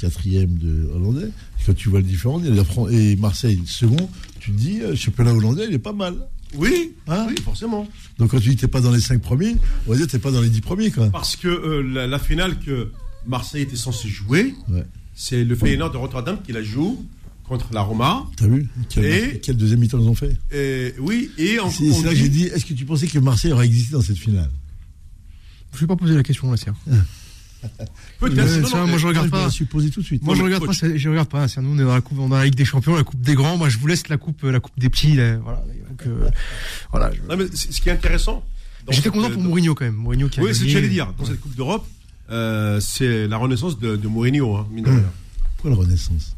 [0.01, 1.29] quatrième de hollandais,
[1.65, 4.09] quand tu vois le différent, et, la Fran- et Marseille, second,
[4.41, 6.15] tu te dis, euh, le championnat hollandais, il est pas mal.
[6.55, 7.89] Oui, Hein oui, forcément.
[8.19, 10.13] Donc quand tu dis que t'es pas dans les 5 premiers, on va dire que
[10.13, 11.11] t'es pas dans les 10 premiers, quoi.
[11.11, 12.91] Parce que euh, la, la finale que
[13.27, 14.85] Marseille était censé jouer, Ouais.
[15.15, 17.05] c'est le Feyenoord de Rotterdam qui la joue
[17.45, 18.27] contre la Roma.
[18.37, 20.37] T'as vu quel, Et- quel deuxième mi-temps ils ont fait?
[20.53, 23.19] Et, oui, et on, C'est là que dit- j'ai dit, est-ce que tu pensais que
[23.19, 24.51] Marseille aurait existé dans cette finale?
[25.75, 26.71] Je vais pas poser la question là, c'est.
[28.21, 28.61] peut-être.
[28.61, 29.49] Non, ça, non, moi, mais- je regarde pas.
[29.71, 30.23] posée tout de suite.
[30.23, 30.73] Moi, je regarde pas.
[30.73, 30.85] coach.
[30.97, 31.49] Je regarde pas.
[31.49, 33.03] C'est nous, on est dans la coupe, on est dans la Ligue des Champions, la
[33.05, 33.57] coupe des grands.
[33.57, 35.15] Moi, je vous laisse la coupe, la coupe des petits.
[35.15, 35.63] là, voilà.
[35.89, 36.29] Donc, euh,
[36.91, 37.11] voilà.
[37.13, 38.45] je- Non, mais c- ce qui est intéressant.
[38.89, 39.95] J'étais content pour Mourinho quand même.
[39.97, 41.13] Mourinho qui a Oui, c'est ce que j'allais dire.
[41.19, 41.87] Dans cette Coupe d'Europe,
[42.31, 44.97] euh, c'est la renaissance de, de Mourinho, hein, mine de Hum.
[44.97, 45.13] rien.
[45.57, 46.37] Pourquoi la Renaissance?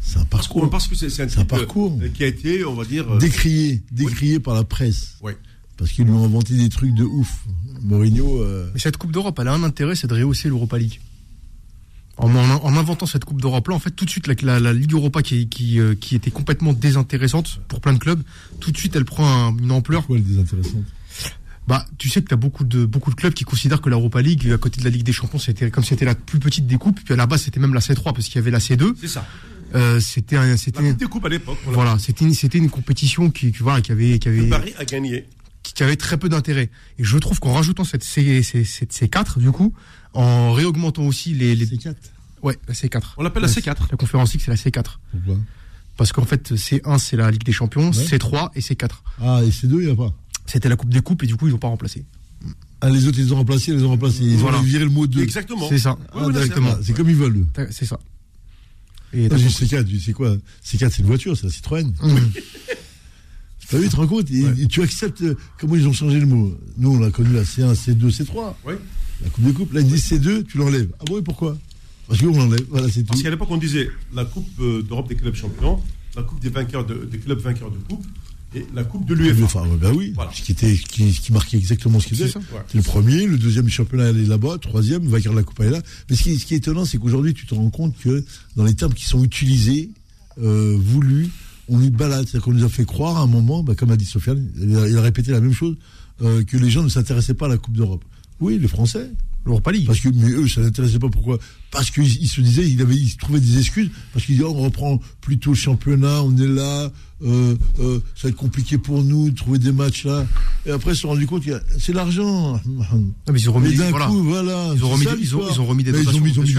[0.00, 0.68] C'est un parcours.
[0.70, 1.98] parce que c'est un euh, parcours.
[2.12, 3.16] qui a été, on va dire.
[3.18, 5.16] décrié, décrié par la presse.
[5.22, 5.32] Oui.
[5.76, 7.44] Parce qu'ils lui ont inventé des trucs de ouf.
[7.82, 11.00] Mourinho, euh, Mais cette Coupe d'Europe, elle a un intérêt, c'est de rehausser l'Europa League.
[12.16, 14.72] En, en- en inventant cette Coupe d'Europe-là, en fait, tout de suite, la, la- la
[14.72, 18.22] Ligue Europa qui, qui, euh, qui était complètement désintéressante pour plein de clubs,
[18.60, 20.02] tout de suite, elle prend un- une ampleur.
[20.02, 20.84] pourquoi elle est désintéressante?
[21.66, 24.22] Bah, tu sais que tu as beaucoup de, beaucoup de clubs qui considèrent que l'Europa
[24.22, 26.76] League, à côté de la Ligue des Champions, c'était comme c'était la plus petite des
[26.76, 28.94] coupes, puis à la base, c'était même la C3 parce qu'il y avait la C2.
[29.00, 29.26] C'est ça.
[29.74, 31.58] Euh, c'était un- La c'était Coupe des Coupes à l'époque.
[31.66, 35.26] voilà, c'était une, c'était une compétition qui, qui, voilà, qui avait, qui Paris a gagné.
[35.64, 36.70] Qui, qui avait très peu d'intérêt.
[36.98, 39.74] Et je trouve qu'en rajoutant cette C, C, cette C4, du coup,
[40.12, 41.96] en réaugmentant aussi les, les C'est 4.
[42.42, 43.02] ouais, la C4.
[43.16, 43.74] On l'appelle la C4.
[43.90, 44.84] La conférence League, c'est la C4.
[45.10, 45.38] Pourquoi?
[45.96, 48.04] Parce qu'en fait, C1, c'est la Ligue des Champions, Ouais.
[48.04, 48.90] C3 et C4.
[49.20, 50.12] Ah, et ces deux, il n'y a pas?
[50.46, 52.04] C'était la Coupe des Coupes et du coup, ils n'ont pas remplacé.
[52.80, 54.24] Ah, les autres, ils les ont remplacés, ils les ont remplacés.
[54.24, 54.58] Ils Voilà.
[54.58, 55.22] ont viré le mot 2.
[55.22, 55.68] Exactement.
[55.68, 55.96] C'est ça.
[56.14, 56.74] Oui, là, c'est Exactement.
[56.82, 57.46] C'est comme ils veulent.
[57.70, 57.98] C'est ça.
[59.14, 60.36] Et j'ai C4, tu sais quoi?
[60.64, 61.86] C4, c'est une voiture, c'est la Citroën.
[62.02, 62.16] Mmh.
[63.70, 66.20] T'as vu, tu te rends compte et, et tu acceptes euh, comment ils ont changé
[66.20, 66.56] le mot.
[66.76, 68.54] Nous, on a connu la C1, C2, C3.
[68.66, 68.74] Oui.
[69.22, 70.90] La Coupe des Coupes, là, ils disent C2, tu l'enlèves.
[71.00, 71.56] Ah bon, et pourquoi
[72.08, 73.08] Parce qu'on l'enlève, voilà, c'est tout.
[73.08, 75.80] Parce qu'à l'époque, on disait la Coupe euh, d'Europe des clubs champions,
[76.16, 78.04] la Coupe des vainqueurs de- des clubs vainqueurs de coupe
[78.54, 79.44] et la Coupe de l'UEFA.
[79.44, 80.30] Enfin, ouais, bah oui, Voilà.
[80.32, 82.32] ce qui, était, qui, qui marquait exactement ce qu'il C'est faisait.
[82.34, 82.38] ça.
[82.54, 82.60] Ouais.
[82.68, 85.66] C'est le premier, le deuxième championnat elle est là-bas, troisième, vainqueur de la Coupe elle
[85.68, 85.82] est là.
[86.10, 88.24] Mais ce qui, ce qui est étonnant, c'est qu'aujourd'hui, tu te rends compte que
[88.56, 89.90] dans les termes qui sont utilisés,
[90.42, 91.30] euh, voulus,
[91.68, 92.26] on nous balade.
[92.26, 94.76] C'est-à-dire qu'on nous a fait croire à un moment, bah, comme a dit Sofiane, il
[94.76, 95.76] a, répété la même chose,
[96.22, 98.04] euh, que les gens ne s'intéressaient pas à la Coupe d'Europe.
[98.40, 99.10] Oui, les Français,
[99.46, 99.86] L'Europa League.
[99.86, 101.08] Parce que, mais eux, ça n'intéressait pas.
[101.08, 101.38] Pourquoi?
[101.70, 103.90] Parce qu'ils ils se disaient, ils, avaient, ils se trouvaient des excuses.
[104.12, 106.90] Parce qu'ils disaient, oh, on reprend plutôt le championnat, on est là,
[107.22, 110.26] euh, euh, ça va être compliqué pour nous de trouver des matchs là.
[110.66, 112.60] Et après, ils se sont rendus compte que c'est l'argent.
[112.64, 112.84] Non,
[113.30, 114.06] mais ils ont remis, Mais d'un voilà.
[114.06, 114.70] coup, voilà.
[114.74, 116.54] Ils ont c'est remis des- ils ont- ils ont remis des dotations, ils ont mis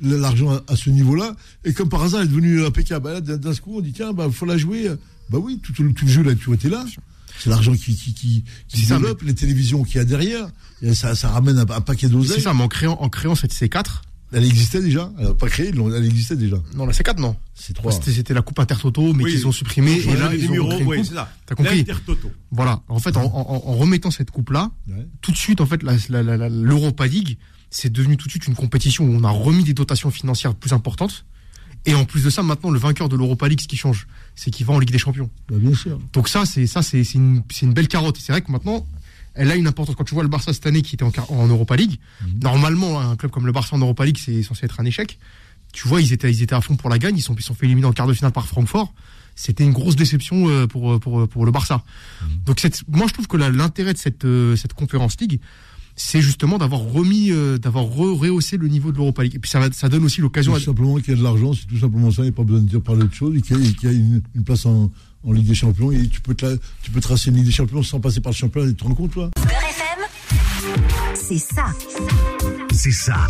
[0.00, 1.36] des- l'argent à, à ce niveau-là.
[1.64, 3.04] Et comme par hasard, elle est devenue impeccable.
[3.04, 4.88] Bah, D'un coup, on dit, tiens, bah, faut la jouer.
[5.28, 6.84] Bah oui, tout, le- tout le jeu là, tu été là.
[7.38, 10.48] C'est l'argent qui, qui, qui, qui C'est ça, développe, les télévisions qu'il y a derrière.
[10.82, 12.40] Et ça, ça ramène un, un paquet C'est d'oseille.
[12.42, 14.02] ça, mais en créant, en créant cette C4,
[14.32, 15.10] Elle existait déjà.
[15.18, 16.56] Elle n'a pas créé, elle existait déjà.
[16.74, 17.36] non, la C4, non.
[17.54, 17.90] C'est trois.
[17.92, 19.32] C'était, c'était la coupe Intertoto, mais Oui.
[19.32, 21.06] qu'ils ont supprimé, et là, les ils ont numéros, créé une oui, coupe.
[21.06, 21.32] c'est ça.
[21.46, 22.30] T'as compris L'Intertoto.
[22.52, 22.82] Voilà.
[22.88, 25.06] En fait, en, en- en remettant cette coupe-là, Ouais.
[25.20, 27.38] tout de suite, en fait, la- la- la- la- l'Europa League,
[27.70, 30.72] c'est devenu tout de suite une compétition où on a remis des dotations financières plus
[30.72, 31.24] importantes.
[31.86, 34.06] Et en plus de ça, maintenant, le vainqueur de l'Europa League, ce qui change,
[34.36, 35.30] c'est qu'il va en Ligue des Champions.
[35.48, 35.98] Bah, bien sûr.
[36.12, 38.18] Donc ça, c'est ça, c'est c'est une, c'est une belle carotte.
[38.20, 38.86] C'est vrai que maintenant,
[39.34, 39.94] elle a une importance.
[39.96, 41.98] Quand tu vois le Barça cette année qui était en, Europa League,
[42.42, 45.18] normalement, un club comme le Barça en Europa League, c'est censé être un échec.
[45.72, 47.16] Tu vois, ils étaient, ils étaient à fond pour la gagne.
[47.16, 48.92] Ils sont, ils sont fait éliminer en quart de finale par Francfort.
[49.36, 51.84] C'était une grosse déception euh, pour, pour, pour le Barça.
[52.44, 55.40] Donc cette, moi, je trouve que l'intérêt de cette, euh, cette conférence League,
[55.96, 59.34] c'est justement d'avoir remis, euh, d'avoir re- rehaussé le niveau de l'Europa League.
[59.36, 60.52] Et puis ça, ça donne aussi l'occasion.
[60.52, 62.32] Tout à- simplement qu'il y a de l'argent, c'est tout simplement ça, il n'y a
[62.32, 63.96] pas besoin de dire parler d'autre chose, et qu'il y a, et qu'il y a
[63.96, 64.90] une, une place en,
[65.24, 67.52] en Ligue des Champions, et tu peux, te la- tu peux tracer une Ligue des
[67.52, 69.30] Champions sans passer par le championnat, tu te rends compte, toi
[71.14, 71.66] c'est ça.
[72.72, 73.28] C'est ça.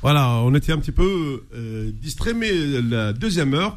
[0.00, 2.50] Voilà, on était un petit peu euh, distrait, mais
[2.88, 3.76] la deuxième heure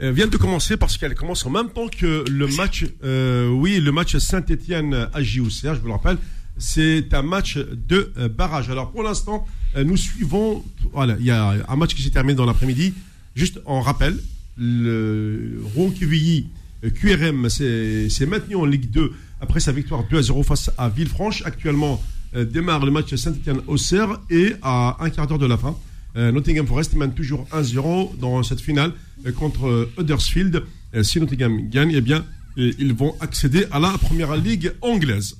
[0.00, 3.80] euh, vient de commencer parce qu'elle commence en même temps que le match, euh, oui,
[3.80, 6.16] le match Saint-Étienne à JOCR, je vous le rappelle,
[6.62, 8.70] c'est un match de euh, barrage.
[8.70, 9.44] Alors pour l'instant,
[9.76, 12.94] euh, nous suivons, voilà, il y a un match qui s'est terminé dans l'après-midi.
[13.34, 14.16] Juste en rappel,
[14.56, 16.46] le Rouen-Quevilly
[16.84, 20.88] euh, QRM s'est maintenu en Ligue 2 après sa victoire 2 à 0 face à
[20.88, 21.42] Villefranche.
[21.44, 22.00] Actuellement,
[22.32, 25.76] démarre le match Saint-Etienne-Auxerre et à un quart d'heure de la fin,
[26.14, 28.92] Nottingham Forest mène toujours 1-0 dans cette finale
[29.36, 30.62] contre Huddersfield.
[31.02, 32.24] Si Nottingham gagne, eh bien,
[32.56, 35.36] ils vont accéder à la première ligue anglaise.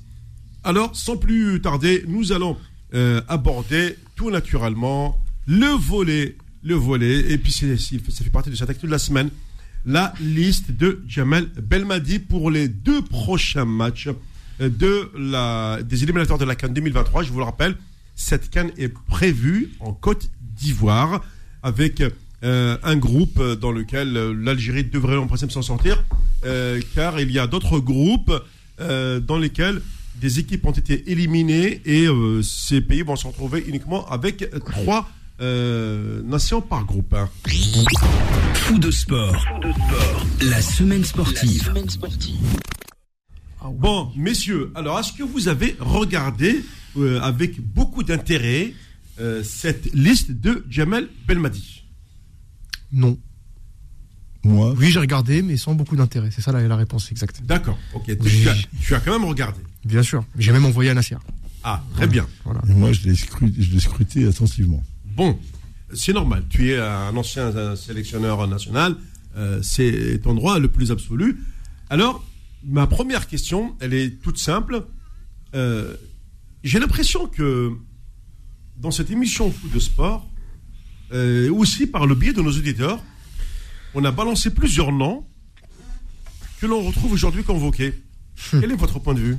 [0.63, 2.57] Alors, sans plus tarder, nous allons
[2.93, 8.55] euh, aborder tout naturellement le volet, le volet, et puis c'est- ça fait partie de
[8.55, 9.29] cette actu de la semaine,
[9.85, 14.07] la liste de Jamel Belmadi pour les deux prochains matchs
[14.61, 17.23] euh, des éliminatoires de la Cannes 2023.
[17.23, 17.75] Je vous le rappelle,
[18.15, 21.23] cette Cannes est prévue en Côte d'Ivoire
[21.63, 22.01] avec
[22.43, 26.03] euh, un groupe dans lequel l'Algérie devrait en principe s'en sortir,
[26.93, 28.31] car il y a d'autres groupes
[28.79, 29.81] dans lesquels
[30.15, 35.09] des équipes ont été éliminées et euh, ces pays vont se retrouver uniquement avec trois
[35.41, 37.13] euh, nations par groupe.
[37.13, 37.29] hein.
[38.53, 39.35] Fou de sport.
[40.41, 41.71] La semaine sportive.
[43.79, 46.63] Bon, messieurs, alors est-ce que vous avez regardé
[46.97, 48.73] euh, avec beaucoup d'intérêt
[49.19, 51.83] euh, cette liste de Jamel Belmadi?
[52.91, 53.17] Non.
[54.43, 56.29] Moi, Oui, j'ai regardé, mais sans beaucoup d'intérêt.
[56.31, 57.41] C'est ça la, la réponse exacte.
[57.45, 58.05] D'accord, ok.
[58.19, 59.59] Tu, as, tu as quand même regardé.
[59.85, 60.25] Bien sûr.
[60.37, 61.15] J'ai même envoyé à Nasser.
[61.63, 62.27] Ah, très bien.
[62.43, 62.59] Voilà.
[62.67, 64.83] moi je l'ai scruté, attentivement.
[65.15, 65.39] Bon,
[65.93, 66.43] c'est normal.
[66.49, 68.97] Tu es un ancien sélectionneur national.
[69.37, 71.37] euh, c'est ton droit le plus absolu.
[71.89, 72.23] Alors,
[72.65, 74.85] ma première question, elle est toute simple.
[75.55, 75.95] Euh,
[76.63, 77.71] J'ai l'impression que
[78.77, 80.27] dans cette émission Foot de sport,
[81.13, 83.01] euh, aussi par le biais de nos auditeurs,
[83.93, 85.25] on a balancé plusieurs noms
[86.59, 87.93] que l'on retrouve aujourd'hui convoqués.
[88.51, 89.37] Quel est votre point de vue?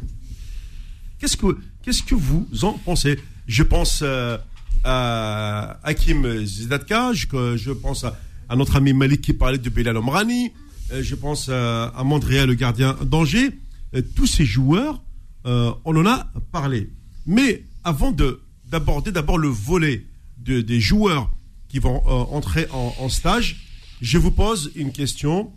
[1.19, 3.19] Qu'est-ce que qu'est-ce que vous en pensez?
[3.47, 4.39] Je pense euh,
[4.85, 7.27] à Hakim Zidatka, je,
[7.57, 10.53] je pense à, à notre ami Malik qui parlait de Belal Omrani,
[10.93, 13.51] euh, je pense à, à Mandrea, le gardien d'Angers.
[13.95, 15.03] Euh, tous ces joueurs,
[15.47, 16.91] euh, on en a parlé.
[17.27, 18.41] Mais avant de
[18.71, 20.05] d'aborder d'abord le volet
[20.39, 21.31] de- des joueurs
[21.69, 23.64] qui vont euh, entrer en, en stage,
[24.05, 25.51] je vous pose une question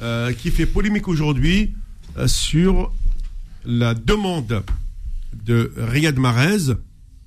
[0.00, 1.74] euh, qui fait polémique aujourd'hui
[2.16, 2.90] euh, sur
[3.66, 4.64] la demande
[5.34, 6.72] de Riyad Mahrez.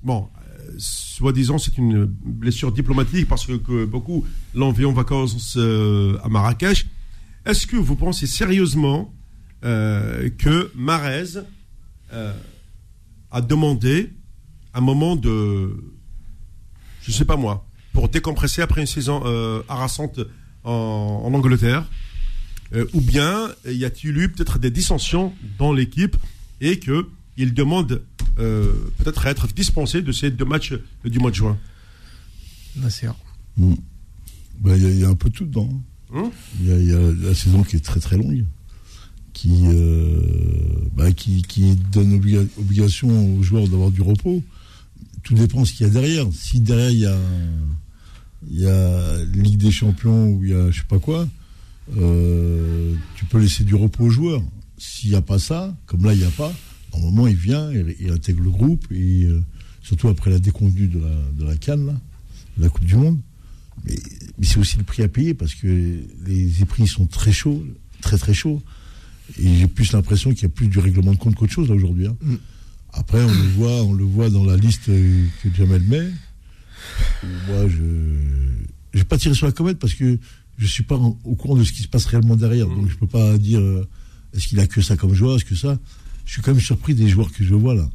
[0.02, 6.86] Bon, euh, soi-disant, c'est une blessure diplomatique parce que, beaucoup l'envoient en vacances à Marrakech.
[7.46, 9.14] Est-ce que vous pensez sérieusement
[9.62, 11.38] que Mahrez
[13.30, 14.12] a demandé
[14.74, 15.70] un moment de,
[17.02, 19.22] je sais pas moi, pour décompresser après une saison
[19.68, 20.18] harassante
[20.64, 21.84] en, en Angleterre
[22.74, 26.16] euh, ou bien y a-t-il eu peut-être des dissensions dans l'équipe
[26.60, 27.06] et que
[27.36, 28.02] il demande
[28.38, 30.72] euh, peut-être à être dispensé de ces deux matchs
[31.04, 31.58] du mois de juin?
[32.76, 33.10] Nasser.
[33.56, 33.76] Ben,
[34.76, 35.70] Il y, a- il y a un peu tout dedans.
[36.60, 38.44] Il y, a- il y a la saison qui est très très longue.
[39.32, 40.20] qui, euh,
[40.94, 44.44] bah, qui, qui donne obliga- obligation aux joueurs d'avoir du repos.
[45.24, 46.26] Tout dépend de ce qu'il y a derrière.
[46.32, 47.18] Si derrière il y a,
[48.50, 51.28] il y a Ligue des Champions ou il y a je sais pas quoi,
[51.96, 54.42] euh, tu peux laisser du repos aux joueurs.
[54.78, 56.52] S'il n'y a pas ça, comme là il n'y a pas,
[56.92, 59.42] normalement il vient, il, il intègre le groupe et euh,
[59.82, 62.00] surtout après la déconvenue de la, de la Cannes, là,
[62.58, 63.18] de la Coupe du Monde.
[63.84, 63.96] Mais,
[64.38, 67.64] mais c'est aussi le prix à payer parce que les, les prix sont très chauds,
[68.00, 68.62] très très chauds.
[69.38, 71.74] Et j'ai plus l'impression qu'il y a plus du règlement de compte qu'autre chose là
[71.74, 72.06] aujourd'hui.
[72.06, 72.16] hein.
[72.20, 72.34] Mm.
[72.92, 76.10] Après, on le voit, on le voit dans la liste euh, que Jamel met.
[77.48, 80.18] Moi, je vais pas tirer sur la comète parce que
[80.58, 82.66] je suis pas au courant de ce qui se passe réellement derrière.
[82.66, 83.88] Donc je peux pas dire euh,
[84.34, 85.78] est-ce qu'il a que ça comme joueur, est-ce que ça.
[86.24, 87.88] Je suis quand même surpris des joueurs que je vois là.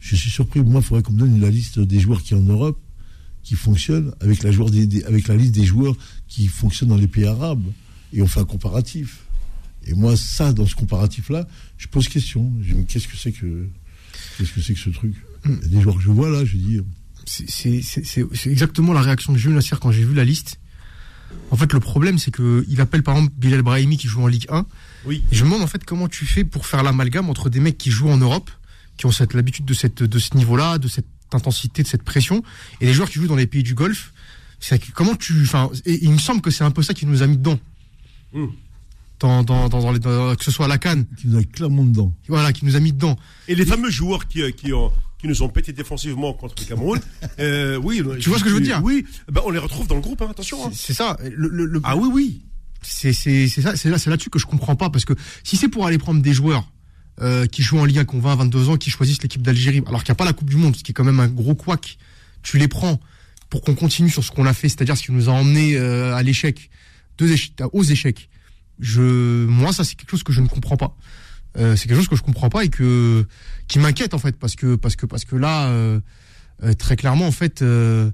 [0.00, 0.60] Je suis surpris.
[0.60, 2.80] Moi, il faudrait qu'on me donne la liste des joueurs qui en Europe
[3.42, 5.96] qui fonctionnent avec la, liste des joueurs
[6.28, 7.64] qui fonctionnent dans les pays arabes.
[8.12, 9.20] Et on fait un comparatif.
[9.86, 11.48] Et moi, ça, dans ce comparatif-là,
[11.78, 12.52] je pose question.
[12.88, 13.66] Qu'est-ce que c'est que,
[14.36, 15.14] qu'est-ce que c'est que ce truc?
[15.46, 16.80] Il y a des joueurs que je vois là, je dis,
[17.28, 20.58] C'est- exactement la réaction que j'ai eue Nasser quand j'ai vu la liste.
[21.50, 24.26] En fait, le problème, c'est que il appelle par exemple Bilal Brahimi qui joue en
[24.26, 24.64] Ligue 1.
[25.04, 25.22] Oui.
[25.30, 27.76] Et je me demande en fait comment tu fais pour faire l'amalgame entre des mecs
[27.78, 28.50] qui jouent en Europe,
[28.96, 32.42] qui ont cette l'habitude de cette de ce niveau-là, de cette intensité, de cette pression,
[32.80, 34.12] et les joueurs qui jouent dans les pays du Golfe.
[34.94, 37.26] Comment tu, enfin, et il me semble que c'est un peu ça qui nous a
[37.26, 37.60] mis dedans.
[38.32, 38.46] Mm.
[39.20, 41.42] Dans, dans, dans, dans les- dans- que ce soit à la Cannes, qui nous a
[41.44, 42.12] clairement dedans.
[42.28, 43.16] voilà, qui nous a mis dedans.
[43.48, 44.90] Et les fameux joueurs qui, euh, qui, ont,
[45.20, 47.00] qui nous ont pété défensivement contre le Cameroun,
[47.40, 48.02] euh, oui.
[48.20, 50.22] Tu vois ce que je veux dire Oui, ben, on les retrouve dans le groupe,
[50.22, 50.64] hein, attention.
[50.66, 50.70] hein.
[50.72, 51.16] C'est- ça.
[51.22, 52.42] Le, le- le- Ah oui, oui.
[52.82, 55.12] c'est ça c'est là c'est là-dessus que je comprends pas parce que
[55.42, 56.70] si c'est pour aller prendre des joueurs
[57.20, 59.82] euh, qui jouent en Ligue 1 qui ont 20 22 ans qui choisissent l'équipe d'Algérie
[59.88, 61.26] alors qu'il n'y a pas la Coupe du monde ce qui est quand même un
[61.26, 61.98] gros couac
[62.44, 63.00] tu les prends
[63.50, 66.14] pour qu'on continue sur ce qu'on a fait c'est-à-dire ce qui nous a emmené euh,
[66.14, 66.70] à l'échec
[67.18, 68.28] deux échecs aux échecs
[68.78, 70.96] je moi ça c'est quelque chose que je ne comprends pas
[71.56, 73.26] Euh, c'est quelque chose que je comprends pas et que
[73.68, 75.98] qui m'inquiète en fait parce que parce que parce que là euh,
[76.62, 78.10] euh, très clairement en fait euh,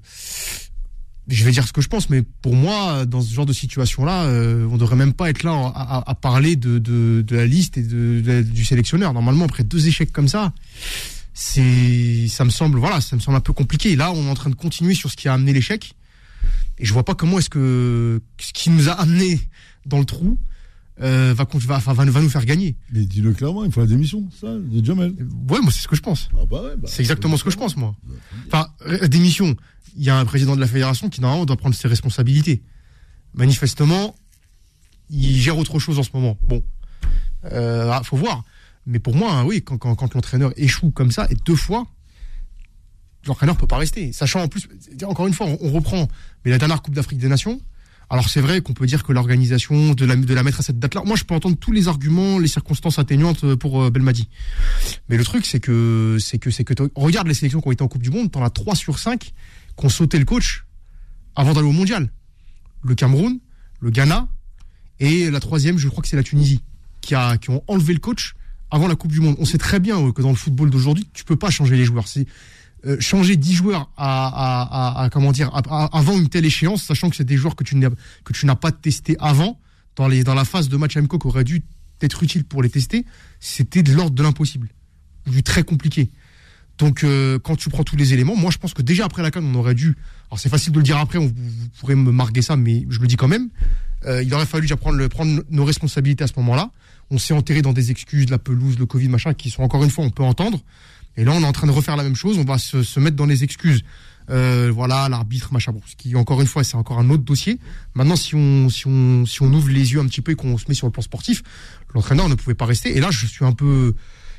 [1.27, 4.25] je vais dire ce que je pense, mais pour moi, dans ce genre de situation-là,
[4.25, 7.47] euh, on devrait même pas être là à, à- à parler de, de, de la
[7.47, 9.11] liste et de, du sélectionneur.
[9.11, 10.53] Normalement, après deux échecs comme ça,
[11.33, 13.95] c'est, ça me semble, voilà, ça me semble un peu compliqué.
[13.95, 15.93] Là, on est en train de continuer sur ce qui a amené l'échec,
[16.77, 19.39] et je vois pas comment est-ce que ce qui nous a amené
[19.87, 20.37] dans le trou
[21.01, 22.75] euh, va, va, enfin, va, nous- va nous faire gagner.
[22.91, 25.13] Mais dis-le clairement, il faut la démission, ça, de Jamel.
[25.49, 26.29] Ouais, moi, c'est ce que je pense.
[26.33, 27.95] Ah bah ouais, bah, C'est exactement ce que je pense, moi.
[28.47, 29.55] Enfin, euh, démission.
[29.97, 32.63] Il y a un président de la fédération qui, normalement, doit prendre ses responsabilités.
[33.33, 34.15] Manifestement,
[35.09, 36.37] il gère autre chose en ce moment.
[36.47, 36.63] Bon.
[37.51, 38.43] Euh, ah, faut voir.
[38.85, 41.87] Mais pour moi, hein, oui, quand, quand, quand l'entraîneur échoue comme ça, et deux fois,
[43.27, 44.11] l'entraîneur peut pas rester.
[44.13, 44.67] Sachant en plus,
[45.05, 46.07] encore une fois, on, on reprend,
[46.43, 47.59] mais la dernière Coupe d'Afrique des Nations,
[48.09, 50.79] alors c'est vrai qu'on peut dire que l'organisation, de la, de la mettre à cette
[50.79, 54.29] date-là, moi je peux entendre tous les arguments, les circonstances atténuantes pour euh, Belmadi.
[55.09, 57.83] Mais le truc, c'est que, c'est que, c'est que, regarde les sélections qui ont été
[57.83, 59.19] en Coupe du Monde, t'en as 3 sur 5
[59.77, 60.65] qui ont sauté le coach
[61.35, 62.09] avant d'aller au mondial.
[62.83, 63.39] Le Cameroun,
[63.79, 64.27] le Ghana,
[64.99, 66.61] et la troisième, je crois que c'est la Tunisie,
[67.01, 68.35] qui qui ont enlevé le coach
[68.71, 69.35] avant la Coupe du Monde.
[69.39, 71.85] On sait très bien euh, que dans le football d'aujourd'hui, tu peux pas changer les
[71.85, 72.07] joueurs.
[72.07, 72.25] C'est,
[72.85, 77.37] euh, changer 10 joueurs à, comment dire, avant une telle échéance, sachant que c'est des
[77.37, 77.89] joueurs que tu n'as,
[78.23, 79.59] que tu n'as pas testé avant,
[79.95, 81.63] dans les, dans la phase de match AMCO qui aurait dû
[82.01, 83.05] être utile pour les tester,
[83.39, 84.69] c'était de l'ordre de l'impossible.
[85.25, 86.11] Du très compliqué.
[86.77, 89.31] Donc, euh, quand tu prends tous les éléments, moi, je pense que déjà après la
[89.31, 89.95] canne, on aurait dû.
[90.29, 92.99] Alors, c'est facile de le dire après, on, vous, pourrez me marquer ça, mais je
[92.99, 93.49] le dis quand même.
[94.05, 96.71] Euh, il aurait fallu déjà prendre, prendre nos responsabilités à ce moment-là.
[97.11, 99.89] On s'est enterré dans des excuses, la pelouse, le Covid, machin, qui sont encore une
[99.89, 100.59] fois, on peut entendre.
[101.17, 102.37] Et là, on est en train de refaire la même chose.
[102.37, 103.83] On va se, se mettre dans les excuses.
[104.29, 105.71] Euh, voilà, l'arbitre, machin.
[105.71, 107.59] Bon, ce qui, encore une fois, c'est encore un autre dossier.
[107.93, 110.57] Maintenant, si on, si on, si on ouvre les yeux un petit peu et qu'on
[110.57, 111.43] se met sur le plan sportif,
[111.93, 112.97] l'entraîneur ne pouvait pas rester.
[112.97, 113.93] Et là, je suis un peu,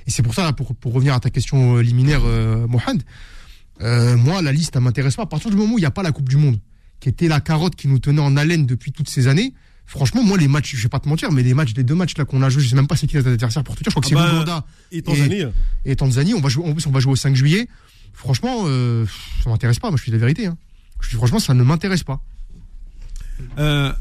[0.06, 3.02] et c'est pour ça, pour, pour revenir à ta question euh, liminaire, euh, Mohamed,
[3.82, 5.22] euh, moi, la liste, elle m'intéresse pas.
[5.22, 6.60] À partir du moment où il n'y a pas la Coupe du Monde,
[7.00, 9.52] qui était la carotte qui nous tenait en haleine depuis toutes ces années,
[9.86, 12.16] franchement, moi, les matchs, je vais pas te mentir, mais les matchs, les deux matchs
[12.18, 13.90] là qu'on a joués, je sais même pas c'est qui les adversaires pour te dire.
[13.90, 15.42] Je crois que Ah c'est bah, l'Ouganda Et Tanzanie.
[15.84, 16.34] et Tanzanie.
[16.34, 17.68] On va jouer, en plus, on va jouer au 5 juillet.
[18.12, 19.04] Franchement, euh,
[19.44, 19.88] ça m'intéresse pas.
[19.90, 20.46] Moi, je suis la vérité.
[20.46, 20.56] Hein.
[21.00, 22.20] Je dis, franchement, ça ne m'intéresse pas.
[23.58, 23.92] Euh,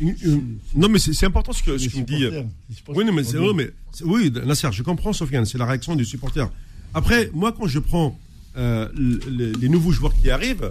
[0.00, 2.18] une- une- non, mais c'est important ce que, ce les que me dit.
[2.18, 2.44] les.
[2.88, 3.70] Oui, non, mais c'est oui, mais
[4.02, 6.50] oui, Nasser, je comprends, Sofiane, c'est la réaction du supporter.
[6.92, 8.18] Après, moi, quand je prends
[8.56, 10.70] euh, le- le- les nouveaux joueurs qui arrivent,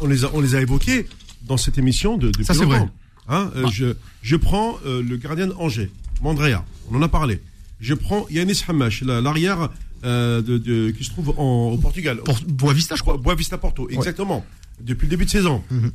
[0.00, 1.06] on les a, on les a évoqués
[1.42, 2.86] dans cette émission de, depuis Ça, c'est vrai.
[3.28, 3.68] Hein, euh, Bah.
[3.72, 3.86] je,
[4.22, 5.90] je prends euh, le gardien d'Angers,
[6.22, 7.40] Mandrea, on en a parlé.
[7.80, 9.70] Je prends Yanis Hamash, la- l'arrière
[10.04, 12.20] euh, de, de- qui se trouve en- au Portugal.
[12.48, 13.16] Boavista, je crois.
[13.16, 14.44] Boavista Porto, exactement.
[14.80, 15.62] depuis le début de saison.
[15.70, 15.90] Mhm.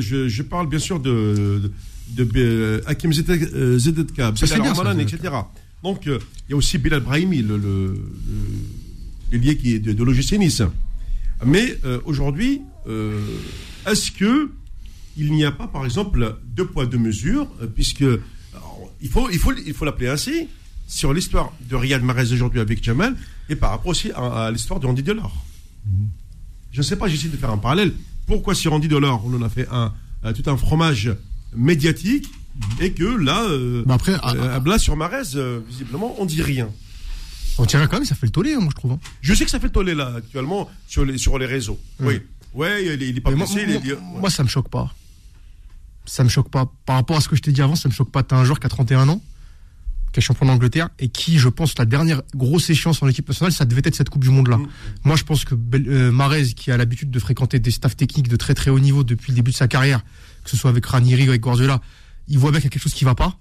[0.00, 1.70] Je, je parle bien sûr de,
[2.10, 4.32] de, de Hakim Zedeka.
[5.00, 5.30] etc.
[5.82, 6.18] Donc, il
[6.50, 8.00] y a aussi Bilal Brahimi, le, le, le-
[9.32, 10.62] l'ailier qui est de, de Nice.
[11.44, 12.60] Mais aujourd'hui,
[13.86, 14.50] est-ce que
[15.16, 19.28] il n'y a pas, par exemple, deux poids, deux mesures, euh, puisque alors, il faut
[19.30, 20.48] il faut il faut l'appeler ainsi
[20.86, 23.16] sur l'histoire de Riyad Mahrez aujourd'hui avec Jamal
[23.48, 25.44] et par rapport aussi à, à l'histoire de Randy Delors.
[26.72, 27.92] Je ne sais pas, j'essaie de faire un parallèle.
[28.26, 29.92] Pourquoi si Randy Delors, on en a fait un
[30.24, 31.12] euh, tout un fromage
[31.54, 32.28] médiatique
[32.80, 34.96] et que là, euh, Bah après, euh, là sur
[35.36, 36.68] euh, visiblement, on dit rien.
[37.58, 38.92] on dirait quand même, ça fait le tollé, hein, moi je trouve.
[38.92, 38.98] hein.
[39.20, 41.78] Je sais que ça fait toller là actuellement sur les sur les réseaux.
[42.00, 42.20] Oui,
[42.54, 43.62] ouais, il est, il est pas moi, blessé.
[43.62, 44.94] il est- moi- il est- moi, ça me choque pas.
[46.06, 46.72] Ça me choque pas.
[46.84, 48.22] Par rapport à ce que je t'ai dit avant, ça me choque pas.
[48.22, 49.20] T'as un joueur qui a 31 ans,
[50.12, 53.52] qui est champion d'Angleterre, et qui, je pense, la dernière grosse échéance en équipe nationale,
[53.52, 54.58] ça devait être cette Coupe du Monde-là.
[54.58, 54.68] Mm.
[55.04, 58.36] Moi, je pense que euh, Mahrez, qui a l'habitude de fréquenter des staffs techniques de
[58.36, 60.02] très très haut niveau depuis le début de sa carrière,
[60.44, 61.80] que ce soit avec Ranieri ou avec Guardiola,
[62.28, 63.38] il voit bien qu'il y a quelque chose qui va pas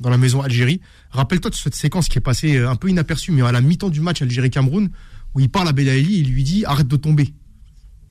[0.00, 0.80] dans la maison Algérie.
[1.10, 3.88] Rappelle-toi de cette séquence qui est passée euh, un peu inaperçue, mais à la mi-temps
[3.88, 4.90] du match Algérie-Cameroun,
[5.34, 7.32] où il parle à Belaïli et il lui dit arrête de tomber.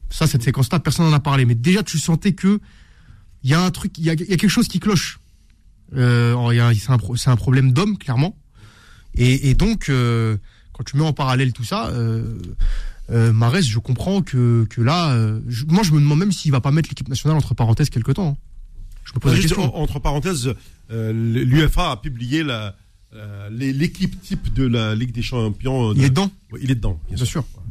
[0.10, 1.46] Ça, cette séquence-là, personne n'en a parlé.
[1.46, 2.60] Mais déjà, tu sentais que
[3.46, 5.20] il y a un truc, il y a, il y a quelque chose qui cloche.
[5.96, 8.36] Euh, alors, il y a- c'est un, pro- un problème d'homme, clairement.
[9.14, 10.36] Et, et donc, euh,
[10.74, 12.38] quand tu mets en parallèle tout ça, euh,
[13.12, 16.52] euh, Mahrez, je comprends que, que là, euh, je- moi, je me demande même s'il
[16.52, 18.30] va pas mettre l'équipe nationale entre parenthèses quelque temps.
[18.30, 18.38] hein.
[19.06, 19.76] Je me pose la Juste question.
[19.76, 20.52] en- entre parenthèses,
[20.90, 22.76] euh, l'UFA a publié la-
[23.14, 25.94] euh, l'équipe type de la Ligue des Champions.
[25.94, 27.44] Il est dedans, Ouais, il est dedans, bien bien sûr.
[27.44, 27.62] sûr.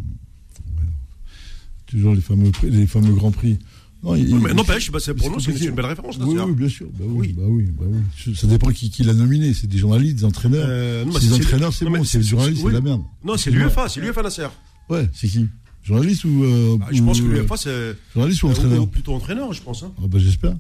[1.87, 3.59] Toujours les fameux, les fameux grands prix.
[4.05, 6.17] Non, il- mais n'empêche, bah, pour nous, c'est une, belle référence.
[6.21, 6.87] Oui, oui, bien sûr.
[6.99, 7.35] Bah oui, Oui.
[7.37, 8.37] Bah oui, bah oui.
[8.37, 9.55] Ça dépend qui, qui l'a nominé.
[9.55, 10.67] C'est des journalistes, des entraîneurs.
[10.69, 12.05] Euh, non, mais Si les entraîneurs, c'est bon.
[12.05, 13.03] C'est les journalistes, c'est de la merde.
[13.25, 14.47] Non, c'est l'UFA, c'est l'UFA Nasser.
[14.91, 15.47] Ouais, c'est qui?
[15.83, 16.45] Journaliste ou.
[16.45, 17.97] euh, Bah, je pense que euh, l'UFA, c'est.
[18.15, 18.83] Journaliste ou entraîneur?
[18.83, 19.83] ou plutôt entraîneur, je pense.
[19.83, 19.93] hein.
[19.99, 20.55] Ah bah, J'espère.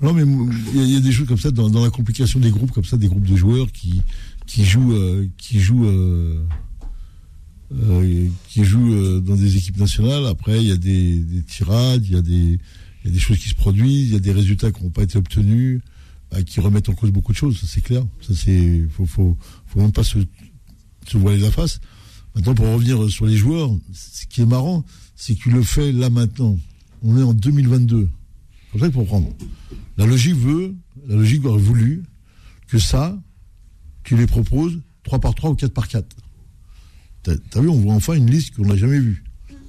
[0.00, 1.90] Non, mais il y, a- il y a des choses comme ça dans, dans la
[1.90, 4.00] complication des groupes, comme ça, des groupes de joueurs qui,
[4.46, 5.86] qui jouent, euh, qui jouent,
[7.74, 10.26] euh, qui jouent euh, dans des équipes nationales.
[10.26, 12.58] Après, il y a des, des tirades, il y, a des-
[13.04, 15.80] il choses qui se produisent, il y a des résultats qui n'ont pas été obtenus,
[16.34, 17.58] euh, qui remettent en cause beaucoup de choses.
[17.58, 18.04] Ça, c'est clair.
[18.20, 19.36] Ça, c'est, faut,
[19.76, 20.18] même pas se,
[21.14, 21.80] voiler la face.
[22.34, 24.84] Maintenant, pour revenir sur les joueurs, ce qui est marrant,
[25.16, 26.58] c'est que tu le fais là maintenant.
[27.02, 28.08] On est en 2022.
[28.08, 29.28] C'est comme ça qu'il faut prendre.
[29.98, 30.74] La logique veut,
[31.06, 32.04] la logique aurait voulu
[32.68, 33.18] que ça,
[34.04, 36.16] tu les proposes 3 par 3 ou 4 par 4.
[37.22, 39.24] T'as as vu, on voit enfin une liste qu'on n'a jamais vue.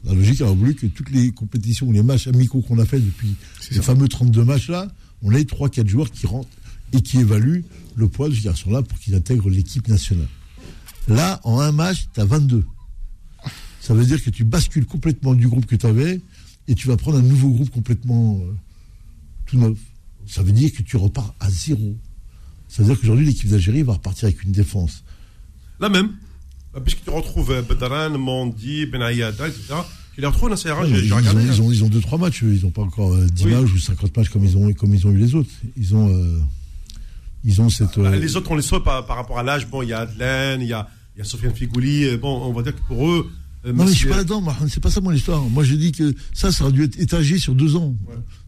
[0.06, 3.36] La logique aurait voulu que toutes les compétitions, les matchs amicaux qu'on a fait depuis
[3.72, 4.92] les fameux 32 matchs-là,
[5.22, 6.50] on ait 3-4 joueurs qui rentrent
[6.92, 7.64] et qui évaluent
[7.96, 10.28] le poids de ce garçon-là pour qu'il intègre l'équipe nationale.
[11.08, 12.66] Là, en un match, tu as 22.
[13.80, 16.22] Ça veut dire que tu bascules complètement du groupe que tu avais
[16.68, 18.54] et tu vas prendre un nouveau groupe complètement euh,
[19.46, 19.78] tout neuf.
[20.26, 21.98] Ça veut dire que tu repars à zéro.
[22.70, 25.04] Ça veut dire qu'aujourd'hui, l'équipe d'Algérie va repartir avec une défense.
[25.80, 26.14] La même.
[26.74, 29.76] Bah, Puisque tu retrouves euh, Bedaran, Mondi, Benayada, etc.
[30.16, 32.42] Tu les retrouves dans ces rangs, ils, ont, ils, ont, ils ont deux, trois matchs.
[32.44, 33.52] Ils n'ont pas encore euh, 10 Oui.
[33.54, 35.50] matchs ou 50 matchs comme ils ont, comme ils ont eu les autres.
[35.76, 36.40] Ils ont, euh,
[37.44, 37.98] ils ont cette.
[37.98, 39.68] Euh, les autres, on les sauve par, par rapport à l'âge.
[39.68, 42.06] Bon, il y a Adelaine, il y a, il y a Sofiane Figouli.
[42.06, 43.28] euh, Bon, on va dire que pour eux.
[43.66, 45.42] euh, Non, mais je suis pas là-dedans, c'est pas ça mon histoire.
[45.42, 47.96] Moi, j'ai dit que ça, ça aurait dû être étagé sur deux ans.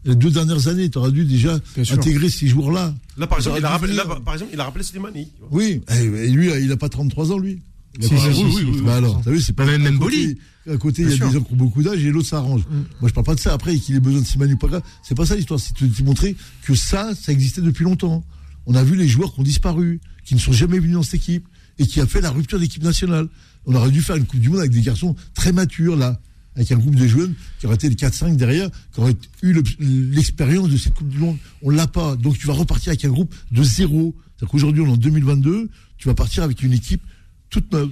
[0.04, 1.96] Les deux dernières années, tu aurais dû déjà Bien sûr.
[1.98, 2.94] intégrer ces joueurs-là.
[3.18, 5.28] Là, par exemple, il a rappelé, là, par exemple, il a rappelé Slimani.
[5.50, 7.60] Oui, et, lui, il a pas 33 ans, lui.
[8.00, 8.96] Si, si, si, oui, bah si.
[8.98, 10.34] alors, t'as vu, c'est pas même Mboli.
[10.34, 10.38] côté,
[10.72, 12.62] à côté, il y a des gens qui ont beaucoup d'âge et l'autre s'arrange.
[13.00, 13.52] Moi, je parle pas de ça.
[13.52, 15.60] Après, qu'il ait besoin de Simani ou pas c'est pas ça l'histoire.
[15.60, 18.24] C'est de te montrer que ça, ça existait depuis longtemps.
[18.66, 21.14] On a vu les joueurs qui ont disparu, qui ne sont jamais venus dans cette
[21.14, 21.46] équipe
[21.78, 23.28] et qui a fait la rupture d'équipe nationale.
[23.64, 26.20] On aurait dû faire une Coupe du Monde avec des garçons très matures, là,
[26.56, 29.62] avec un groupe de jeunes qui auraient été les 4-5 derrière, qui auraient eu le-
[30.10, 31.36] l'expérience de cette Coupe du Monde.
[31.62, 32.16] On l'a pas.
[32.16, 34.14] Donc, tu vas repartir avec un groupe de zéro.
[34.36, 35.68] C'est-à-dire qu'aujourd'hui, on est en 2022,
[35.98, 37.02] tu vas partir avec une équipe
[37.50, 37.90] toute neuve,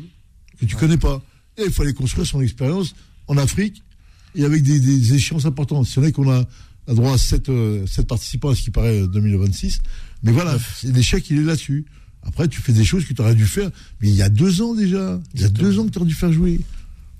[0.61, 1.23] que tu connais pas.
[1.57, 2.95] Et il fallait construire son expérience
[3.29, 3.83] en Afrique
[4.35, 5.87] et avec des, des échéances importantes.
[5.87, 6.45] Si on est qu'on a,
[6.89, 7.51] a droit à 7,
[8.07, 9.81] participants à ce qui paraît euh, 2026.
[10.23, 11.85] Mais voilà, c'est l'échec, il est là-dessus.
[12.23, 14.63] Après, tu fais des choses que tu aurais dû faire, mais il y a deux
[14.63, 15.21] ans déjà.
[15.35, 16.61] Il y a deux ans que tu aurais dû faire jouer.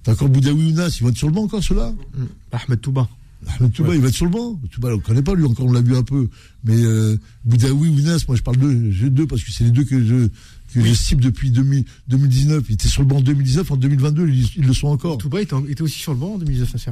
[0.03, 1.93] T'as encore Boudaoui Ounas, ils vont être sur le banc encore, ceux-là?
[1.93, 2.25] Mm.
[2.53, 3.09] Ahmed Touba.
[3.47, 4.61] Ahmed Touba, il va être sur le banc.
[4.71, 6.29] Touba, on ne connaît pas, lui, encore, on l'a vu un peu.
[6.65, 9.85] Mais euh, Boudaoui Ounas, moi, je parle d'eux, j'ai deux, parce que c'est les deux
[9.85, 10.29] que je,
[10.75, 12.65] que je cible depuis 2000 2019.
[12.69, 15.19] Ils étaient sur le banc en 2019, en 2022, ils, ils le sont encore.
[15.19, 16.91] Touba était, était aussi sur le banc en 2019, Nasser.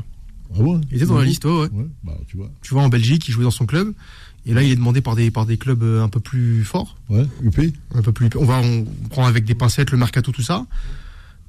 [0.54, 0.80] Ah ouais?
[0.90, 1.68] Il était dans la liste, ouais, ouais.
[1.72, 2.50] Ouais, bah, tu vois.
[2.62, 3.92] Tu vois, en Belgique, il jouait dans son club.
[4.44, 6.98] Et là, il est demandé par des, par des clubs euh, un peu plus forts.
[7.08, 7.58] Ouais, UP.
[7.94, 8.28] un peu plus.
[8.36, 10.66] On va, on prend avec des pincettes le mercato, tout ça.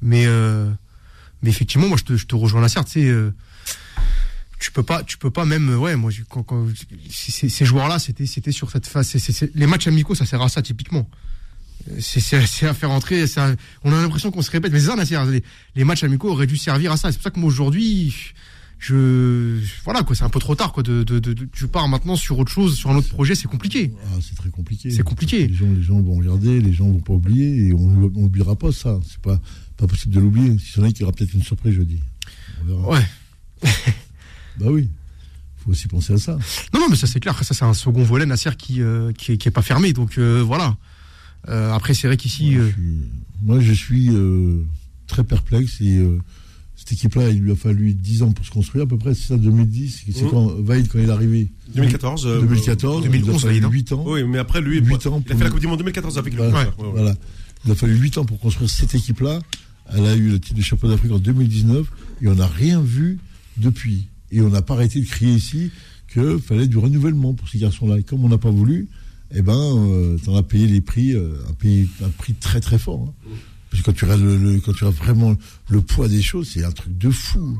[0.02, 0.70] Mais, euh,
[1.42, 2.88] mais effectivement, moi, je te, je te rejoins là, certes.
[2.88, 3.32] Tu sais, euh,
[4.60, 6.68] tu peux pas, tu peux pas même, ouais, moi, quand, quand-
[7.10, 9.14] ces, ces joueurs-là, c'était, c'était sur cette phase.
[9.56, 11.10] les matchs amicaux, ça sert à ça typiquement.
[12.00, 12.34] C'est,
[12.68, 13.24] à faire entrer.
[13.36, 15.44] à- on a l'impression qu'on se répète, mais c'est ça, Nasser, les,
[15.76, 17.12] les matchs amicaux auraient dû servir à ça.
[17.12, 18.14] C'est pour ça que moi aujourd'hui,
[18.80, 20.84] je, voilà quoi, c'est un peu trop tard quoi.
[20.84, 23.92] De, de, tu pars maintenant sur autre chose, sur un autre projet, c'est compliqué.
[24.06, 24.92] Ah, c'est très compliqué.
[24.92, 25.48] C'est compliqué.
[25.48, 28.72] Les gens, les gens vont regarder, les gens vont pas oublier et on n'oubliera pas
[28.72, 29.00] ça.
[29.08, 29.40] C'est pas,
[29.78, 30.58] pas possible de l'oublier.
[30.60, 32.00] Si c'en est qu'il y aura peut-être une surprise jeudi.
[32.62, 32.90] On verra.
[32.90, 33.06] Ouais.
[34.60, 34.88] Bah oui.
[35.58, 36.38] Faut aussi penser à ça.
[36.74, 37.42] Non, non, mais ça c'est clair.
[37.44, 39.94] Ça c'est un second volet, Nasser, qui, euh, qui est pas fermé.
[39.94, 40.78] Donc euh, voilà.
[41.50, 42.52] Euh, après, c'est vrai qu'ici.
[42.52, 44.64] Moi, euh, je moi, je suis, euh,
[45.08, 46.18] très perplexe et euh,
[46.76, 49.14] cette équipe-là, il lui a fallu 10 ans pour se construire à peu près.
[49.14, 50.04] C'est ça, 2010.
[50.14, 50.30] C'est Mhm.
[50.32, 51.52] quand Vaïd, quand il est arrivé?
[51.76, 52.26] 2014.
[52.26, 53.04] euh, 2014.
[53.04, 53.70] 2011, il a fallu Vaïd, hein.
[53.72, 54.04] 8 ans.
[54.08, 56.18] Oui, mais après lui, Huit il ans a pour fait la Coupe du Monde 2014
[56.18, 56.38] avec lui.
[56.38, 56.54] Voilà.
[56.58, 56.92] Ouais, ouais, ouais.
[56.94, 57.16] Voilà.
[57.66, 59.40] Il a fallu 8 ans pour construire cette équipe-là.
[59.94, 61.88] Elle a eu le titre de champion d'Afrique en 2019
[62.22, 63.20] et on n'a rien vu
[63.58, 64.08] depuis.
[64.32, 65.70] Et on n'a pas arrêté de crier ici
[66.12, 68.00] qu'il fallait du renouvellement pour ces garçons-là.
[68.00, 68.88] Et comme on n'a pas voulu,
[69.34, 72.78] eh ben, euh, t'en as payé les prix, euh, un, pays- un prix très très
[72.78, 73.08] fort.
[73.10, 73.30] hein.
[73.72, 75.36] Parce que quand tu regardes le, le- quand tu regardes vraiment
[75.70, 77.58] le poids des choses, c'est un truc de fou.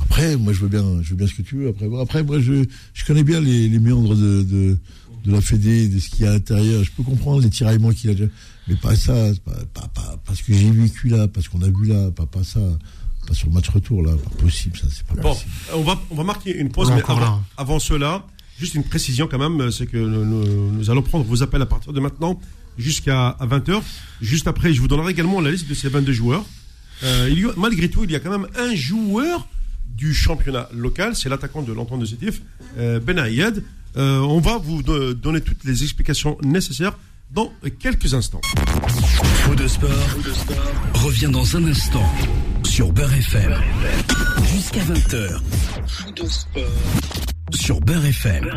[0.00, 1.68] Après, moi, je veux bien, je veux bien ce que tu veux.
[1.68, 4.78] Après, Bon, après moi, je, je connais bien les, les méandres de, de,
[5.24, 6.84] de la Fédé, de ce qu'il y a à l'intérieur.
[6.84, 8.28] Je peux comprendre les tiraillements qu'il a déjà,
[8.68, 9.14] mais pas ça,
[9.44, 12.10] pas, pas, pas, pas ce que j'ai vécu là, pas ce qu'on a vu là,
[12.10, 12.60] pas, pas ça,
[13.26, 15.50] pas sur le match retour là, pas possible, ça, c'est pas Bon, possible.
[15.74, 17.02] on va, on va marquer une pause, mais
[17.56, 18.26] avant cela,
[18.58, 22.00] juste une précision quand même, c'est que nous, allons prendre vos appels à partir de
[22.00, 22.40] maintenant
[22.78, 23.82] jusqu'à 20h.
[24.20, 26.44] Juste après, je vous donnerai également la liste de ces 22 joueurs.
[27.02, 29.46] Euh, malgré tout, il y a quand même un joueur
[29.96, 32.42] du championnat local, c'est l'attaquant de l'entente de Sétif,
[32.78, 33.62] euh, Ben Ayed.
[33.96, 36.98] Euh, on va vous do- donner toutes les explications nécessaires
[37.30, 38.40] dans quelques instants.
[39.42, 39.90] Faux de sport,
[40.94, 42.04] revient dans un instant
[42.64, 43.54] sur Beurre FM.
[44.52, 45.40] Jusqu'à 20h.
[47.52, 48.48] Sur Beurre FM.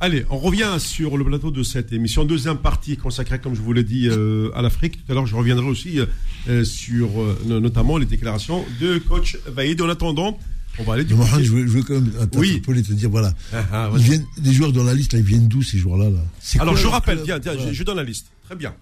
[0.00, 2.24] Allez, on revient sur le plateau de cette émission.
[2.24, 5.04] Deuxième partie consacrée, comme je vous l'ai dit, euh, à l'Afrique.
[5.04, 6.00] Tout à l'heure, je reviendrai aussi
[6.48, 9.80] euh, sur euh, no- notamment les déclarations de coach Vaïd.
[9.80, 10.38] En attendant,
[10.78, 12.48] on va aller du côté- je veux, je veux quand même Oui.
[12.48, 15.24] t'interpeller, te dire voilà, Ah, ah, ils viennent, les joueurs dans la liste là, ils
[15.24, 16.20] viennent d'où ces joueurs-là là?
[16.58, 17.72] Alors, quoi je rappelle, tiens, tiens, Voilà.
[17.72, 18.26] je, je donne la liste.
[18.44, 18.74] Très bien.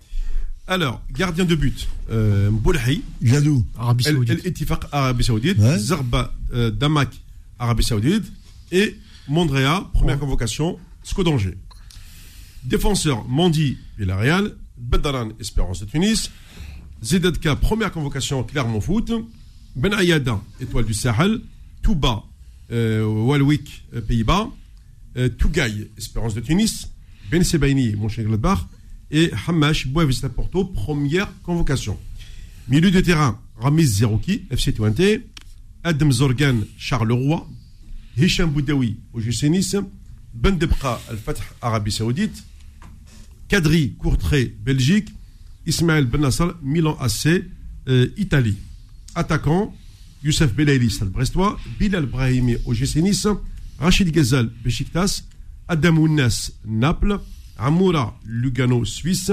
[0.67, 3.65] Alors, gardien de but, euh, Mboulhi, Il vient d'où?
[3.79, 4.47] Arabie Saoudite.
[4.47, 5.79] El Arabie Saoudite, Ouais.
[5.79, 7.11] Zarba euh, Damak,
[7.59, 8.25] Arabie Saoudite,
[8.73, 8.97] et
[9.29, 11.57] Mondrea, première convocation, SCO d'Angers.
[12.65, 16.31] Défenseur, Mandi, Villarreal, Bedaran, Espérance de Tunis,
[17.03, 19.13] Zedadka, première convocation, Clermont Foot,
[19.77, 21.41] Ben Ayada, Étoile du Sahel,
[21.85, 22.25] Touba,
[22.73, 24.51] euh, Walwick, euh, Pays-Bas,
[25.19, 26.89] euh, Tougaï, Espérance de Tunis,
[27.31, 28.67] Ben Sebaini, Mönchengladbach,
[29.11, 31.99] et Hamash, Boavista Porto, première convocation.
[32.69, 35.21] Milieu de terrain, Ramiz Zerouki, FC Twente,
[35.85, 37.47] Adam Zorgan, Charleroi,
[38.17, 39.77] Hicham Boudaoui, OGC Nice,
[40.33, 42.43] Ben Debra, Al-Fatah, Arabie Saoudite,
[43.47, 45.11] Kadri, Courtrai, Belgique,
[45.67, 47.45] Ismaël Ben Nasser, Milan AC,
[48.17, 48.57] Italie.
[49.15, 49.75] Attaquant,
[50.25, 53.29] Youssef Belaïli, Stade Brestois, Bilal Brahimi, OGC Nice,
[53.79, 55.23] Rachid Ghazal, Besiktas,
[55.69, 57.21] Adam Ounas, Naples,
[57.59, 59.31] Amoura, Lugano, Suisse,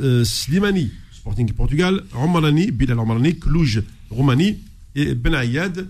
[0.00, 4.58] euh, Slimani, Sporting Portugal, Romarani, Bilal Romarani, Cluj, Roumanie,
[4.94, 5.86] et Ben Ayad,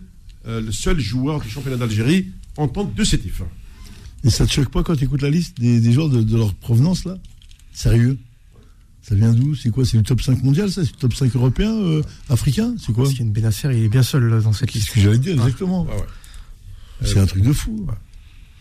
[0.46, 3.42] euh, le seul joueur du championnat d'Algérie en tant de sétif.
[4.24, 7.04] Et ça te choque pas quand tu écoutes la liste des, joueurs de leur provenance
[7.04, 7.16] là?
[7.72, 8.18] Sérieux?
[9.03, 9.55] Ça vient d'où?
[9.55, 9.84] C'est quoi?
[9.84, 10.84] C'est le top 5 mondial ça?
[10.84, 12.74] C'est le top 5 européen euh, Africain?
[12.78, 13.05] C'est quoi?
[13.05, 14.88] Parce qu'il y a une Benasser, il est bien seul euh, dans cette C'est liste.
[14.90, 15.84] ce que j'allais dire exactement.
[15.84, 17.07] Ouais, ouais.
[17.07, 17.86] C'est un truc de fou.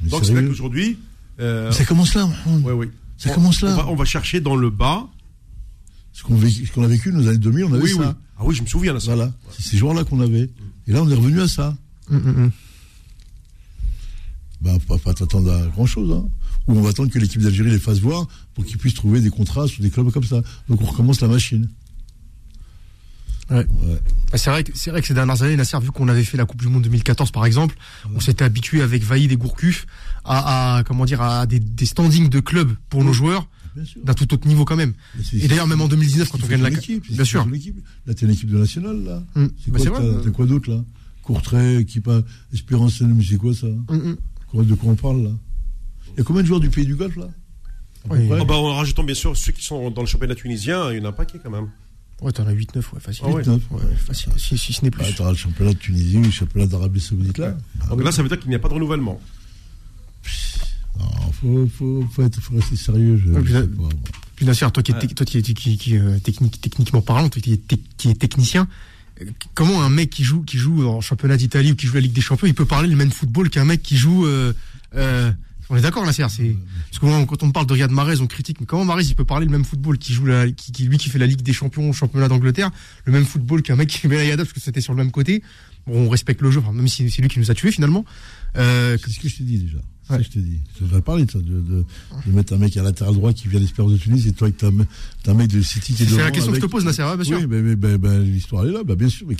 [0.01, 0.97] Donc c'est vrai qu'aujourd'hui,
[1.41, 2.29] euh, Ça commence là.
[2.63, 2.89] Ouais, ouais.
[3.17, 3.73] Ça On- commence là.
[3.73, 5.07] On va, on va chercher dans le bas.
[6.13, 6.35] Ce qu'on
[6.83, 7.99] a vécu dans les années 2000, on avait Oui, ça.
[7.99, 8.05] oui.
[8.37, 9.13] Ah oui, je me souviens de ça.
[9.15, 9.31] Voilà.
[9.51, 10.49] C'est ces joueurs-là qu'on avait.
[10.87, 11.77] Et là, on est revenu à ça.
[12.09, 12.51] Hum, hum, hum.
[14.61, 16.27] Bah, pas, pas t'attendre à grand chose, hein.
[16.69, 19.29] Ou on va attendre que l'équipe d'Algérie les fasse voir pour qu'ils puissent trouver des
[19.31, 20.41] contrats sur des clubs comme ça.
[20.69, 21.67] Donc on recommence la machine.
[23.49, 23.57] Ouais.
[23.57, 23.65] Ouais.
[24.31, 26.37] Bah, C'est vrai, que- c'est vrai que ces dernières années, Nasser, vu qu'on avait fait
[26.37, 27.75] la Coupe du Monde 2014 par exemple,
[28.13, 29.87] on s'était habitué avec Vaïd et Gourcuff
[30.23, 33.47] à, à, comment dire, à des, des standings de clubs pour nos joueurs
[34.03, 34.93] d'un tout autre niveau quand même.
[35.33, 37.47] Et d'ailleurs, même en 2019, quand on gagne la équipe, bien sûr.
[37.53, 37.77] équipe.
[38.05, 39.23] Là, t'es une équipe de nationale, là.
[39.35, 39.49] Hum.
[39.63, 40.83] C'est Bah, quoi, t'as- quoi d'autre, là?
[41.23, 42.21] Courtrai, qui pas
[42.53, 43.67] Espérance, mais c'est quoi ça?
[43.87, 44.17] Hum.
[44.47, 45.31] Quoi- De quoi on parle, là?
[46.19, 47.29] Il y a combien de joueurs du pays du Golfe, là?
[48.09, 48.27] Oui.
[48.29, 51.01] Ah bah, en rajoutant bien sûr ceux qui sont dans le championnat tunisien, il y
[51.01, 51.69] en a un paquet quand même.
[52.21, 53.23] Ouais, t'en as 8-9, ouais, facile.
[53.25, 53.41] Ah ouais.
[53.43, 53.59] 8-9.
[53.71, 55.01] Ouais, facile, si, si ce n'est plus.
[55.01, 57.55] Bah, t'auras le championnat de Tunisie ou le championnat d'Arabie Saoudite, là.
[57.75, 59.21] Bah, Donc là, ça veut dire qu'il n'y a pas de renouvellement.
[60.99, 63.15] non, faut, faut, faut, être, faut rester sérieux.
[63.17, 63.89] Je, je puis sais là- pas, moi.
[64.35, 65.07] Puis Nasser, toi qui, es Ouais.
[65.07, 68.67] toi qui, es- qui, qui, euh, technique, techniquement parlant, toi qui es, technicien,
[69.53, 72.13] comment un mec qui joue, qui joue en championnat d'Italie ou qui joue la Ligue
[72.13, 74.25] des Champions, il peut parler le même football qu'un mec qui joue.
[74.25, 74.53] Euh,
[74.95, 75.31] euh,
[75.69, 78.59] on est d'accord là, c'est parce que quand on parle de Riyad Mahrez, on critique.
[78.59, 80.97] Mais comment Mahrez il peut parler le même football qui joue la, qui, qui- lui
[80.97, 82.71] qui fait la Ligue des Champions, championnat d'Angleterre,
[83.05, 85.11] le même football qu'un mec qui met la Yada parce que c'était sur le même
[85.11, 85.43] côté?
[85.87, 88.03] Bon, on respecte le jeu, enfin, même si c'est lui qui nous a tués finalement.
[88.57, 89.77] Euh, C'est ce que je t'ai dit déjà.
[90.07, 90.23] C'est Ouais.
[90.23, 90.59] ce que je t'ai dit.
[90.79, 91.85] Je vais parler de ça, de, de,
[92.25, 94.57] de mettre un mec à latéral droit qui vient d'Espérance de Tunis et toi avec
[94.57, 94.69] ta,
[95.23, 97.03] ta mec de City qui est c'est devant la question que je te pose, Nasser,
[97.03, 97.37] ouais, bien sûr.
[97.39, 99.27] Oui, mais, mais, ben, ben, l'histoire est là, bah, bien sûr.
[99.27, 99.35] Mais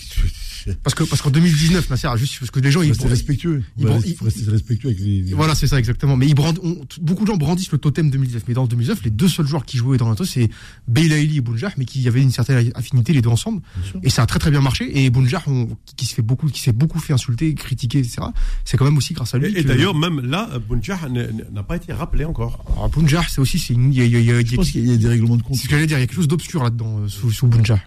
[0.84, 3.64] Parce que parce qu'en 2019, Nasser, juste parce que les gens faut ils rester respectueux.
[3.78, 5.22] ils Ouais, brand- faut rester respectueux avec les.
[5.22, 6.18] les- Voilà, c'est ça exactement.
[6.18, 8.44] Mais ils brand- on- beaucoup de gens brandissent le totem 2019.
[8.48, 10.50] Mais dans 2019, les deux seuls joueurs qui jouaient dans l'Into, c'est
[10.88, 13.62] Beilaili et Bounjah, mais qui avaient une certaine affinité les deux ensemble.
[13.90, 14.00] sûr.
[14.04, 15.06] Et ça a très très bien marché.
[15.06, 18.18] Et Bounjah, on- qui, se fait beaucoup, qui s'est beaucoup fait insulter, critiquer, etc.
[18.66, 19.54] C'est quand même aussi grâce à lui.
[19.58, 22.66] Et, d'ailleurs, même là, Bunjah n- n'a pas été rappelé encore.
[22.74, 24.42] Alors, Bounjah, c'est aussi, c'est une- il y a, il y a- il y a-
[24.46, 25.58] Je pense qu'il y a des règlements de compte.
[25.70, 25.98] Que j'allais dire.
[25.98, 27.80] Il y a quelque chose d'obscur là-dedans euh, sous, sous Bounjah.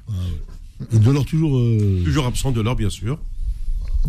[0.93, 1.57] Et Delors toujours.
[1.59, 3.19] euh, Toujours absent de l'or, bien sûr.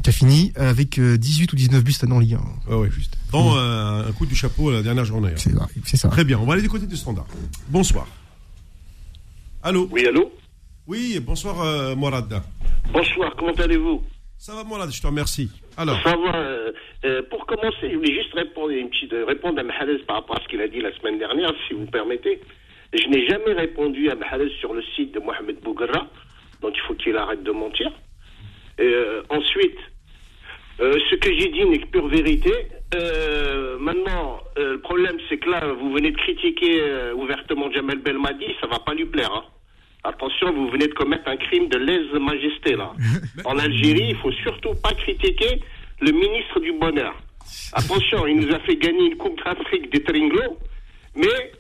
[0.04, 2.72] Qui a fini avec euh, 18 ou 19 buts cette année en Ligue 1.
[2.72, 3.16] Ouais, ouais, juste.
[3.32, 5.30] Dans euh, un coup du chapeau la dernière journée.
[5.30, 5.38] hein.
[5.38, 5.52] C'est
[5.86, 6.10] c'est ça.
[6.10, 7.28] Très bien, on va aller du côté du standard.
[7.70, 8.08] Bonsoir.
[9.62, 9.88] Allô?
[9.92, 10.32] Oui, allô?
[10.88, 12.42] Oui, bonsoir euh, Morad.
[12.92, 14.04] Bonsoir, comment allez-vous?
[14.38, 15.50] Ça va Morad, je te remercie.
[15.78, 16.36] Alors, Ça va.
[16.36, 16.72] euh,
[17.06, 20.42] euh, pour commencer, je voulais juste répondre, une petite, répondre à Mahrez par rapport à
[20.44, 22.42] ce qu'il a dit la semaine dernière, si vous permettez.
[22.94, 26.08] Je n'ai jamais répondu à Mahrez sur le site de Mohamed Bougra,
[26.62, 27.92] donc il faut qu'il arrête de mentir.
[28.80, 29.78] Euh, ensuite,
[30.80, 32.52] euh, ce que j'ai dit n'est que pure vérité.
[32.96, 36.82] Euh, maintenant, le problème, c'est que là, vous venez de critiquer
[37.16, 39.32] ouvertement Jamel Belmadi, ça va pas lui plaire.
[39.34, 39.44] hein.
[40.04, 42.92] Attention, vous venez de commettre un crime de lèse-majesté, là.
[43.46, 45.62] En Algérie, il faut surtout pas critiquer
[46.02, 47.16] le ministre du Bonheur.
[47.74, 50.58] Attention, il nous a fait gagner une Coupe d'Afrique des Tringlo,
[51.16, 51.52] mais,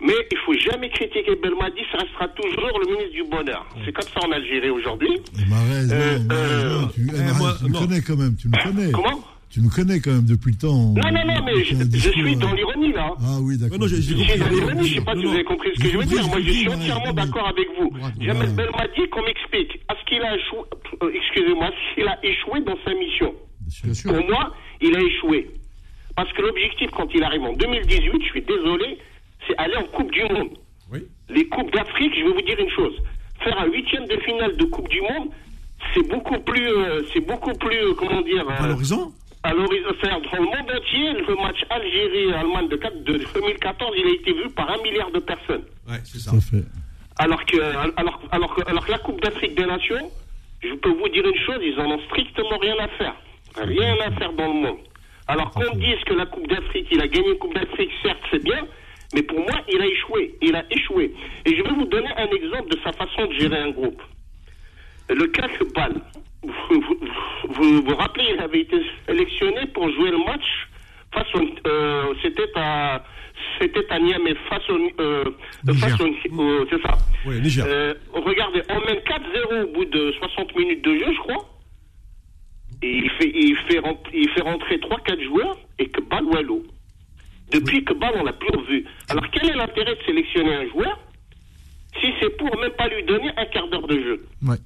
[0.00, 3.66] mais il faut jamais critiquer Belmadi, ça restera toujours le ministre du Bonheur.
[3.84, 5.10] C'est comme ça en Algérie aujourd'hui.
[5.14, 8.36] et Mahrez, Euh, non, euh, non, tu, eh, eh, moi, tu me connais quand même,
[8.36, 8.92] tu me connais.
[8.92, 9.20] Comment?
[9.50, 10.92] Tu me connais quand même depuis le temps.
[10.92, 13.10] Non, non, non, mais je, je suis dans l'ironie, là.
[13.18, 13.78] Ah oui, d'accord.
[13.78, 14.30] Ouais, non, j'ai- j'ai Je compris.
[14.30, 16.04] suis dans l'ironie, je sais pas non, si vous avez compris ce que je veux
[16.04, 16.28] dire.
[16.28, 17.90] Moi, je suis entièrement d'accord avec vous.
[18.20, 19.72] Jamel Belmadi, qu'on m'explique.
[19.90, 20.58] Est-ce qu'il a échoué,
[21.02, 23.34] euh, excusez-moi, est-ce qu'il a échoué dans sa mission
[23.84, 24.12] Bien sûr.
[24.14, 25.50] Pour moi, il a échoué.
[26.14, 28.98] Parce que l'objectif, quand il arrive en 2018, je suis désolé,
[29.46, 30.50] c'est aller en Coupe du Monde.
[30.92, 31.06] Oui.
[31.28, 32.94] Les Coupes d'Afrique, je vais vous dire une chose.
[33.44, 35.28] Faire un huitième de finale de Coupe du Monde,
[35.94, 39.12] c'est beaucoup plus, euh, c'est beaucoup plus, euh, comment dire, euh, Valorisant
[39.44, 44.10] à l'horizon, c'est-à-dire dans le monde entier, le match Algérie-Allemagne de, de 2014, il a
[44.10, 45.62] été vu par un milliard de personnes.
[45.88, 46.32] Ouais, c'est ça.
[46.40, 46.64] Fait.
[47.18, 50.10] Alors que, alors, alors, que- alors que la Coupe d'Afrique des Nations,
[50.62, 53.14] je peux vous dire une chose, ils en ont strictement rien à faire.
[53.56, 54.78] Rien à faire dans le monde.
[55.28, 58.42] Alors qu'on dise que la Coupe d'Afrique, il a gagné une Coupe d'Afrique, certes, c'est
[58.42, 58.66] bien,
[59.14, 60.34] mais pour moi, il a échoué.
[60.42, 61.12] Il a échoué.
[61.46, 64.02] Et je vais vous donner un exemple de sa façon de gérer un groupe.
[65.08, 65.94] Le cas Ball.
[66.42, 66.98] Vous vous,
[67.48, 70.44] vous vous rappelez, il avait été sélectionné pour jouer le match
[71.12, 73.02] face au, euh, c'était à,
[73.60, 75.24] c'était à Niamey, face au, euh,
[75.80, 76.06] face au,
[76.40, 76.96] au- c'est ça.
[77.26, 77.64] Oui, Niger.
[77.66, 81.44] Euh, regardez, on mène 4-0 au bout de 60 minutes de jeu, je crois.
[82.82, 86.24] Et il fait, il fait, rent- il fait rentrer 3-4 joueurs et que Ball
[87.52, 88.84] Depuis que Ball, on l'a plus revu.
[89.08, 90.98] Alors, quel est l'intérêt de sélectionner un joueur
[92.00, 94.56] si c'est pour même pas lui donner un quart d'heure de jeu Ouais.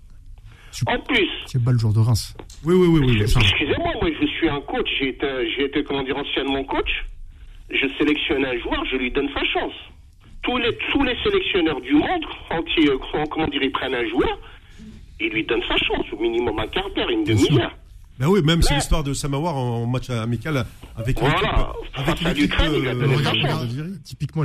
[0.86, 2.34] En plus, C'est pas le joueur de Reims.
[2.64, 3.22] Oui, oui, oui, oui.
[3.22, 5.26] excusez-moi, moi je suis un coach, j'ai été,
[5.56, 6.90] j'ai été, comment dire, anciennement coach.
[7.70, 9.74] Je sélectionne un joueur, je lui donne sa chance.
[10.42, 14.06] Tous les, tous les sélectionneurs du monde, quand ils, quand- comment dire, ils prennent un
[14.08, 14.38] joueur,
[15.20, 17.72] ils lui donnent sa chance, au minimum un quart d'heure, une demi-heure.
[18.22, 20.64] Ben oui, même c'est l'histoire de Samawar en, en match amical
[20.96, 21.34] avec Voilà.
[21.34, 21.58] l'équipe.
[21.96, 22.52] Avec l'équipe.
[22.54, 24.44] regarde, typiquement Euh,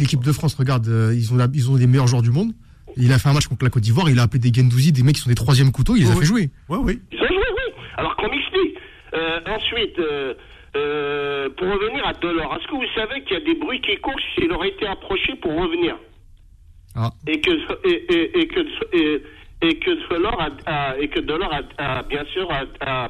[0.00, 2.32] l'équipe de- de France, regarde, euh, ils ont, la- ils ont les meilleurs joueurs du
[2.32, 2.50] monde.
[2.96, 5.04] Il a fait un match contre la Côte d'Ivoire, il a appelé des Gendouzi, des
[5.04, 6.50] mecs qui sont des troisième couteaux, il les a Oui, fait jouer.
[6.68, 6.98] Oui, oui.
[7.12, 7.72] Ils ont joué, oui.
[7.96, 8.74] Alors qu'on m'explique.
[9.14, 10.34] Euh, ensuite, euh,
[10.76, 13.96] euh, pour revenir à Delors, est-ce que vous savez qu'il y a des bruits qui
[13.98, 15.94] courent s'il aurait été approché pour revenir?
[16.96, 17.12] Ah.
[17.28, 17.50] et que
[17.86, 18.60] et, et, et que
[18.92, 19.22] et,
[19.62, 21.62] et que Delors a, a- et que Delors a,
[21.98, 23.08] a, bien sûr a,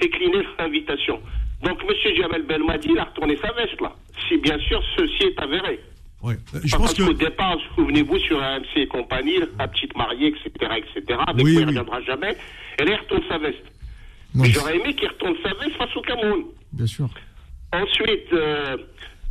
[0.00, 1.20] décliné l'invitation.
[1.62, 3.92] Donc Monsieur Jamel Belmadi il a retourné sa veste là.
[4.28, 5.80] Si bien sûr ceci est avéré.
[6.22, 6.34] Ouais.
[6.54, 7.18] Euh, Je Parce pense qu'au que.
[7.24, 11.66] départ, souvenez-vous sur AMC et compagnie, la petite mariée, etc., etc., avec Oui, quoi il
[11.66, 11.78] ne oui.
[11.78, 12.36] reviendra jamais,
[12.80, 13.62] il retourne sa veste.
[14.34, 16.44] Non, Mais c'est- j'aurais aimé qu'il retourne sa veste face au Cameroun.
[16.72, 17.08] bien sûr.
[17.72, 18.76] Ensuite, euh,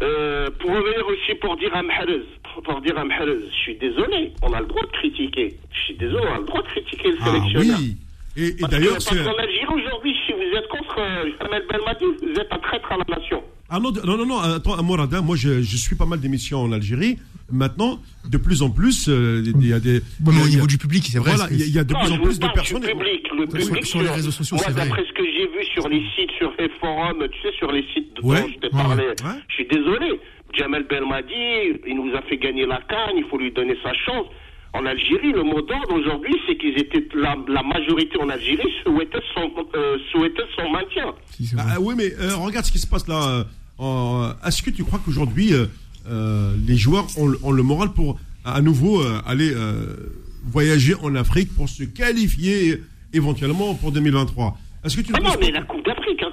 [0.03, 2.21] euh, pour revenir aussi pour dire à Mahrez,
[2.64, 5.56] pour dire à Mahrez, je suis désolé, on a le droit de critiquer.
[5.73, 7.77] Je suis désolé, on a le droit de critiquer le Ah sélectionneur.
[7.80, 7.98] oui.
[8.38, 9.23] Et, Parce d'ailleurs, parce c'est.
[9.23, 12.98] qu'en Algérie aujourd'hui, si vous êtes contre euh, Jamel Belmadi, vous êtes un traître à
[12.98, 13.41] la nation.
[13.69, 16.72] Ah non, non, non, non, attends, Morada, moi je, je suis pas mal d'émissions en
[16.72, 17.18] Algérie.
[17.52, 17.99] maintenant,
[18.30, 20.02] de plus en plus, euh, il y a des.
[20.19, 21.32] Mais au a- niveau du public, c'est vrai.
[21.36, 22.82] Voilà, il y a- il y a de Non, plus en plus de personnes.
[22.82, 24.84] Du public, le Sur- public sur les réseaux sociaux, Moi, c'est vrai.
[24.88, 27.86] d'après ce que j'ai vu sur les sites, sur les forums, tu sais, sur les
[27.94, 29.14] sites dont Ouais, je t'ai ouais, parlé, ouais.
[29.48, 30.19] je suis désolé.
[30.53, 34.27] Jamel Belmadi, il nous a fait gagner la canne, il faut lui donner sa chance.
[34.73, 39.19] En Algérie, le mot d'ordre aujourd'hui, c'est qu'ils étaient la, la majorité en Algérie souhaitait
[39.34, 41.13] son, euh, souhaitait son maintien.
[41.31, 41.49] Si.
[41.57, 43.22] Ah, oui, mais euh, regarde ce qui se passe là.
[43.39, 43.43] euh,
[43.77, 45.65] en- Est-ce que tu crois qu'aujourd'hui, euh,
[46.09, 49.95] euh, les joueurs ont, ont le moral pour à nouveau euh, aller euh,
[50.43, 52.81] voyager en Afrique pour se qualifier
[53.13, 56.30] éventuellement pour 2023 Est-ce que tu Ah non, mais la Coupe d'Afrique, je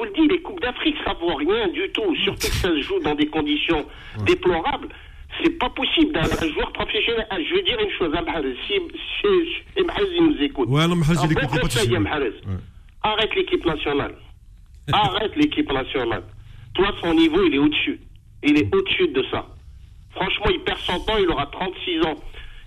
[0.00, 2.14] vous le dis, les Coupes d'Afrique, ça vaut rien du tout.
[2.24, 3.84] Surtout que ça se joue dans des conditions
[4.24, 4.88] déplorables.
[5.42, 7.26] C'est pas possible d'un un joueur professionnel.
[7.30, 8.56] Ah, je vais dire une chose à Mahrez.
[8.66, 8.74] Si,
[9.20, 10.68] si, nous écoute.
[10.68, 11.98] Ouais, non, Mahrez, Un il bon écoute pas conseil, tout de suite.
[11.98, 12.28] Mahrez.
[12.28, 12.60] Ouais.
[13.02, 14.14] Arrête l'équipe nationale.
[14.92, 16.24] Arrête l'équipe nationale.
[16.74, 18.00] Toi, son niveau, il est au-dessus.
[18.42, 19.46] Il est au-dessus de ça.
[20.12, 22.16] Franchement, il perd son temps, il aura 36 ans.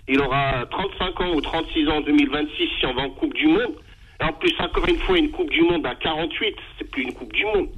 [0.08, 3.48] Il aura 35 ans ou 36 ans en 2026 si on va en Coupe du
[3.48, 3.74] Monde.
[4.26, 7.32] En plus, encore une fois, une Coupe du Monde à 48, c'est plus une Coupe
[7.32, 7.68] du Monde.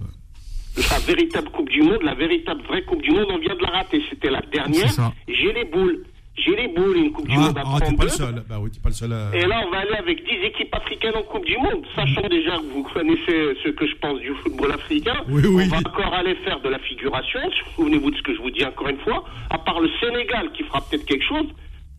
[0.90, 3.70] La véritable Coupe du Monde, la véritable vraie Coupe du Monde, on vient de la
[3.70, 4.02] rater.
[4.10, 4.90] C'était la dernière.
[5.26, 6.04] J'ai les boules.
[6.36, 7.96] J'ai les boules, une Coupe du Ah, Monde à ah, t'es 32.
[7.96, 8.44] pas le seul.
[8.46, 9.10] Bah oui, pas le seul.
[9.14, 11.82] à- Et là, on va aller avec 10 équipes africaines en Coupe du Monde.
[11.96, 15.64] Sachant déjà que vous connaissez ce que je pense du football africain, Oui, oui.
[15.64, 17.40] on va encore aller faire de la figuration.
[17.74, 19.24] Souvenez-vous de ce que je vous dis encore une fois.
[19.48, 21.46] À part le Sénégal qui fera peut-être quelque chose,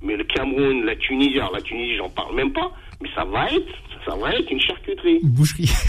[0.04, 2.72] mais le Cameroun, la Tunisie, alors la Tunisie, j'en parle même pas,
[3.02, 3.74] mais ça va être,
[4.08, 5.20] ça va être une charcuterie.
[5.24, 5.70] Une boucherie.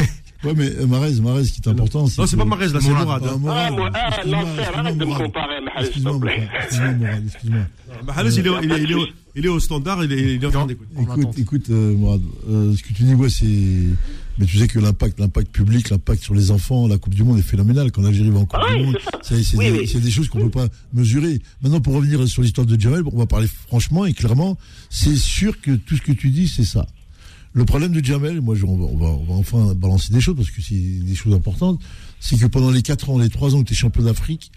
[0.44, 2.90] Ouais, mais euh, Marez, Marez, ce qui est important, Non, c'est pas Marez, là, c'est
[2.90, 3.22] Mourad.
[3.26, 3.38] Ah, hein.
[3.38, 6.38] Mourad, Ah, ah, l'enfer, excuse-moi, arrête de me comparer, Mahrez, s'il te Excuse-moi, plaît.
[6.38, 7.60] Mourad, excuse-moi, Mourad, excuse-moi.
[8.06, 8.28] Mahrez,
[9.34, 10.90] il est, au standard, il est, il est en train d'écouter.
[11.02, 13.46] Écoute, écoute, euh, Mourad, euh, ce que tu dis, ouais, c'est.
[14.38, 17.40] Mais tu sais que l'impact, l'impact public, l'impact sur les enfants, la Coupe du Monde
[17.40, 17.90] est phénoménal.
[17.90, 19.88] Quand l'Algérie va en Coupe Ah du oui, Monde, c'est c'est c'est Oui, des, oui.
[19.88, 21.40] c'est des choses qu'on peut pas mesurer.
[21.62, 24.56] Maintenant, pour revenir sur l'histoire de Jamel, on va parler franchement et clairement.
[24.88, 26.86] C'est sûr que tout ce que tu dis, c'est ça.
[27.54, 30.20] Le problème de Jamel, moi, je- on va, on va, on va enfin balancer des
[30.20, 31.80] choses parce que c'est des choses importantes.
[32.20, 34.50] C'est que pendant les 4 ans, les 3 ans où tu es champion d'Afrique,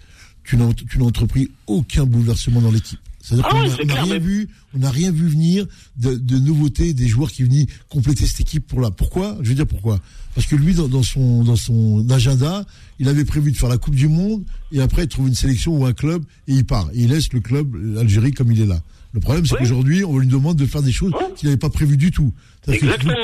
[0.44, 0.66] tu n'as
[1.00, 2.98] entrepris aucun bouleversement dans l'équipe.
[3.20, 5.64] C'est-à-dire Ah qu'on n'a rien mais- vu, on n'a rien vu venir
[5.96, 8.90] de, de nouveautés, des joueurs qui venaient compléter cette équipe pour là.
[8.90, 9.38] Pourquoi?
[9.42, 10.00] Je veux dire pourquoi?
[10.34, 12.64] Parce que lui, dans, dans son dans son agenda,
[12.98, 14.42] il avait prévu de faire la Coupe du Monde
[14.72, 16.90] et après il trouve une sélection ou un club et il part.
[16.94, 18.82] Et il laisse le club l'Algérie comme il est là.
[19.14, 19.60] Le problème, c'est Ouais.
[19.60, 21.20] qu'aujourd'hui, on lui demande de faire des choses Ouais.
[21.36, 22.32] qu'il n'avait pas prévues du tout.
[22.66, 23.14] Que Exactement,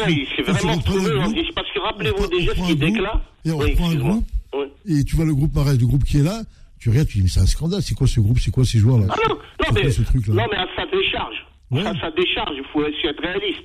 [0.78, 3.23] tu vraiment dit- Parce que rappelez-vous prend- déjà ce prend qu'il déclare.
[3.44, 4.24] et on Oui, reprend un groupe,
[4.55, 4.66] Oui.
[4.86, 6.43] et tu vois le groupe Marès, le groupe qui est là,
[6.78, 8.78] tu regardes, tu dis, mais c'est un scandale, c'est quoi ce groupe, c'est quoi ces
[8.78, 9.06] joueurs-là?
[9.10, 10.35] Ah non, non, C'est mais, quoi ce truc-là?
[10.35, 11.36] non, mais à sa décharge.
[11.70, 11.81] Ouais.
[11.86, 13.65] À sa décharge, il faut aussi être réaliste.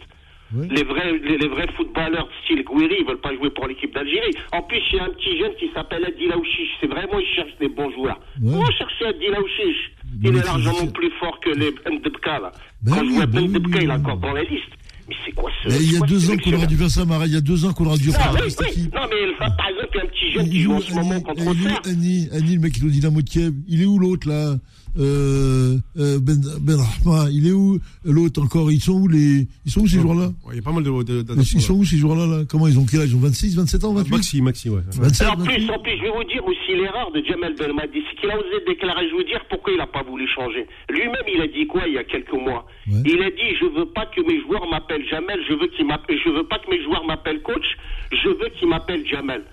[0.69, 4.33] Les vrais, les, les vrais footballeurs style Gouiri, ils veulent pas jouer pour l'équipe d'Algérie.
[4.51, 6.69] En plus, il y a un petit jeune qui s'appelle Adil Aouchiche.
[6.79, 8.19] C'est vraiment, il cherche des bons joueurs.
[8.41, 8.51] Ouais.
[8.55, 9.91] Moi, chercher Adil Aouchiche.
[10.21, 12.51] Mais Il est largement plus fort que les Ndebka, là.
[12.81, 14.69] Ben Quand je oui, vois ben oui, il est encore dans la liste.
[15.09, 17.03] Mais c'est quoi ce Mais il y a deux ans qu'on aurait dû faire ça,
[17.05, 17.25] Marais.
[17.27, 18.67] Il y a deux ans qu'on aurait dû faire oui, cette oui.
[18.71, 18.93] équipe.
[18.95, 20.93] non, mais il- par exemple, il y a un petit jeune qui joue en ce
[20.93, 21.41] moment contre.
[21.89, 23.53] Annie, Annie, le mec qui est au Dynamo de Kiev.
[23.67, 24.55] Il est où l'autre, là?
[24.97, 28.71] Euh, euh, Ben, ben Rahma, il est où l'autre encore?
[28.71, 30.27] Ils sont où les Ils sont où ces joueurs-là?
[30.45, 30.91] Ouais, Il y a pas mal de.
[31.03, 32.43] de, de- Ils sont où ces joueurs-là là?
[32.47, 33.09] Comment ils ont quel âge?
[33.09, 34.81] Ils ont 26, 27 ans, 28 Maxi, Maxi, ouais.
[34.91, 37.55] 27, Et en plus, 28 en plus, je vais vous dire aussi l'erreur de Jamel
[37.55, 40.27] Belmadi, c'est qu'il a osé déclarer, je vais vous dire pourquoi il n'a pas voulu
[40.27, 40.67] changer.
[40.89, 42.65] Lui-même, il a dit quoi il y a quelques mois?
[42.87, 43.01] Ouais.
[43.05, 46.19] Il a dit, je veux pas que mes joueurs m'appellent Jamel, je veux qu'ils m'appellent,
[46.23, 47.65] je veux pas que mes joueurs m'appellent coach,
[48.11, 49.43] je veux qu'ils m'appellent Jamel.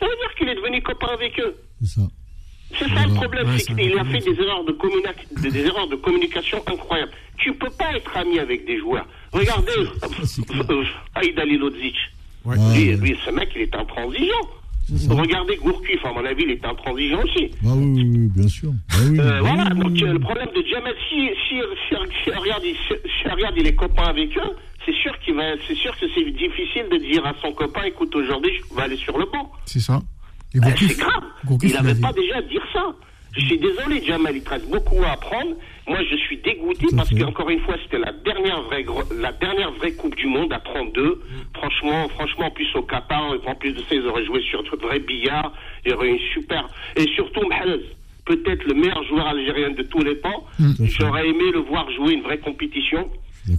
[0.00, 1.54] Ça veut dire qu'il est devenu copain avec eux.
[1.82, 2.06] C'est ça.
[2.76, 4.76] C'est ça le problème, Ouais, c'est qu'il a fait des erreurs de,
[5.42, 7.12] des, des erreurs de communication incroyables.
[7.38, 9.06] Tu peux pas être ami avec des joueurs.
[9.32, 10.64] Regardez, clair.
[10.70, 10.84] euh,
[11.14, 11.94] Aïda Lilodzic.
[12.44, 12.56] Ouais.
[12.96, 14.48] Lui, ce mec, il est intransigeant.
[15.10, 17.50] Regardez Gourcuff, à mon avis, il est intransigeant aussi.
[17.64, 18.70] Ah oui, bien sûr.
[18.90, 21.56] Ah oui, Euh, oui, voilà, donc euh, le problème de Jamel, si, si,
[21.88, 25.34] si, si, regarde, il, si, si, regarde, il est copain avec eux, c'est sûr qu'il
[25.34, 28.82] va, c'est sûr que c'est difficile de dire à son copain, écoute, aujourd'hui, je vais
[28.82, 29.52] aller sur le banc.
[29.66, 30.00] C'est ça.
[30.54, 31.22] Gourcuff, c'est grave.
[31.44, 32.84] Gourcuff, il n'avait avait- pas déjà à dire ça.
[33.36, 35.54] Je suis désolé, Jamal, il te reste beaucoup à apprendre.
[35.86, 38.84] Moi, je suis dégoûté parce qu'encore une fois, c'était la dernière vraie,
[39.20, 41.20] la dernière vraie Coupe du Monde à 32.
[41.54, 44.68] Franchement, franchement, en plus au Qatar, en plus de ça, ils auraient joué sur de
[44.82, 45.52] vrais billards.
[45.84, 46.66] Il y aurait une super,
[46.96, 47.80] et surtout Mahrez,
[48.24, 50.44] peut-être le meilleur joueur algérien de tous les temps.
[50.80, 53.08] J'aurais aimé le voir jouer une vraie compétition.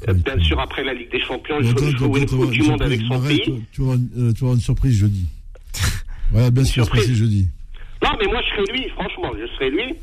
[0.08, 3.02] Euh, bien sûr, après la Ligue des Champions, toi, jouer une Coupe du Monde avec
[3.02, 3.64] son pays.
[3.72, 5.26] Tu une- euh, une surprise jeudi.
[6.32, 7.48] Voilà, bien sûr, c'est jeudi.
[8.04, 9.94] Non, mais moi, je serais lui, franchement, je serais lui.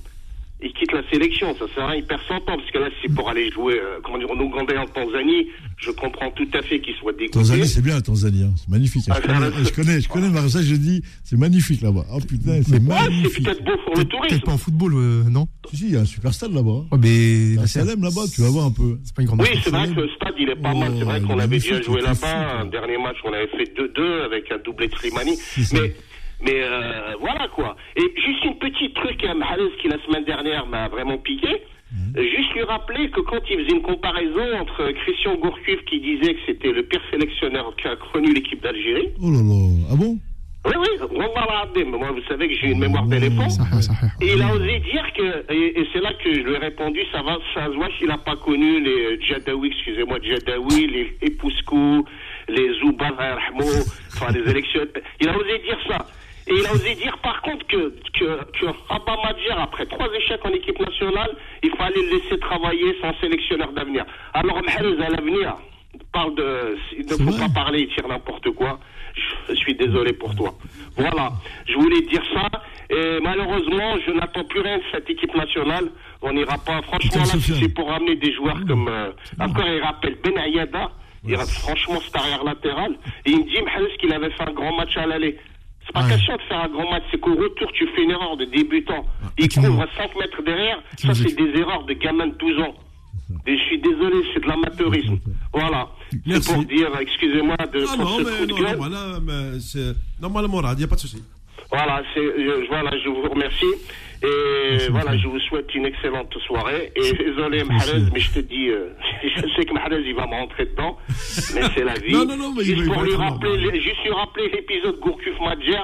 [0.62, 1.54] il quitte la sélection.
[1.58, 3.74] Ça sert à rien, il perd son temps, parce que là, c'est pour aller jouer,
[3.78, 5.46] euh, comment dire, en Ouganda et en Tanzanie.
[5.78, 7.30] Je comprends tout à fait qu'il soit dégoûté.
[7.38, 8.54] Tanzanie, c'est bien la Tanzanie, hein.
[8.56, 9.04] c'est magnifique.
[9.10, 9.14] hein.
[9.16, 12.04] Ah, Je connais, je connais, je connais Marseille, je dis, c'est magnifique là-bas.
[12.12, 13.44] Oh putain, c'est Ouais, c'est magnifique.
[13.44, 14.28] peut-être beau pour le tourisme.
[14.34, 15.46] peut-être pas en football, euh, non?
[15.70, 16.70] Si, si, il y a un super stade là-bas.
[16.70, 16.86] hein.
[16.92, 18.98] Ouais, mais c'est Salem là-bas, tu vas voir un peu.
[19.04, 20.92] c'est pas une grande Oui, c'est vrai que le stade, il est pas mal.
[20.98, 22.60] C'est vrai Oh, qu'on avait magnifique, déjà joué là-bas.
[22.60, 25.36] Un dernier match, on avait fait 2-2 avec un doublé de Slimani.
[25.36, 25.76] ça.
[25.78, 25.92] Mais,
[26.42, 27.76] mais euh, voilà quoi.
[27.96, 31.48] Et juste une petite truc à Mahrez qui la semaine dernière m'a vraiment piqué.
[31.92, 32.14] Mhm.
[32.16, 36.34] Euh, Juste lui rappeler que quand il faisait une comparaison entre Christian Gourcuff qui disait
[36.34, 39.10] que c'était le pire sélectionneur qu'a connu l'équipe d'Algérie.
[39.22, 40.18] Oh là là, ah bon?
[40.66, 43.46] Oui, oui, moi vous savez que j'ai une mémoire d'éléphant.
[44.20, 47.00] Et il a osé dire que, et, et c'est là que je lui ai répondu,
[47.12, 51.16] ça va, ça se voit qu'il n'a pas connu les euh, Djadaoui, excusez-moi, Djadaoui, les,
[51.22, 52.04] les Pouskou,
[52.48, 53.10] les Zouba,
[54.08, 54.80] enfin les élections.
[55.20, 56.06] Il a osé dire ça.
[56.48, 60.44] Et il a osé dire par contre que, que, que Abba Madjer, après trois échecs
[60.44, 61.30] en équipe nationale,
[61.62, 64.04] il fallait le laisser travailler son sélectionneur d'avenir.
[64.32, 65.56] Alors Mahrez à l'avenir
[66.12, 67.46] parle de, il ne C'est faut vrai.
[67.48, 68.78] pas parler, il tire n'importe quoi.
[69.48, 70.52] Je suis désolé pour toi.
[70.96, 71.32] Voilà,
[71.66, 72.46] je voulais dire ça.
[72.90, 75.90] Et malheureusement, je n'attends plus rien de cette équipe nationale.
[76.22, 76.80] On n'ira pas.
[76.82, 78.88] Franchement, là, c'est pour ramener des joueurs comme.
[78.88, 79.10] euh,
[79.40, 80.90] encore, il rappelle Ben Ayada.
[81.26, 82.92] Il franchement cet arrière latéral.
[83.24, 85.38] Et il me dit, Mahrez, qu'il avait fait un grand match à l'aller.
[85.86, 86.08] C'est pas Ouais.
[86.14, 89.04] question de faire un grand match, c'est qu'au retour, tu fais une erreur de débutant.
[89.38, 90.82] Il couvre à 5 mètres derrière.
[90.98, 92.74] Ça, c'est des erreurs de gamin de 12 ans.
[93.46, 95.18] Et je suis désolé, c'est de l'amateurisme.
[95.52, 95.88] Voilà.
[96.26, 98.70] C'est pour dire, excusez-moi de Ah prendre non, ce mais coup de non, gueule.
[98.72, 99.58] non, voilà, mais
[100.20, 101.22] normalement il n'y a pas de souci.
[101.70, 103.74] Voilà, je, voilà, je vous remercie.
[104.22, 106.90] Et voilà, je vous souhaite une excellente soirée.
[106.96, 108.88] Et désolé, Mahrez, mais je te dis, euh,
[109.36, 110.96] je sais que Mahrez, il va me rentrer dedans.
[111.54, 112.12] Mais c'est la vie.
[112.12, 115.38] Non, non, non, mais juste il pour lui rappeler, les- juste lui rappeler l'épisode Gourcuff
[115.40, 115.82] Madjer,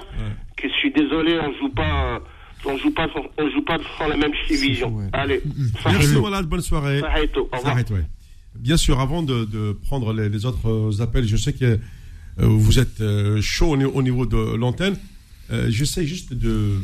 [0.56, 2.18] que je suis désolé, on joue pas, euh,
[2.64, 4.88] on joue pas, sans- on joue pas dans la même division.
[4.94, 5.06] ouais.
[5.12, 6.20] Allez, Merci, Sahaïto.
[6.20, 7.00] voilà, bonne soirée.
[7.00, 7.76] Au revoir.
[7.76, 8.04] Ouais.
[8.54, 11.78] Bien sûr, avant de, de prendre les, les autres euh, appels, je sais que euh,
[12.38, 14.96] vous êtes euh, chaud au niveau de l'antenne.
[15.52, 16.76] Euh, J'essaie juste de,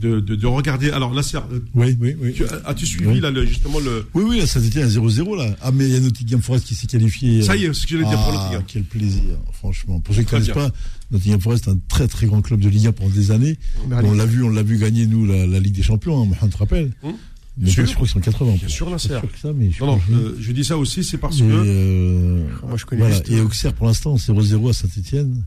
[0.00, 0.90] de, de, de regarder.
[0.90, 2.32] Alors, là, c'est- euh, Oui, oui, oui.
[2.34, 3.20] tu- as-tu suivi Oui.
[3.20, 4.06] là, le- justement le.
[4.14, 5.56] Oui, oui, là, ça c'était un 0-0 là.
[5.62, 7.42] Ah, mais il y a Nottingham Forest qui s'est qualifié.
[7.42, 8.62] Ça y est, ce que j'allais dire pour Ah, Nottingham.
[8.66, 9.22] Quel plaisir,
[9.52, 10.00] franchement.
[10.00, 10.70] Pour ceux qui ne connaissent pas,
[11.10, 13.58] Nottingham Forest est un très très grand club de Ligue 1 pendant des années.
[13.90, 16.22] On l'a vu, on l'a vu gagner nous la, la Ligue des Champions.
[16.30, 16.92] Hein, on te rappelle.
[17.02, 17.14] Hum.
[17.58, 17.86] Mais Sûr.
[17.86, 18.52] je crois qu'ils sont 80.
[18.58, 19.08] Bien sûr, Nasser.
[19.08, 21.36] Pas sûr que ça, mais je Non, non, euh, je dis ça aussi, c'est parce
[21.38, 21.44] Et, que.
[21.50, 23.16] euh, Moi, je connais voilà.
[23.30, 25.42] Et euh, Auxerre, pour l'instant, 0-0 à Saint-Etienne.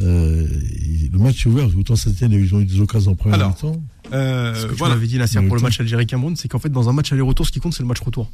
[0.00, 1.68] Le match est ouvert.
[1.76, 3.82] Autant Saint-Etienne, ils ont eu des occasions en première Alors, mi-temps.
[4.12, 4.94] euh, Ce que tu voilà.
[4.94, 7.52] m'avais dit, Mais pour le match Algérie-Cameroun, c'est qu'en fait, dans un match aller-retour, ce
[7.52, 8.30] qui compte, c'est le match retour.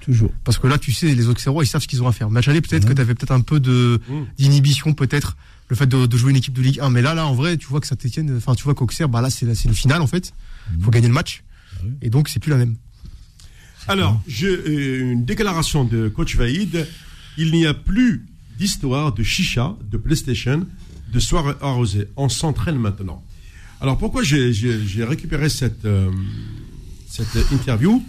[0.00, 0.30] Toujours.
[0.44, 2.30] Parce que là, tu sais, les Auxerrois, ils savent ce qu'ils ont à faire.
[2.30, 4.12] Match aller, peut-être que tu avais peut-être un peu de Mm.
[4.38, 5.36] d'inhibition, peut-être,
[5.68, 6.90] le fait de, de jouer une équipe de Ligue 1.
[6.90, 9.30] Mais là, là, en vrai, tu vois que Saint-Etienne, enfin, tu vois qu'Auxerre, bah là,
[9.30, 10.32] c'est la- c'est le final, en fait.
[10.80, 11.42] faut gagner le match.
[11.84, 11.90] oui.
[12.02, 12.76] Et donc, c'est plus la même.
[13.88, 16.86] Alors, j'ai euh, une déclaration de coach Vaïd.
[17.38, 18.26] Il n'y a plus
[18.58, 20.66] d'histoire de chicha, de PlayStation,
[21.12, 22.08] de soirée arrosée.
[22.16, 23.24] On s'entraîne maintenant.
[23.80, 24.52] Alors, pourquoi j'ai-
[25.04, 26.10] récupéré cette, euh,
[27.08, 28.02] cette interview?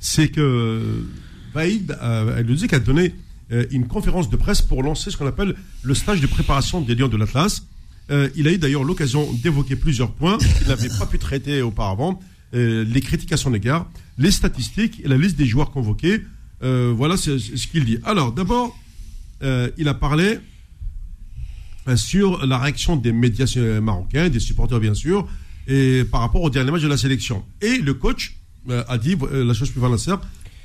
[0.00, 1.04] C'est que
[1.54, 3.14] Vaïd, euh, dit qu'elle a donné
[3.52, 6.94] euh, une conférence de presse pour lancer ce qu'on appelle le stage de préparation des
[6.94, 7.62] Lions de l'Atlas.
[8.10, 12.20] Euh, il a eu d'ailleurs l'occasion d'évoquer plusieurs points qu'il n'avait pas pu traiter auparavant.
[12.54, 16.22] Euh, les critiques à son égard, les statistiques et la liste des joueurs convoqués.
[16.62, 17.98] Euh, voilà ce qu'il dit.
[18.04, 18.76] Alors, d'abord,
[19.42, 20.38] euh, il a parlé euh,
[21.94, 25.28] sur la réaction des médias euh, marocains, des supporters bien sûr,
[25.68, 27.44] et par rapport au dernier match de la sélection.
[27.60, 28.36] Et le coach
[28.68, 30.14] euh, a dit euh, la chose suivante, Nasser,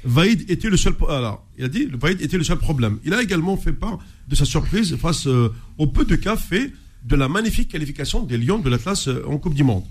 [0.04, 0.96] Vaïd était le seul.
[1.10, 2.98] Alors, il a dit Vaïd était le seul problème.
[3.06, 6.72] Il a également fait part de sa surprise face euh, au peu de cas fait
[7.06, 9.84] de la magnifique qualification des Lions de l'Atlas euh, en Coupe du Monde.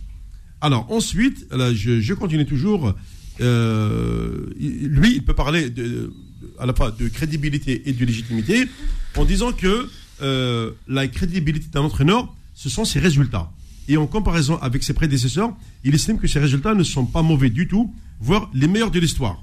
[0.61, 2.94] Alors ensuite, là, je, je continue toujours.
[3.40, 6.12] Euh, lui, il peut parler de,
[6.59, 8.66] à la fois de crédibilité et de légitimité
[9.16, 9.89] en disant que
[10.22, 13.51] euh, la crédibilité d'un entraîneur, ce sont ses résultats.
[13.88, 15.52] Et en comparaison avec ses prédécesseurs,
[15.84, 19.01] il estime que ses résultats ne sont pas mauvais du tout, voire les meilleurs de
[19.01, 19.42] l'histoire.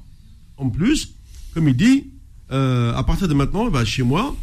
[0.58, 1.14] En plus,
[1.54, 2.06] comme il dit,
[2.52, 4.36] euh, à partir de maintenant, bah, chez moi,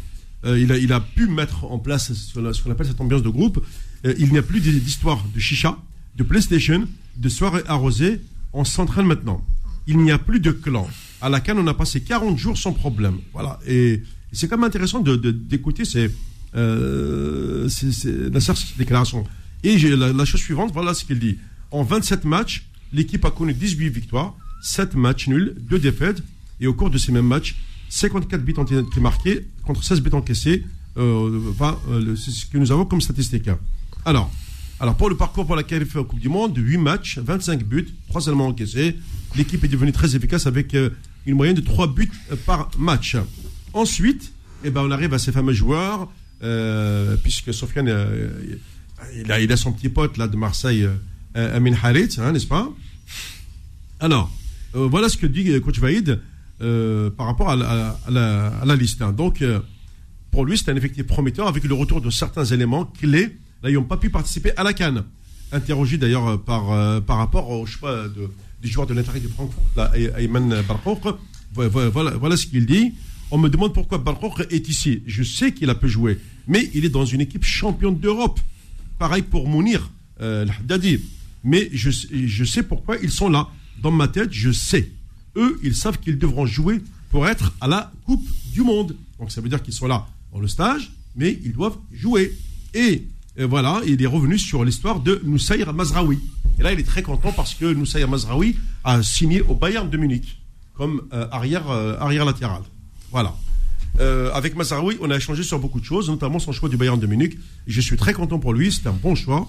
[0.45, 3.29] euh, il, a, il a pu mettre en place ce qu'on appelle cette ambiance de
[3.29, 3.65] groupe.
[4.03, 5.79] Il n'y a plus d'histoire de chicha,
[6.15, 6.87] de PlayStation,
[7.17, 8.21] de soirée arrosée.
[8.53, 9.43] On s'entraîne maintenant.
[9.87, 10.87] Il n'y a plus de clan.
[11.21, 13.17] À la canne, on a passé 40 jours sans problème.
[13.33, 13.59] Voilà.
[13.67, 14.03] Et
[14.35, 16.11] c'est quand même intéressant de- de- d'écouter ces,
[16.55, 19.23] euh, ces, ces- la- cette déclaration.
[19.63, 21.37] Et la, chose suivante, voilà ce qu'il dit.
[21.71, 26.21] En 27 matchs, l'équipe a connu 18 victoires, 7 matchs nuls, 2 défaites.
[26.61, 27.55] Et au cours de ces mêmes matchs,
[27.89, 30.63] 54 buts ont été marqués contre 16 buts encaissés.
[30.97, 31.41] Euh,
[31.89, 33.49] euh, c'est ce que nous avons comme statistique.
[34.05, 34.31] Alors,
[34.81, 38.27] Alors, pour le parcours pour la qualif Coupe du Monde, 8 matchs, 25 buts, 3
[38.27, 38.97] Allemands encaissés.
[39.37, 40.75] L'équipe est devenue très efficace avec
[41.25, 42.11] une moyenne de 3 buts
[42.45, 43.15] par match.
[43.75, 44.31] Ensuite,
[44.63, 46.09] eh ben, on arrive à ces fameux joueurs,
[46.43, 48.29] euh, puisque Sofiane, euh,
[49.13, 50.87] il, a, son petit pote là, de Marseille,
[51.35, 52.71] euh, Amin Harit, hein, n'est-ce pas?
[53.99, 54.31] Alors,
[54.73, 56.21] voilà ce que dit coach Vaïd
[56.59, 57.57] par rapport à
[58.07, 59.01] la, liste.
[59.01, 59.11] hein.
[59.11, 59.43] Donc,
[60.31, 63.97] pour lui, c'est un effectif prometteur avec le retour de certains éléments clés n'ayant pas
[63.97, 65.03] pu participer à la Cannes.
[65.51, 68.05] Interrogé d'ailleurs par, par rapport au choix
[68.61, 70.63] du joueur de l'intérieur de Francfort, Ayman
[71.53, 72.93] voilà, voilà, voilà ce qu'il dit.
[73.31, 75.01] On me demande pourquoi Barkouk est ici.
[75.07, 78.39] Je sais qu'il a peu joué, mais il est dans une équipe championne d'Europe.
[78.99, 79.89] Pareil pour Mounir,
[80.21, 80.45] euh.
[81.43, 83.47] Mais je, sais- pourquoi ils sont là.
[83.81, 84.89] Dans ma tête, je sais.
[85.35, 88.95] Eux, ils savent qu'ils devront jouer pour être à la Coupe du Monde.
[89.19, 92.33] Donc ça veut dire qu'ils sont là dans le stage, mais ils doivent jouer.
[92.73, 93.03] Et
[93.39, 96.19] euh, voilà, il est revenu sur l'histoire de Noussaïr Mazraoui.
[96.57, 99.97] Et là, il est très content parce que Noussaïr Mazraoui a signé au Bayern de
[99.97, 100.37] Munich
[100.73, 102.61] comme euh, euh, arrière latéral.
[103.15, 103.33] Voilà.
[104.01, 106.99] Euh, avec Mazraoui, on a échangé sur beaucoup de choses, notamment son choix du Bayern
[106.99, 107.37] de Munich.
[107.65, 109.47] Je suis très content pour lui, c'est un bon choix.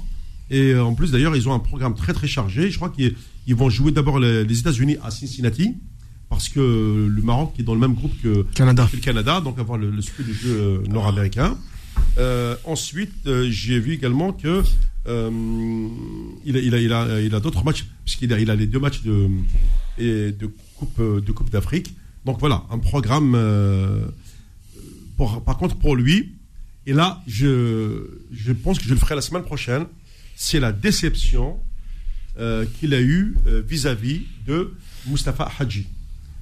[0.50, 2.70] Et euh, en plus, d'ailleurs, ils ont un programme très très chargé.
[2.70, 3.16] Je crois qu'ils
[3.48, 5.74] ils vont jouer d'abord les, les États-Unis à Cincinnati,
[6.30, 6.60] parce que
[7.10, 8.86] le Maroc est dans le même groupe que, Canada.
[8.88, 11.58] que le Canada, donc avoir le, le du jeu euh, nord-américain.
[12.18, 14.62] Euh, ensuite, euh, j'ai vu également que
[15.08, 15.88] euh,
[16.44, 18.68] il a, il a, il a, il a d'autres matchs, puisqu'il a, il a les
[18.68, 19.28] deux matchs de,
[19.98, 21.96] de Coupe, de coupe d'Afrique.
[22.26, 23.34] Donc voilà, un programme.
[23.36, 24.04] euh,
[25.16, 26.34] par contre, pour lui,
[26.84, 28.02] et là, je,
[28.64, 29.86] pense que je le ferai la semaine prochaine,
[30.34, 31.56] c'est la déception
[32.38, 34.74] euh, qu'il a eue euh, vis-à-vis de
[35.06, 35.86] Mustapha Hadji.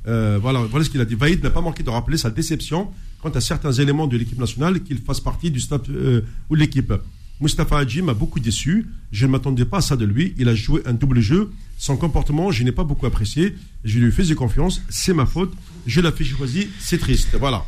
[0.06, 1.14] Voilà, voilà ce qu'il a dit.
[1.14, 2.90] Vaïd n'a pas manqué de rappeler sa déception
[3.20, 6.92] quant à certains éléments de l'équipe nationale qu'il fasse partie du staff ou de l'équipe.
[7.40, 8.86] Mustapha Hadji m'a beaucoup déçu.
[9.12, 10.34] Je ne m'attendais pas à ça de lui.
[10.38, 11.50] Il a joué un double jeu.
[11.78, 13.54] Son comportement, je n'ai pas beaucoup apprécié.
[13.84, 14.82] Je lui faisais confiance.
[14.88, 15.52] C'est ma faute.
[15.86, 16.66] Je l'ai fait choisir.
[16.78, 17.36] C'est triste.
[17.38, 17.64] Voilà.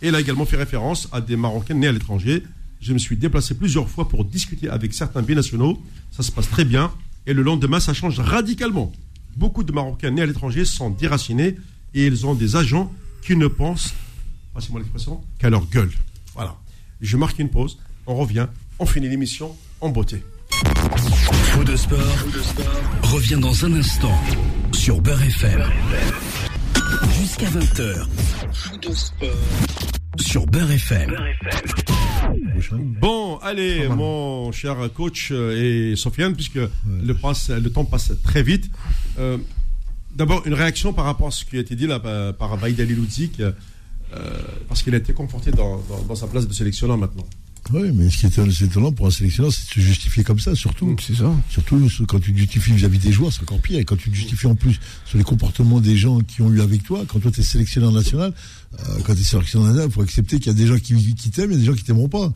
[0.00, 2.42] Et il a également fait référence à des Marocains nés à l'étranger.
[2.80, 5.80] Je me suis déplacé plusieurs fois pour discuter avec certains binationaux.
[6.10, 6.92] Ça se passe très bien.
[7.26, 8.92] Et le lendemain, ça change radicalement.
[9.36, 11.56] Beaucoup de Marocains nés à l'étranger sont déracinés
[11.94, 12.92] et ils ont des agents
[13.22, 13.94] qui ne pensent,
[14.52, 15.92] passez-moi l'expression, qu'à leur gueule.
[16.34, 16.56] Voilà.
[17.00, 17.78] Je marque une pause.
[18.06, 18.48] On revient.
[18.80, 20.22] On finit l'émission en beauté.
[20.64, 21.98] Faux de sport,
[23.02, 24.16] revient dans un instant
[24.72, 25.62] sur Beurre FM.
[27.20, 28.06] Jusqu'à 20h.
[30.20, 31.14] Sur Beurre FM.
[33.00, 38.42] Bon, allez, mon cher coach euh, et Sofiane, puisque le, passe, le temps passe très
[38.42, 38.70] vite.
[39.18, 39.38] Euh,
[40.14, 42.78] D'abord, une réaction par rapport à ce qui a été dit là par, par Baïd
[42.80, 42.94] Ali
[43.40, 43.52] euh,
[44.68, 47.24] parce qu'il a été conforté dans, dans- dans sa place de sélectionneur maintenant.
[47.72, 50.54] Oui, mais ce qui est étonnant pour un sélectionneur, c'est de se justifier comme ça,
[50.54, 50.96] surtout.
[51.00, 51.32] C'est ça.
[51.48, 53.78] Surtout quand tu te justifies vis-à-vis des joueurs, c'est encore pire.
[53.78, 56.60] Et quand tu te justifies en plus sur les comportements des gens qui ont eu
[56.60, 58.32] avec toi, quand toi tu es sélectionneur national,
[58.80, 61.14] euh, quand tu es sélectionneur national, il faut accepter qu'il y a des gens qui,
[61.14, 62.32] qui t'aiment et des gens qui t'aimeront pas,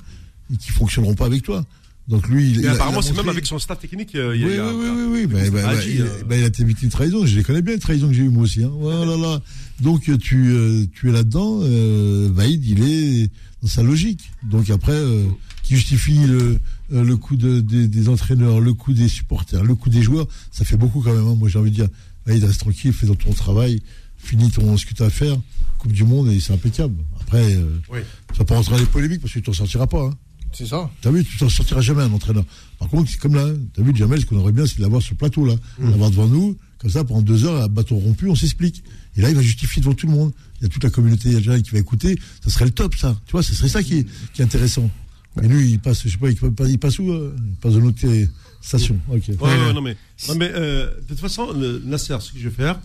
[0.53, 1.65] et qui fonctionneront pas avec toi.
[2.09, 4.15] Donc lui, il, il a- apparemment, il a c'est même avec son staff technique.
[4.15, 5.51] euh, il y oui, a- il y a- oui, oui, oui, oui.
[5.89, 7.27] Il, euh, il a été victime de trahison.
[7.27, 8.63] Je les connais bien, les trahisons que j'ai eues moi aussi.
[8.63, 8.71] Hein.
[8.79, 9.41] Voilà, là.
[9.81, 11.59] Donc euh, tu, euh, tu es là-dedans.
[11.65, 13.29] Euh, Vaïd, il est
[13.63, 14.31] dans sa logique.
[14.43, 15.25] Donc après, euh,
[15.63, 16.59] qui justifie le,
[16.93, 20.27] euh, le coup de, des- des entraîneurs, le coup des supporters, le coup des joueurs,
[20.53, 21.27] ça fait beaucoup quand même.
[21.27, 21.35] hein.
[21.37, 21.89] Moi, j'ai envie de dire,
[22.27, 23.81] Vaïd, reste tranquille, fais ton travail,
[24.19, 25.37] finis ton, ce que tu as à faire.
[25.79, 26.97] Coupe du Monde, et c'est impeccable.
[27.21, 28.01] Après, euh, Oui.
[28.37, 30.05] vas pas rentrer dans les polémiques parce que tu t'en sortiras pas.
[30.07, 30.15] Hein.
[30.53, 30.91] C'est ça.
[31.03, 32.45] T'as vu, tu t'en sortiras jamais un entraîneur.
[32.79, 35.03] Par contre, c'est comme là, t'as vu, Jamel, ce qu'on aurait bien, c'est de l'avoir
[35.03, 35.55] sur le plateau, là.
[35.79, 38.83] L'avoir devant nous, comme ça, pendant deux heures, à bâton rompu, on s'explique.
[39.17, 40.33] Et là, il va justifier devant tout le monde.
[40.61, 42.19] Il y a toute la communauté algérienne qui va écouter.
[42.45, 43.17] Ça serait le top, ça.
[43.27, 44.07] Tu vois, ce serait ça qui
[44.39, 44.91] est, intéressant.
[45.37, 48.29] Mais lui, il passe, je sais pas, il passe, où euh Il passe de
[48.61, 48.99] station.
[49.09, 49.23] Ok.
[49.29, 49.97] Ouais, ouais, non, mais,
[50.29, 51.53] non, mais euh, de toute façon,
[51.85, 52.81] Nasser, ce que je vais faire,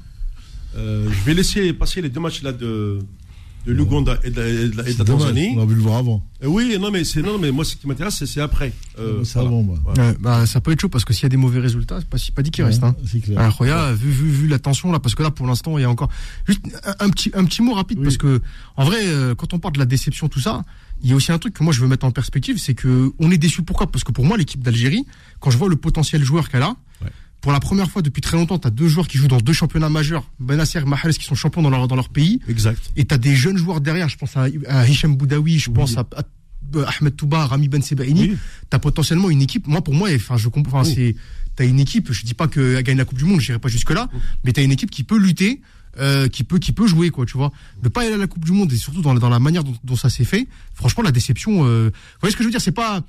[0.76, 3.00] euh, je vais laisser passer les deux matchs là de,
[3.66, 5.54] de l'Ouganda et de, la- et de la, et de la C'est dommage, Tanzanie.
[5.56, 6.24] on a vu le voir avant.
[6.44, 8.74] Euh, oui, non, mais c'est non, mais moi, ce qui m'intéresse, c'est- après.
[8.98, 9.50] Euh, C'est voilà.
[9.50, 9.78] avant, moi.
[9.84, 10.10] Voilà.
[10.10, 12.10] Ouais, bah, ça peut être chaud parce que s'il y a des mauvais résultats, c'est
[12.10, 12.84] pas, pas dit qu'il reste.
[12.84, 12.96] Hein.
[13.06, 13.38] C'est clair.
[13.40, 15.86] Alors, regarde, vu, vu, vu la tension là, parce que là, pour l'instant, il y
[15.86, 16.10] a encore
[16.48, 18.06] juste un, un petit, un petit mot rapide Oui.
[18.06, 18.42] parce que,
[18.78, 20.64] en vrai, euh, quand on parle de la déception, tout ça,
[21.04, 23.12] il y a aussi un truc que moi je veux mettre en perspective, c'est que
[23.20, 23.62] on est déçu.
[23.64, 23.92] Pourquoi?
[23.92, 25.06] Parce que pour moi, l'équipe d'Algérie,
[25.40, 26.76] quand je vois le potentiel joueur qu'elle a, Ouais.
[27.42, 29.54] Pour la première fois depuis très longtemps, tu as deux joueurs qui jouent dans deux
[29.54, 32.80] championnats majeurs, Benasser et Mahrez, qui sont champions dans leur, dans leur pays, Exact.
[32.96, 34.10] et tu as des jeunes joueurs derrière.
[34.10, 36.24] Je pense à, à Hicham Boudaoui, je pense à, à-
[36.76, 38.22] euh, Ahmed Touba, Rami Ben Sebaini.
[38.30, 38.38] Oui.
[38.70, 39.68] T'as potentiellement une équipe.
[39.68, 40.84] Moi, pour moi, enfin, je comprends.
[40.86, 40.94] Oui.
[40.96, 41.16] c'est
[41.56, 42.14] t'as une équipe.
[42.14, 43.42] Je dis pas qu'elle gagne la Coupe du Monde.
[43.42, 44.08] J'irai pas jusque là.
[44.46, 45.60] Mais t'as une équipe qui peut lutter,
[46.00, 47.26] euh, qui peut, qui peut jouer, quoi.
[47.26, 47.52] Tu vois.
[47.84, 49.66] Ne pas aller à la Coupe du Monde et surtout dans, la- dans la manière
[49.66, 50.48] dont, dont ça s'est fait.
[50.74, 51.66] Franchement, la déception.
[51.66, 52.62] euh, vous voyez ce que je veux dire?
[52.62, 53.04] C'est pas.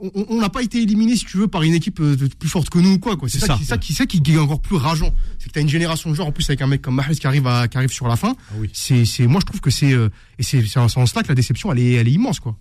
[0.00, 2.70] On n'a pas été éliminé, si tu veux, par une équipe euh, de- plus forte
[2.70, 3.16] que nous ou quoi.
[3.16, 3.28] quoi.
[3.28, 3.56] C'est ça, ça.
[3.56, 5.14] qui- ça qui, ça qui est encore plus rageant.
[5.38, 7.14] C'est que tu as une génération de joueurs, en plus avec un mec comme Mahrez
[7.16, 8.34] qui arrive, à, qui arrive sur la fin.
[8.50, 8.70] Ah oui.
[8.72, 10.08] C'est, moi, je trouve que c'est, euh,
[10.38, 12.56] et c'est, c'est en ce sens-là que la déception, elle est, elle est immense, quoi.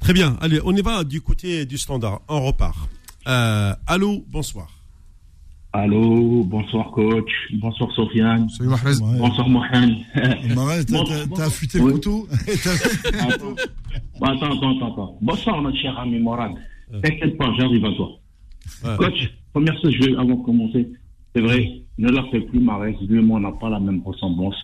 [0.00, 0.36] Très bien.
[0.40, 2.20] Allez, on y va du côté du standard.
[2.28, 2.76] On repart.
[3.26, 4.68] Euh, allô, bonsoir.
[5.76, 8.92] Allô, bonsoir coach, bonsoir Sofiane, Mahrez.
[9.18, 9.96] Bonsoir Mohamed.
[10.54, 11.86] Marais, t'as- affûté Oui.
[11.88, 15.18] le couteau T'as- attends, attends, attends.
[15.20, 16.52] Bonsoir notre cher ami Morad.
[17.02, 18.08] T'inquiète pas, j'arrive à toi.
[18.84, 18.96] Ouais.
[18.98, 20.88] Coach, première chose, je vais, avant de commencer,
[21.34, 21.68] c'est vrai,
[21.98, 24.54] ne leur fais plus Marais, lui et moi, on n'a pas la même ressemblance,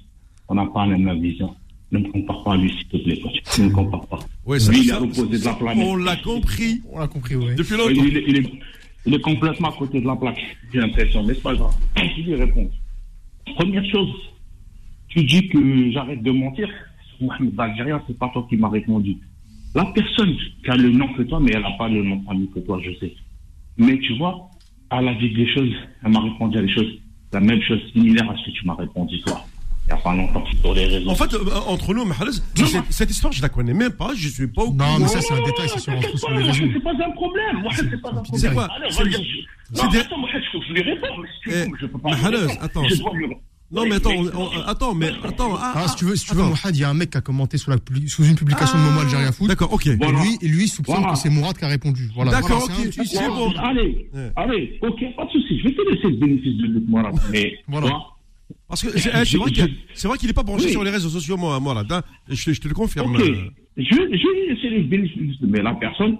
[0.48, 1.52] on n'a pas la même vision.
[1.90, 3.58] Ne me compare pas à lui, s'il te plaît, coach.
[3.58, 4.20] Ne me compare pas.
[4.46, 5.84] Ouais, ça- lui, il à l'opposé de la planète.
[5.88, 7.56] On l'a compris On l'a compris, ouais.
[7.56, 7.90] depuis longtemps.
[7.90, 8.60] il il
[9.06, 10.40] il est complètement à côté de la plaque,
[10.72, 11.74] j'ai l'impression, mais c'est pas grave.
[11.96, 12.70] Je lui réponds.
[13.56, 14.12] Première chose,
[15.08, 16.68] tu dis que j'arrête de mentir.
[17.20, 19.18] Mohamed d'Algérien, c'est pas toi qui m'as répondu.
[19.74, 22.22] La personne qui a le nom que toi, mais elle n'a pas le nom
[22.54, 23.14] que toi, je sais.
[23.76, 24.50] Mais tu vois,
[24.90, 25.72] elle a dit des choses,
[26.04, 26.98] elle m'a répondu à des choses,
[27.32, 29.44] la même chose similaire à ce que tu m'as répondu toi.
[29.90, 31.10] Il n'y a pas longtemps sur les réseaux.
[31.10, 34.10] En fait, euh, entre nous, Mahrez, Non, cette, histoire, je la connais même pas.
[34.14, 34.98] Je suis pas au Non, courant.
[35.00, 36.06] mais ça, c'est un détail, c'est sur, pas, les
[36.44, 36.64] moi, réseaux.
[36.72, 37.64] C'est pas un problème.
[37.74, 38.54] C'est pas un C'est problème.
[38.54, 39.12] quoi Allez, C'est- vas-y.
[39.72, 41.98] c'est Non, des- attends, je je lui réponds, mais si tu Eh, veux, je peux
[41.98, 42.10] pas.
[42.62, 43.02] attends, c'est-
[43.72, 45.56] Non, mais attends, on- attends, mais attends.
[45.58, 46.42] Ah, Ah, si tu veux, si tu veux.
[46.44, 48.78] Mourad, il y a un mec qui a commenté sous, la, publi- sous une publication
[48.78, 49.48] de Momo Algérien Foot.
[49.48, 49.86] D'accord, ok.
[49.88, 52.10] Et lui, et lui soupçonne que c'est Mourad qui a répondu.
[52.14, 52.30] Voilà.
[52.30, 53.52] D'accord, c'est ok, sais, Bon.
[53.58, 55.58] Allez, allez, ok, pas de souci.
[55.58, 57.10] Je vais te laisser le bénéfice de là.
[57.32, 57.88] Mais, Voilà.
[58.68, 60.72] Parce que c'est c'est vrai qu'il c'est vrai qu'il est pas branché Oui.
[60.72, 61.84] sur les réseaux sociaux, moi, moi là.
[61.90, 62.02] hein.
[62.28, 63.14] Je, te- je te le confirme.
[63.14, 63.50] Ok, euh.
[63.76, 65.36] je, je les bénéfices.
[65.42, 66.16] Mais la personne,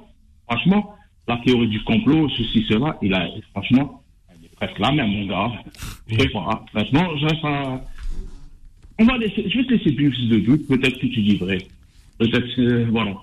[0.49, 0.95] franchement,
[1.29, 5.27] la théorie du complot, ceci, cela, il a, franchement, elle est presque la même, mon
[5.27, 5.53] gars.
[6.09, 6.65] Je sais pas.
[6.75, 7.85] Maintenant, je reste à-
[8.99, 10.67] On va laisser, je vais te laisser le bénéfice de doute.
[10.69, 11.59] Peut-être que tu dis vrai.
[12.19, 13.15] Peut-être voilà.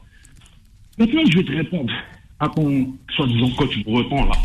[0.98, 1.94] Maintenant, je vais te répondre
[2.40, 4.36] à ton soi-disant coach breton, là.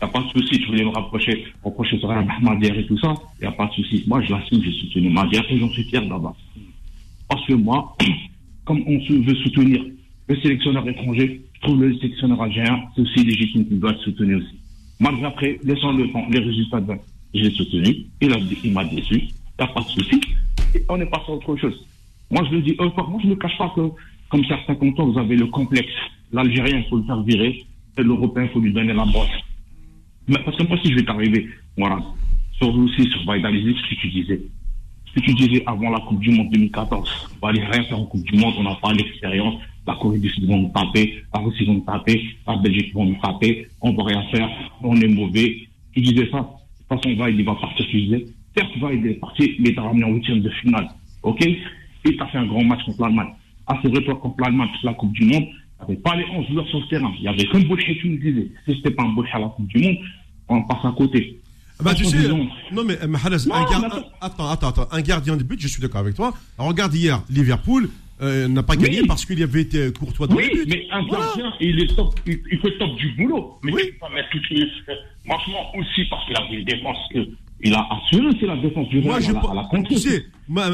[0.00, 2.98] Y a pas de souci, tu voulais me rapprocher, reprocher sur la Madière et tout
[2.98, 3.14] ça.
[3.40, 4.04] Y a pas de souci.
[4.06, 6.36] Moi, je l'assume, j'ai soutenu Madière et j'en suis fier d'abord.
[7.28, 7.96] Parce que moi,
[8.64, 9.82] comme on veut soutenir
[10.28, 14.58] le sélectionneur étranger, je trouve le sélectionneur algérien, c'est aussi légitime qu'il doit soutenu aussi.
[15.00, 16.94] Malgré après, laissant le temps, les résultats de
[17.34, 19.24] je soutenu, il il m'a déçu, il
[19.58, 20.20] n'y a pas de souci,
[20.88, 21.86] on est passé à autre chose.
[22.30, 23.82] Moi, je le dis, euh, moi, je ne cache pas que,
[24.30, 25.92] comme certains toi, vous avez le complexe.
[26.32, 27.64] L'Algérien, il faut le faire virer,
[27.98, 29.28] et l'Européen, il faut lui donner la brosse.
[30.44, 32.00] Parce que moi, si je vais t'arriver, voilà,
[32.58, 34.40] sur aussi sur Vaidalizik, ce que tu disais.
[35.06, 37.28] Ce que tu disais avant la Coupe du Monde 2014.
[37.40, 39.54] On va aller rien faire en Coupe du Monde, on n'a pas l'expérience.
[39.86, 43.04] La Corée du Sud va nous taper, la Russie va nous taper, la Belgique va
[43.04, 44.50] nous taper, on va rien faire,
[44.82, 45.68] on est mauvais.
[45.94, 46.38] Tu disais ça.
[46.38, 48.26] De toute façon, Vaid, il va partir, tu disais.
[48.56, 50.88] Certes, il est parti, mais il t'a ramené en huitième de finale.
[51.22, 51.40] OK?
[51.42, 53.28] Et t'as fait un grand match contre l'Allemagne.
[53.66, 55.46] Ah, c'est vrai, toi, contre l'Allemagne, la Coupe du Monde,
[55.80, 57.12] avait pas les 11 joueurs sur le terrain.
[57.18, 58.48] Il y avait qu'un Boucher, tu nous disais.
[58.66, 59.96] Si c'était pas un Boucher à la Coupe du Monde,
[60.48, 61.38] on passe à côté.
[61.78, 63.16] Ah Bah, tu sais, non mais euh, Non,
[63.54, 64.48] un gar- mais un- attends.
[64.48, 66.32] attends, attends, un gardien de but, je suis d'accord avec toi.
[66.58, 67.90] Alors, regarde hier, Liverpool
[68.22, 69.06] euh, n'a pas gagné Oui.
[69.06, 70.70] parce qu'il y avait été courtois dans Oui, les buts.
[70.70, 71.26] mais un Voilà.
[71.26, 73.58] gardien, il est top, il, il fait top du boulot.
[73.62, 73.82] Mais Oui.
[73.84, 74.64] tu peux pas mettre toutes les.
[75.26, 77.18] Franchement, aussi parce qu'il a une défense que.
[77.62, 79.68] Il a assuré aussi la défense du Moi, Real je à la, à la tu
[79.70, 79.98] contre.
[79.98, 80.68] sais, ma-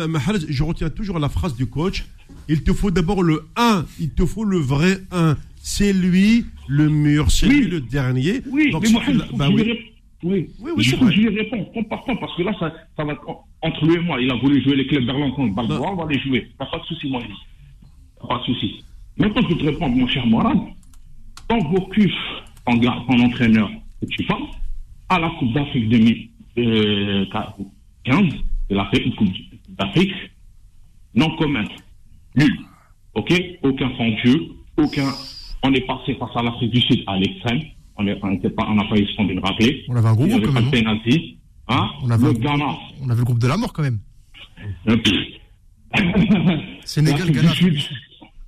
[0.49, 2.05] je retiens toujours la phrase du coach.
[2.49, 5.37] Il te faut d'abord le 1, il te faut le vrai 1.
[5.57, 7.61] C'est lui le mur, c'est Oui.
[7.61, 8.41] lui le dernier.
[8.51, 9.03] Oui, Donc, mais moi,
[9.35, 9.79] bah je oui.
[10.25, 11.13] Oui, Oui, oui, vrai.
[11.13, 11.67] je lui réponds.
[11.89, 13.15] Parce que là, ça, ça va
[13.63, 14.21] entre lui et moi.
[14.21, 16.49] Il a voulu jouer les clubs d'Arlington, le Balboa, on va les jouer.
[16.59, 17.41] T'as pas de souci, moi, il dit.
[18.21, 18.85] T'as pas de souci.
[19.19, 20.59] Maintenant, je vais te répondre, mon cher Morad.
[21.49, 22.13] Quand Gourcuff,
[22.67, 24.43] en, gar- en entraîneur, que tu parles,
[25.09, 27.29] à la Coupe d'Afrique 2015, il
[28.79, 29.29] a fait une Coupe
[29.69, 30.13] d'Afrique
[31.15, 31.69] non commune.
[32.37, 32.51] Nul.
[33.15, 33.33] OK?
[33.63, 34.49] Aucun de jeu,
[34.79, 35.09] aucun.
[35.63, 37.61] On est passé face à l'Afrique du Sud à l'extrême.
[37.97, 39.85] On on n'était pas, on n'a pas eu ce qu'on de rappeler.
[39.89, 40.71] On avait un groupe avait quand même.
[40.71, 41.21] de
[41.69, 41.91] hein?
[42.03, 42.79] On avait, le Ghana.
[43.03, 43.99] on avait le groupe de la mort quand même.
[46.85, 47.53] Sénégal, l'Afrique Ghana.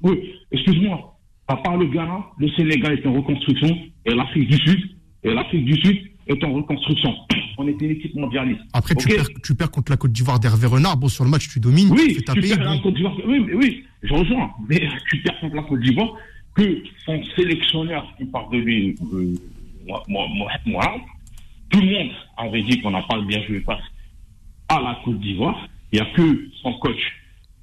[0.02, 0.18] Oui,
[0.50, 1.18] excuse-moi.
[1.46, 4.80] À part le Ghana, le Sénégal est en reconstruction et l'Afrique du Sud,
[5.22, 7.14] et l'Afrique du Sud est en reconstruction.
[7.58, 8.60] On était une équipe mondialiste.
[8.72, 10.96] Après, tu, perds, tu perds contre la Côte d'Ivoire d'Hervé Renard.
[10.96, 12.78] Bon, sur le match, tu domines, tu Oui, tu perds la.
[12.78, 13.16] Côte d'Ivoire.
[13.26, 14.50] Oui, oui, je rejoins.
[14.68, 14.80] Mais
[15.10, 16.14] tu perds contre la Côte d'Ivoire
[16.54, 19.34] que son sélectionneur qui parle de lui, euh,
[19.86, 20.96] moi, moi, moi, moi,
[21.70, 23.82] tout le monde avait dit qu'on n'a pas bien joué face
[24.68, 25.68] à la Côte d'Ivoire.
[25.92, 27.12] Il n'y a que son coach,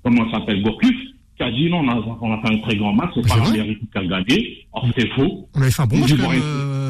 [0.03, 0.95] comment s'appelle, Gourcuff,
[1.37, 3.37] qui a dit non, on a, on a fait un très grand match, c'est pas
[3.37, 4.67] la équipe qui a gagné.
[4.73, 5.49] Or, c'est faux.
[5.55, 5.97] On avait fait un bon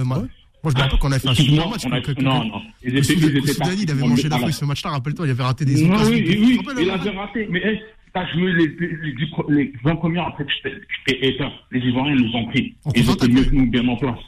[0.06, 0.32] match
[0.64, 1.82] Moi, je me rappelle qu'on avait fait un super match.
[1.86, 2.62] on a- que- non, non.
[2.84, 5.32] Ils étaient, ils étaient Soudani, il avait mangé on la feuille ce match-là, rappelle-toi, il
[5.32, 7.48] avait raté des Non, oui, oui, tu il avait raté.
[7.50, 7.82] Mais
[8.14, 10.70] T'as joué les, les, les, les 20 premières après je
[11.06, 11.52] t'ai éteint.
[11.72, 12.76] Les Ivoiriens nous ont pris.
[12.84, 14.20] On Ils étaient mieux que nous bien en place.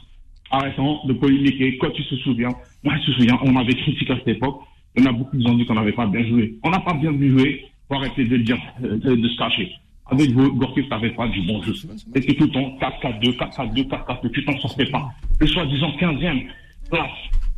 [0.50, 1.76] Arrêtons de polémiquer.
[1.78, 2.48] Quand tu te souviens,
[2.82, 4.60] moi je me souviens, on avait critiqué à cette époque.
[4.98, 6.54] En a beaucoup qui ont dit qu'on n'avait pas bien joué.
[6.62, 7.66] On n'a pas bien joué.
[7.88, 9.70] Faut arrêter de dire, euh, de se cacher.
[10.06, 11.72] Avec vos Gorkif, t'avais pas du bon jeu.
[12.14, 14.30] C'était tout le temps 4-4-2, 4-4-2, 4-4-2.
[14.32, 15.10] Tu t'en sortais pas.
[15.40, 16.46] Le soi-disant 15e
[16.90, 17.10] place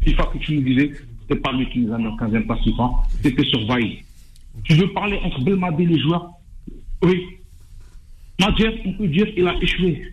[0.03, 0.93] FIFA que tu nous disais,
[1.23, 2.91] c'était pas lui qui nous a mis en 15e place FIFA.
[3.23, 3.99] C'était sur Vaïd.
[4.63, 6.31] Tu veux parler entre Belmadi et les joueurs?
[7.03, 7.25] Oui.
[8.39, 10.13] Nadjer, on peut dire qu'il a échoué.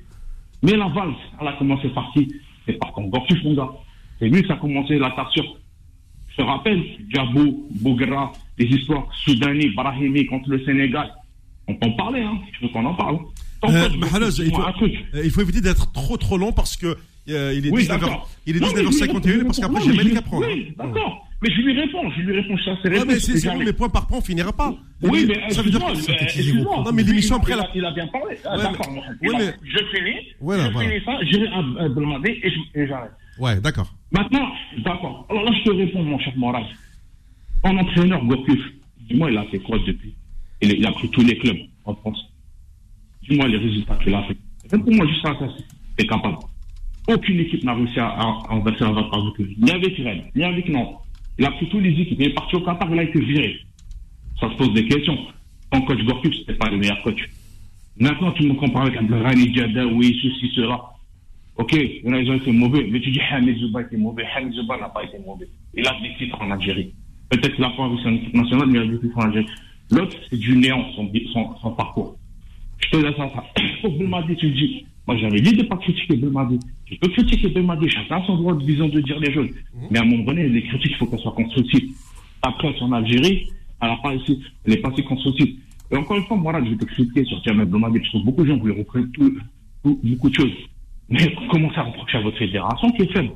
[0.64, 2.34] Mais la valse, elle a commencé par qui
[2.65, 3.69] C'est par Gorkif, mon gars.
[4.18, 5.57] C'est lui qui a commencé la tassure.
[6.30, 11.14] Je te rappelle, Diabo, Bougra, les histoires soudanais, Brahimi contre le Sénégal.
[11.68, 12.38] On peut en parler, hein.
[12.60, 13.18] Je veux qu'on en parle.
[13.65, 16.98] Euh, Mahalaz, tu il faut, euh, il faut éviter d'être trop trop long parce que
[17.30, 18.30] euh, il est Oui, 19h, d'accord.
[18.45, 20.45] il est Non, mais je lui 19h51 réponds, parce qu'après j'ai Malik à prendre.
[20.45, 21.27] Oui, d'accord.
[21.41, 23.88] Mais je lui réponds, je lui réponds, ça, c'est Ouais, mais c'est bon, mais point
[23.90, 24.76] par point, on finira pas.
[25.02, 25.80] Oui, mais ça veut dire.
[25.80, 28.35] Non, mais l'émission après, il a- Il a bien parlé.
[28.45, 28.90] Ah, D'accord,
[29.64, 30.19] je finis.
[30.41, 32.31] Je finis ça, j'irai à Belmadi
[32.76, 33.11] et j'arrête.
[33.40, 33.94] Ouais, d'accord.
[34.11, 34.48] Maintenant,
[34.85, 35.26] d'accord.
[35.30, 36.68] Alors là, je te réponds, mon cher Moraz.
[37.64, 38.60] En entraîneur, Gourcuff,
[39.10, 40.14] dis-moi, il a fait quoi depuis?
[40.64, 42.19] Il, a- a pris tous les clubs en France.
[43.27, 44.38] Dis-moi les résultats qu'il a fait.
[44.72, 45.38] Même pour moi, juste ça,
[45.98, 46.38] c'est capable.
[47.07, 49.22] Aucune équipe n'a réussi à, à, renverser la vague par.
[49.57, 50.95] Ni avec Rennes, ni avec Nantes.
[51.38, 52.18] Il a pris tous les équipes.
[52.19, 53.57] Il est parti au Qatar, il a été viré.
[54.40, 55.18] Ça se pose des questions.
[55.72, 57.30] Ton coach Gourcuff, c'était pas le meilleur coach.
[57.98, 60.80] Maintenant, tu me compares avec Abdelrani Diada, oui, ceci, cela.
[61.57, 64.23] Ok, il a, ils ont été mauvais, mais tu dis Hamid Zouba était mauvais.
[64.35, 65.48] Hamid Zouba n'a pas été mauvais.
[65.76, 66.94] Il a des titres en Algérie.
[67.30, 69.45] Peut-être qu'il n'a pas réussi en équipe nationale, mais il a des titres en Algérie.
[69.93, 72.15] L'autre, c'est du néant, son, son, son parcours.
[72.79, 73.43] Je te laisse à ça.
[73.81, 76.59] Pour Belmadi, tu dis, moi j'avais dit de ne pas critiquer Belmadi.
[76.85, 79.49] Tu peux critiquer Belmadi, chacun a son droit de vision de dire les choses.
[79.91, 81.89] Mais à un moment donné, les critiques, il faut qu'elles soient constructives.
[82.41, 83.47] Après, en Algérie,
[83.81, 84.37] elle n'a pas elle
[84.73, 85.55] n'est pas si constructive.
[85.91, 88.17] Et encore une fois, moi, là, je vais te critiquer sur Jamel Belmadi, parce que
[88.25, 89.37] beaucoup de gens reprennent tout,
[89.83, 90.51] tout- beaucoup de choses.
[91.09, 93.31] Mais commencez à reprocher à votre fédération qui est faible?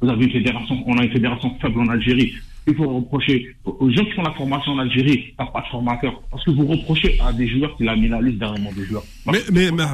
[0.00, 2.32] Vous avez une fédération, on a une fédération faible en Algérie.
[2.66, 6.20] Il faut reprocher aux gens qui font la formation en Algérie, t'as pas de formateur.
[6.30, 9.04] Parce que vous reprochez à des joueurs qu'il a mis la liste derrière des joueurs.
[9.26, 9.84] Mais, mais, mais,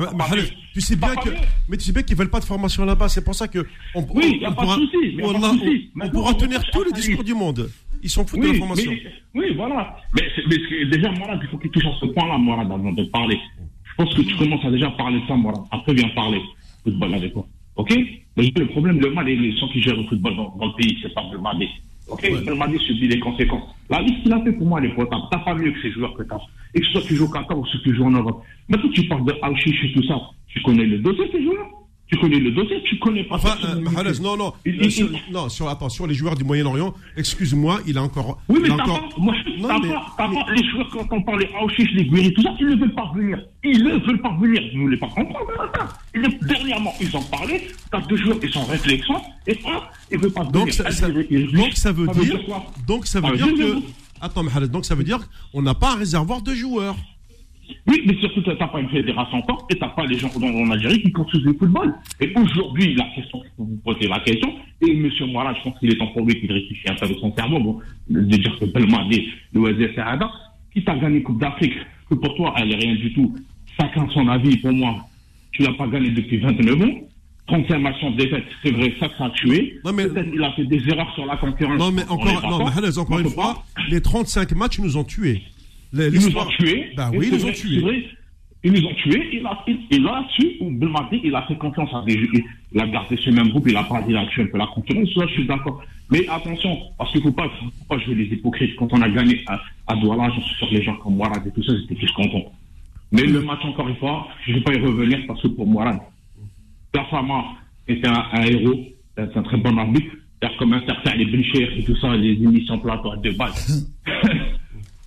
[0.72, 1.30] tu sais bien que,
[1.68, 3.08] mais tu sais bien qu'ils veulent pas de formation là-bas.
[3.08, 3.64] C'est pour ça que
[3.94, 7.34] on, Oui, y a pas de souci, on, de pourra tenir tous les discours du
[7.34, 7.70] monde.
[8.02, 8.92] Ils s'en foutent de la formation.
[9.34, 9.96] Oui, voilà.
[10.14, 10.22] Mais,
[10.90, 13.38] déjà, Morad, il faut qu'il touche à ce point-là, Morad, avant de parler.
[13.84, 15.62] Je pense que tu commences à déjà parler de ça, Morad.
[15.70, 16.40] Après, viens parler
[16.84, 17.46] football avec moi.
[17.76, 17.92] OK?
[18.36, 21.12] Mais le problème, le mal, les gens qui gèrent le football dans, le pays, c'est
[21.12, 21.68] pas le Madi.
[22.08, 23.74] OK Le Madi subit les conséquences.
[23.88, 25.22] La liste qu'il a fait pour moi, elle est potable.
[25.30, 26.38] T'as pas mieux que ces joueurs que t'as.
[26.74, 28.42] Et que ce soit tu joues au Qatar ou ceux qui jouent en Europe.
[28.68, 30.20] Maintenant, tu parles de Aouchiche et tout ça.
[30.48, 33.80] Tu connais le dossier, ces joueurs Tu connais le dossier, tu connais pas Enfin, euh,
[33.80, 36.44] Mahrez, non, non, Il- euh, il- sur, il- non, sur, attends, sur les joueurs du
[36.44, 39.78] Moyen-Orient, excuse-moi, il a encore, Oui, mais t'as encore, pas, moi, non, t'as
[40.28, 42.76] mais- pas, les joueurs, quand on parle des Aouchiche, les Guéry, tout ça, ils ne
[42.76, 43.38] veulent pas revenir.
[43.64, 44.60] Ils ne veulent pas revenir.
[44.72, 45.88] Vous ne voulez pas comprendre, ça.
[46.14, 49.14] Ils- Dernièrement, ils ont parlé, t'as deux joueurs, ils sont en réflexion,
[49.46, 49.80] et un,
[50.12, 50.64] ils ne veulent pas revenir.
[50.66, 53.78] donc ça, donc ça veut dire, quoi donc ça veut dire que,
[54.20, 55.20] attends, Mahrez, donc ça veut dire
[55.52, 56.96] qu'on n'a pas un réservoir de joueurs.
[57.86, 60.30] Oui, mais surtout, tu n'as pas une fédération forte et tu n'as pas les gens
[60.38, 61.92] dans, en Algérie qui construisent le football.
[62.20, 65.10] Et aujourd'hui, la question, vous vous posez la question, et M.
[65.32, 67.58] Moira, je pense qu'il est temps pour lui qu'il réfléchit un peu de son cerveau,
[67.60, 67.80] bon,
[68.10, 70.30] de dire que Belmadi, le OSS Saada,
[70.72, 71.74] qui t'a gagné Coupe d'Afrique,
[72.10, 73.34] que pour toi, elle est rien du tout.
[73.80, 74.96] Chacun son avis, pour moi,
[75.52, 76.94] tu l'as pas gagné depuis 29 ans.
[77.46, 79.78] 35 matchs sans défaite, c'est vrai, ça, ça a tué.
[79.92, 81.78] Mais- Peut-être qu'il a fait des erreurs sur la concurrence.
[81.78, 82.64] Non, mais encore, non.
[82.64, 85.42] Mahrez, encore une fois, les 35 matchs nous ont tués.
[85.94, 86.90] Les- Ils nous ont tués.
[86.96, 88.06] Bah oui, ils nous ont tués.
[88.66, 89.28] Ils nous ont tués.
[89.34, 92.18] Il a, il, il a su, ou Belmadi, il a fait confiance à des
[92.72, 95.14] il, a gardé ce même groupe, il a pas dit là-dessus un peu la concurrence.
[95.16, 95.82] Là, je suis d'accord.
[96.10, 98.74] Mais attention, parce qu'il faut pas, faut pas jouer les hypocrites.
[98.76, 101.46] Quand on a gagné à, à Douala, j'en suis sûr que les gens comme Mourad
[101.46, 102.52] et tout ça, ils étaient plus contents.
[103.12, 105.66] Mais le match, encore une fois, je ne vais pas y revenir parce que pour
[105.66, 105.98] Mourad,
[106.92, 107.44] Persama
[107.86, 108.80] était un, un héros,
[109.16, 110.10] c'est un très bon arbitre.
[110.42, 113.94] C'est comme un certain les Bencher et tout ça, les émissions plateau de base.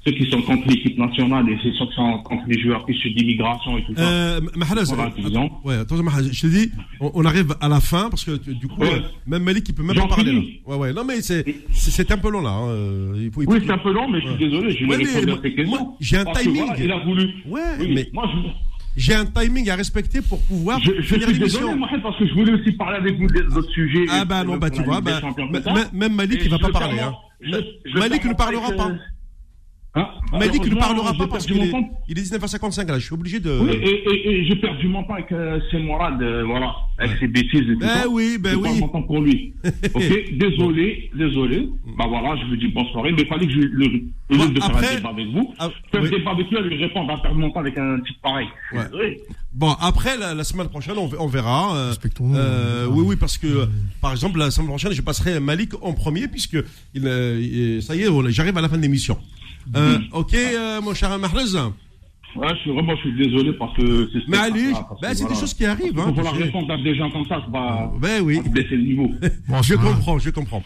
[0.07, 3.77] ceux qui sont contre l'équipe nationale et ceux qui sont contre les joueurs issus d'immigration
[3.77, 4.01] et tout ça.
[4.01, 6.71] Euh, Voilà, attends, ouais, attends, je te dis,
[7.01, 8.93] on, on arrive à la fin parce que du coup, Ouais.
[8.93, 10.31] euh, même Malik il peut même pas parler.
[10.31, 10.41] Là.
[10.65, 12.51] Ouais, ouais, non mais c'est un peu long là.
[12.51, 14.71] hein, euh, Il faut, il faut Oui, c'est un peu long, mais je suis désolé,
[14.71, 15.77] je vais Ouais, mais répondre moi- à tes questions.
[15.83, 16.65] moi, j'ai un timing.
[16.65, 17.23] voilà, il a voulu.
[17.47, 18.49] Ouais, Oui, mais- moi, je,
[18.99, 21.77] J'ai un timing à respecter pour pouvoir je, je finir l'émission.
[22.01, 24.05] parce que je voulais aussi parler avec vous d'autres sujets.
[24.09, 25.19] Ah bah non, bah tu vois, bah,
[25.93, 26.99] même Malik il va pas parler.
[26.99, 27.13] Hein.
[27.95, 28.71] Malik ne parlera
[29.97, 30.35] avec, pas.
[30.35, 31.71] euh, Hein Malik ne parlera pas parce qu'il est,
[32.07, 32.99] il est 19h55 là.
[32.99, 33.57] Je suis obligé de.
[33.59, 37.27] Oui, et, et, et j'ai perdu mon temps avec euh, Semorad, euh, voilà, avec ses
[37.27, 38.07] bêtises et tout Ben ça.
[38.09, 38.63] oui, ben Je oui.
[38.63, 39.53] parle mon temps pour lui.
[39.93, 41.69] ok, désolé, désolé.
[41.97, 43.85] Bah voilà, je vous dis bonne soirée, mais il fallait que je le,
[44.29, 45.53] le, Bon, de faire après- un débat avec vous.
[45.57, 46.07] Ah, faire oui.
[46.07, 48.47] un débat avec lui, à lui répondre, à perdre mon temps avec un type pareil.
[48.73, 48.79] Ouais.
[48.93, 49.17] Oui.
[49.53, 51.75] Bon, après la, la semaine prochaine, on, on verra.
[51.75, 52.35] euh, Respectons-nous.
[52.37, 53.67] euh, oui, oui, parce que
[54.01, 56.57] par exemple la semaine prochaine, je passerai Malik en premier puisque
[56.93, 59.17] il, euh, il- ça y est, j'arrive à la fin de l'émission.
[59.75, 61.55] Euh, ok, euh, mon cher Mahrez.
[62.35, 65.33] Ouais, je suis vraiment, je suis désolé parce que c'est Mais allez, ben, c'est voilà.
[65.33, 65.99] des choses qui arrivent.
[65.99, 68.41] Hein, Pour la répondre à des gens comme ça, c'est pas, Ben oui.
[68.41, 69.11] pas baisser le niveau.
[69.47, 70.61] Bon, Je comprends, je comprends.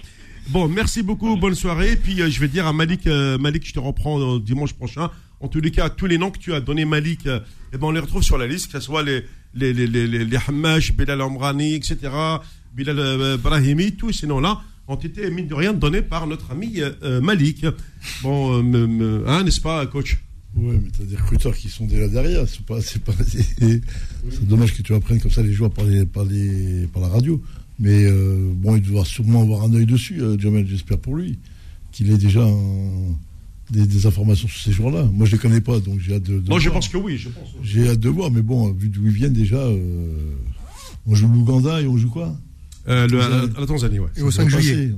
[0.50, 1.96] Bon, merci beaucoup, bonne soirée.
[1.96, 5.10] Puis euh, je vais dire à Malik, euh, Malik, je te reprends euh, dimanche prochain.
[5.40, 7.40] En tous les cas, tous les noms que tu as donné Malik, euh,
[7.74, 9.24] eh ben on les retrouve sur la liste, que ce soit les
[9.54, 11.98] les les les, les, Hammash, Bilal Amrani, etc.
[12.74, 14.62] Bilal euh, Brahimi, tous ces noms-là
[14.92, 17.66] ont été mine de rien donnés par notre ami euh, euh, Malik.
[18.24, 20.18] Bon, euh, hein, n'est-ce pas, coach?
[20.56, 22.48] Ouais, mais t'as des recruteurs qui sont déjà derrière.
[22.48, 23.14] C'est pas, c'est pas,
[24.42, 27.42] dommage que tu apprennes comme ça les joueurs par, les, par, les, par la radio.
[27.80, 31.40] Mais euh, bon, il doit sûrement avoir un œil dessus, Jamel, j'espère pour lui.
[31.92, 33.16] Qu'il ait déjà un-
[33.70, 35.06] des, des informations sur ces joueurs-là.
[35.14, 36.40] Moi, je les connais pas, donc j'ai hâte de.
[36.40, 37.48] de Moi, je pense que oui, je pense.
[37.64, 39.66] J'ai hâte de voir, mais bon, vu d'où ils viennent déjà,
[41.08, 42.36] on joue l'Ouganda et on joue quoi?
[42.88, 44.10] Euh, le, à la Tanzanie, ouais.
[44.18, 44.92] Et au Ça 5 va juillet.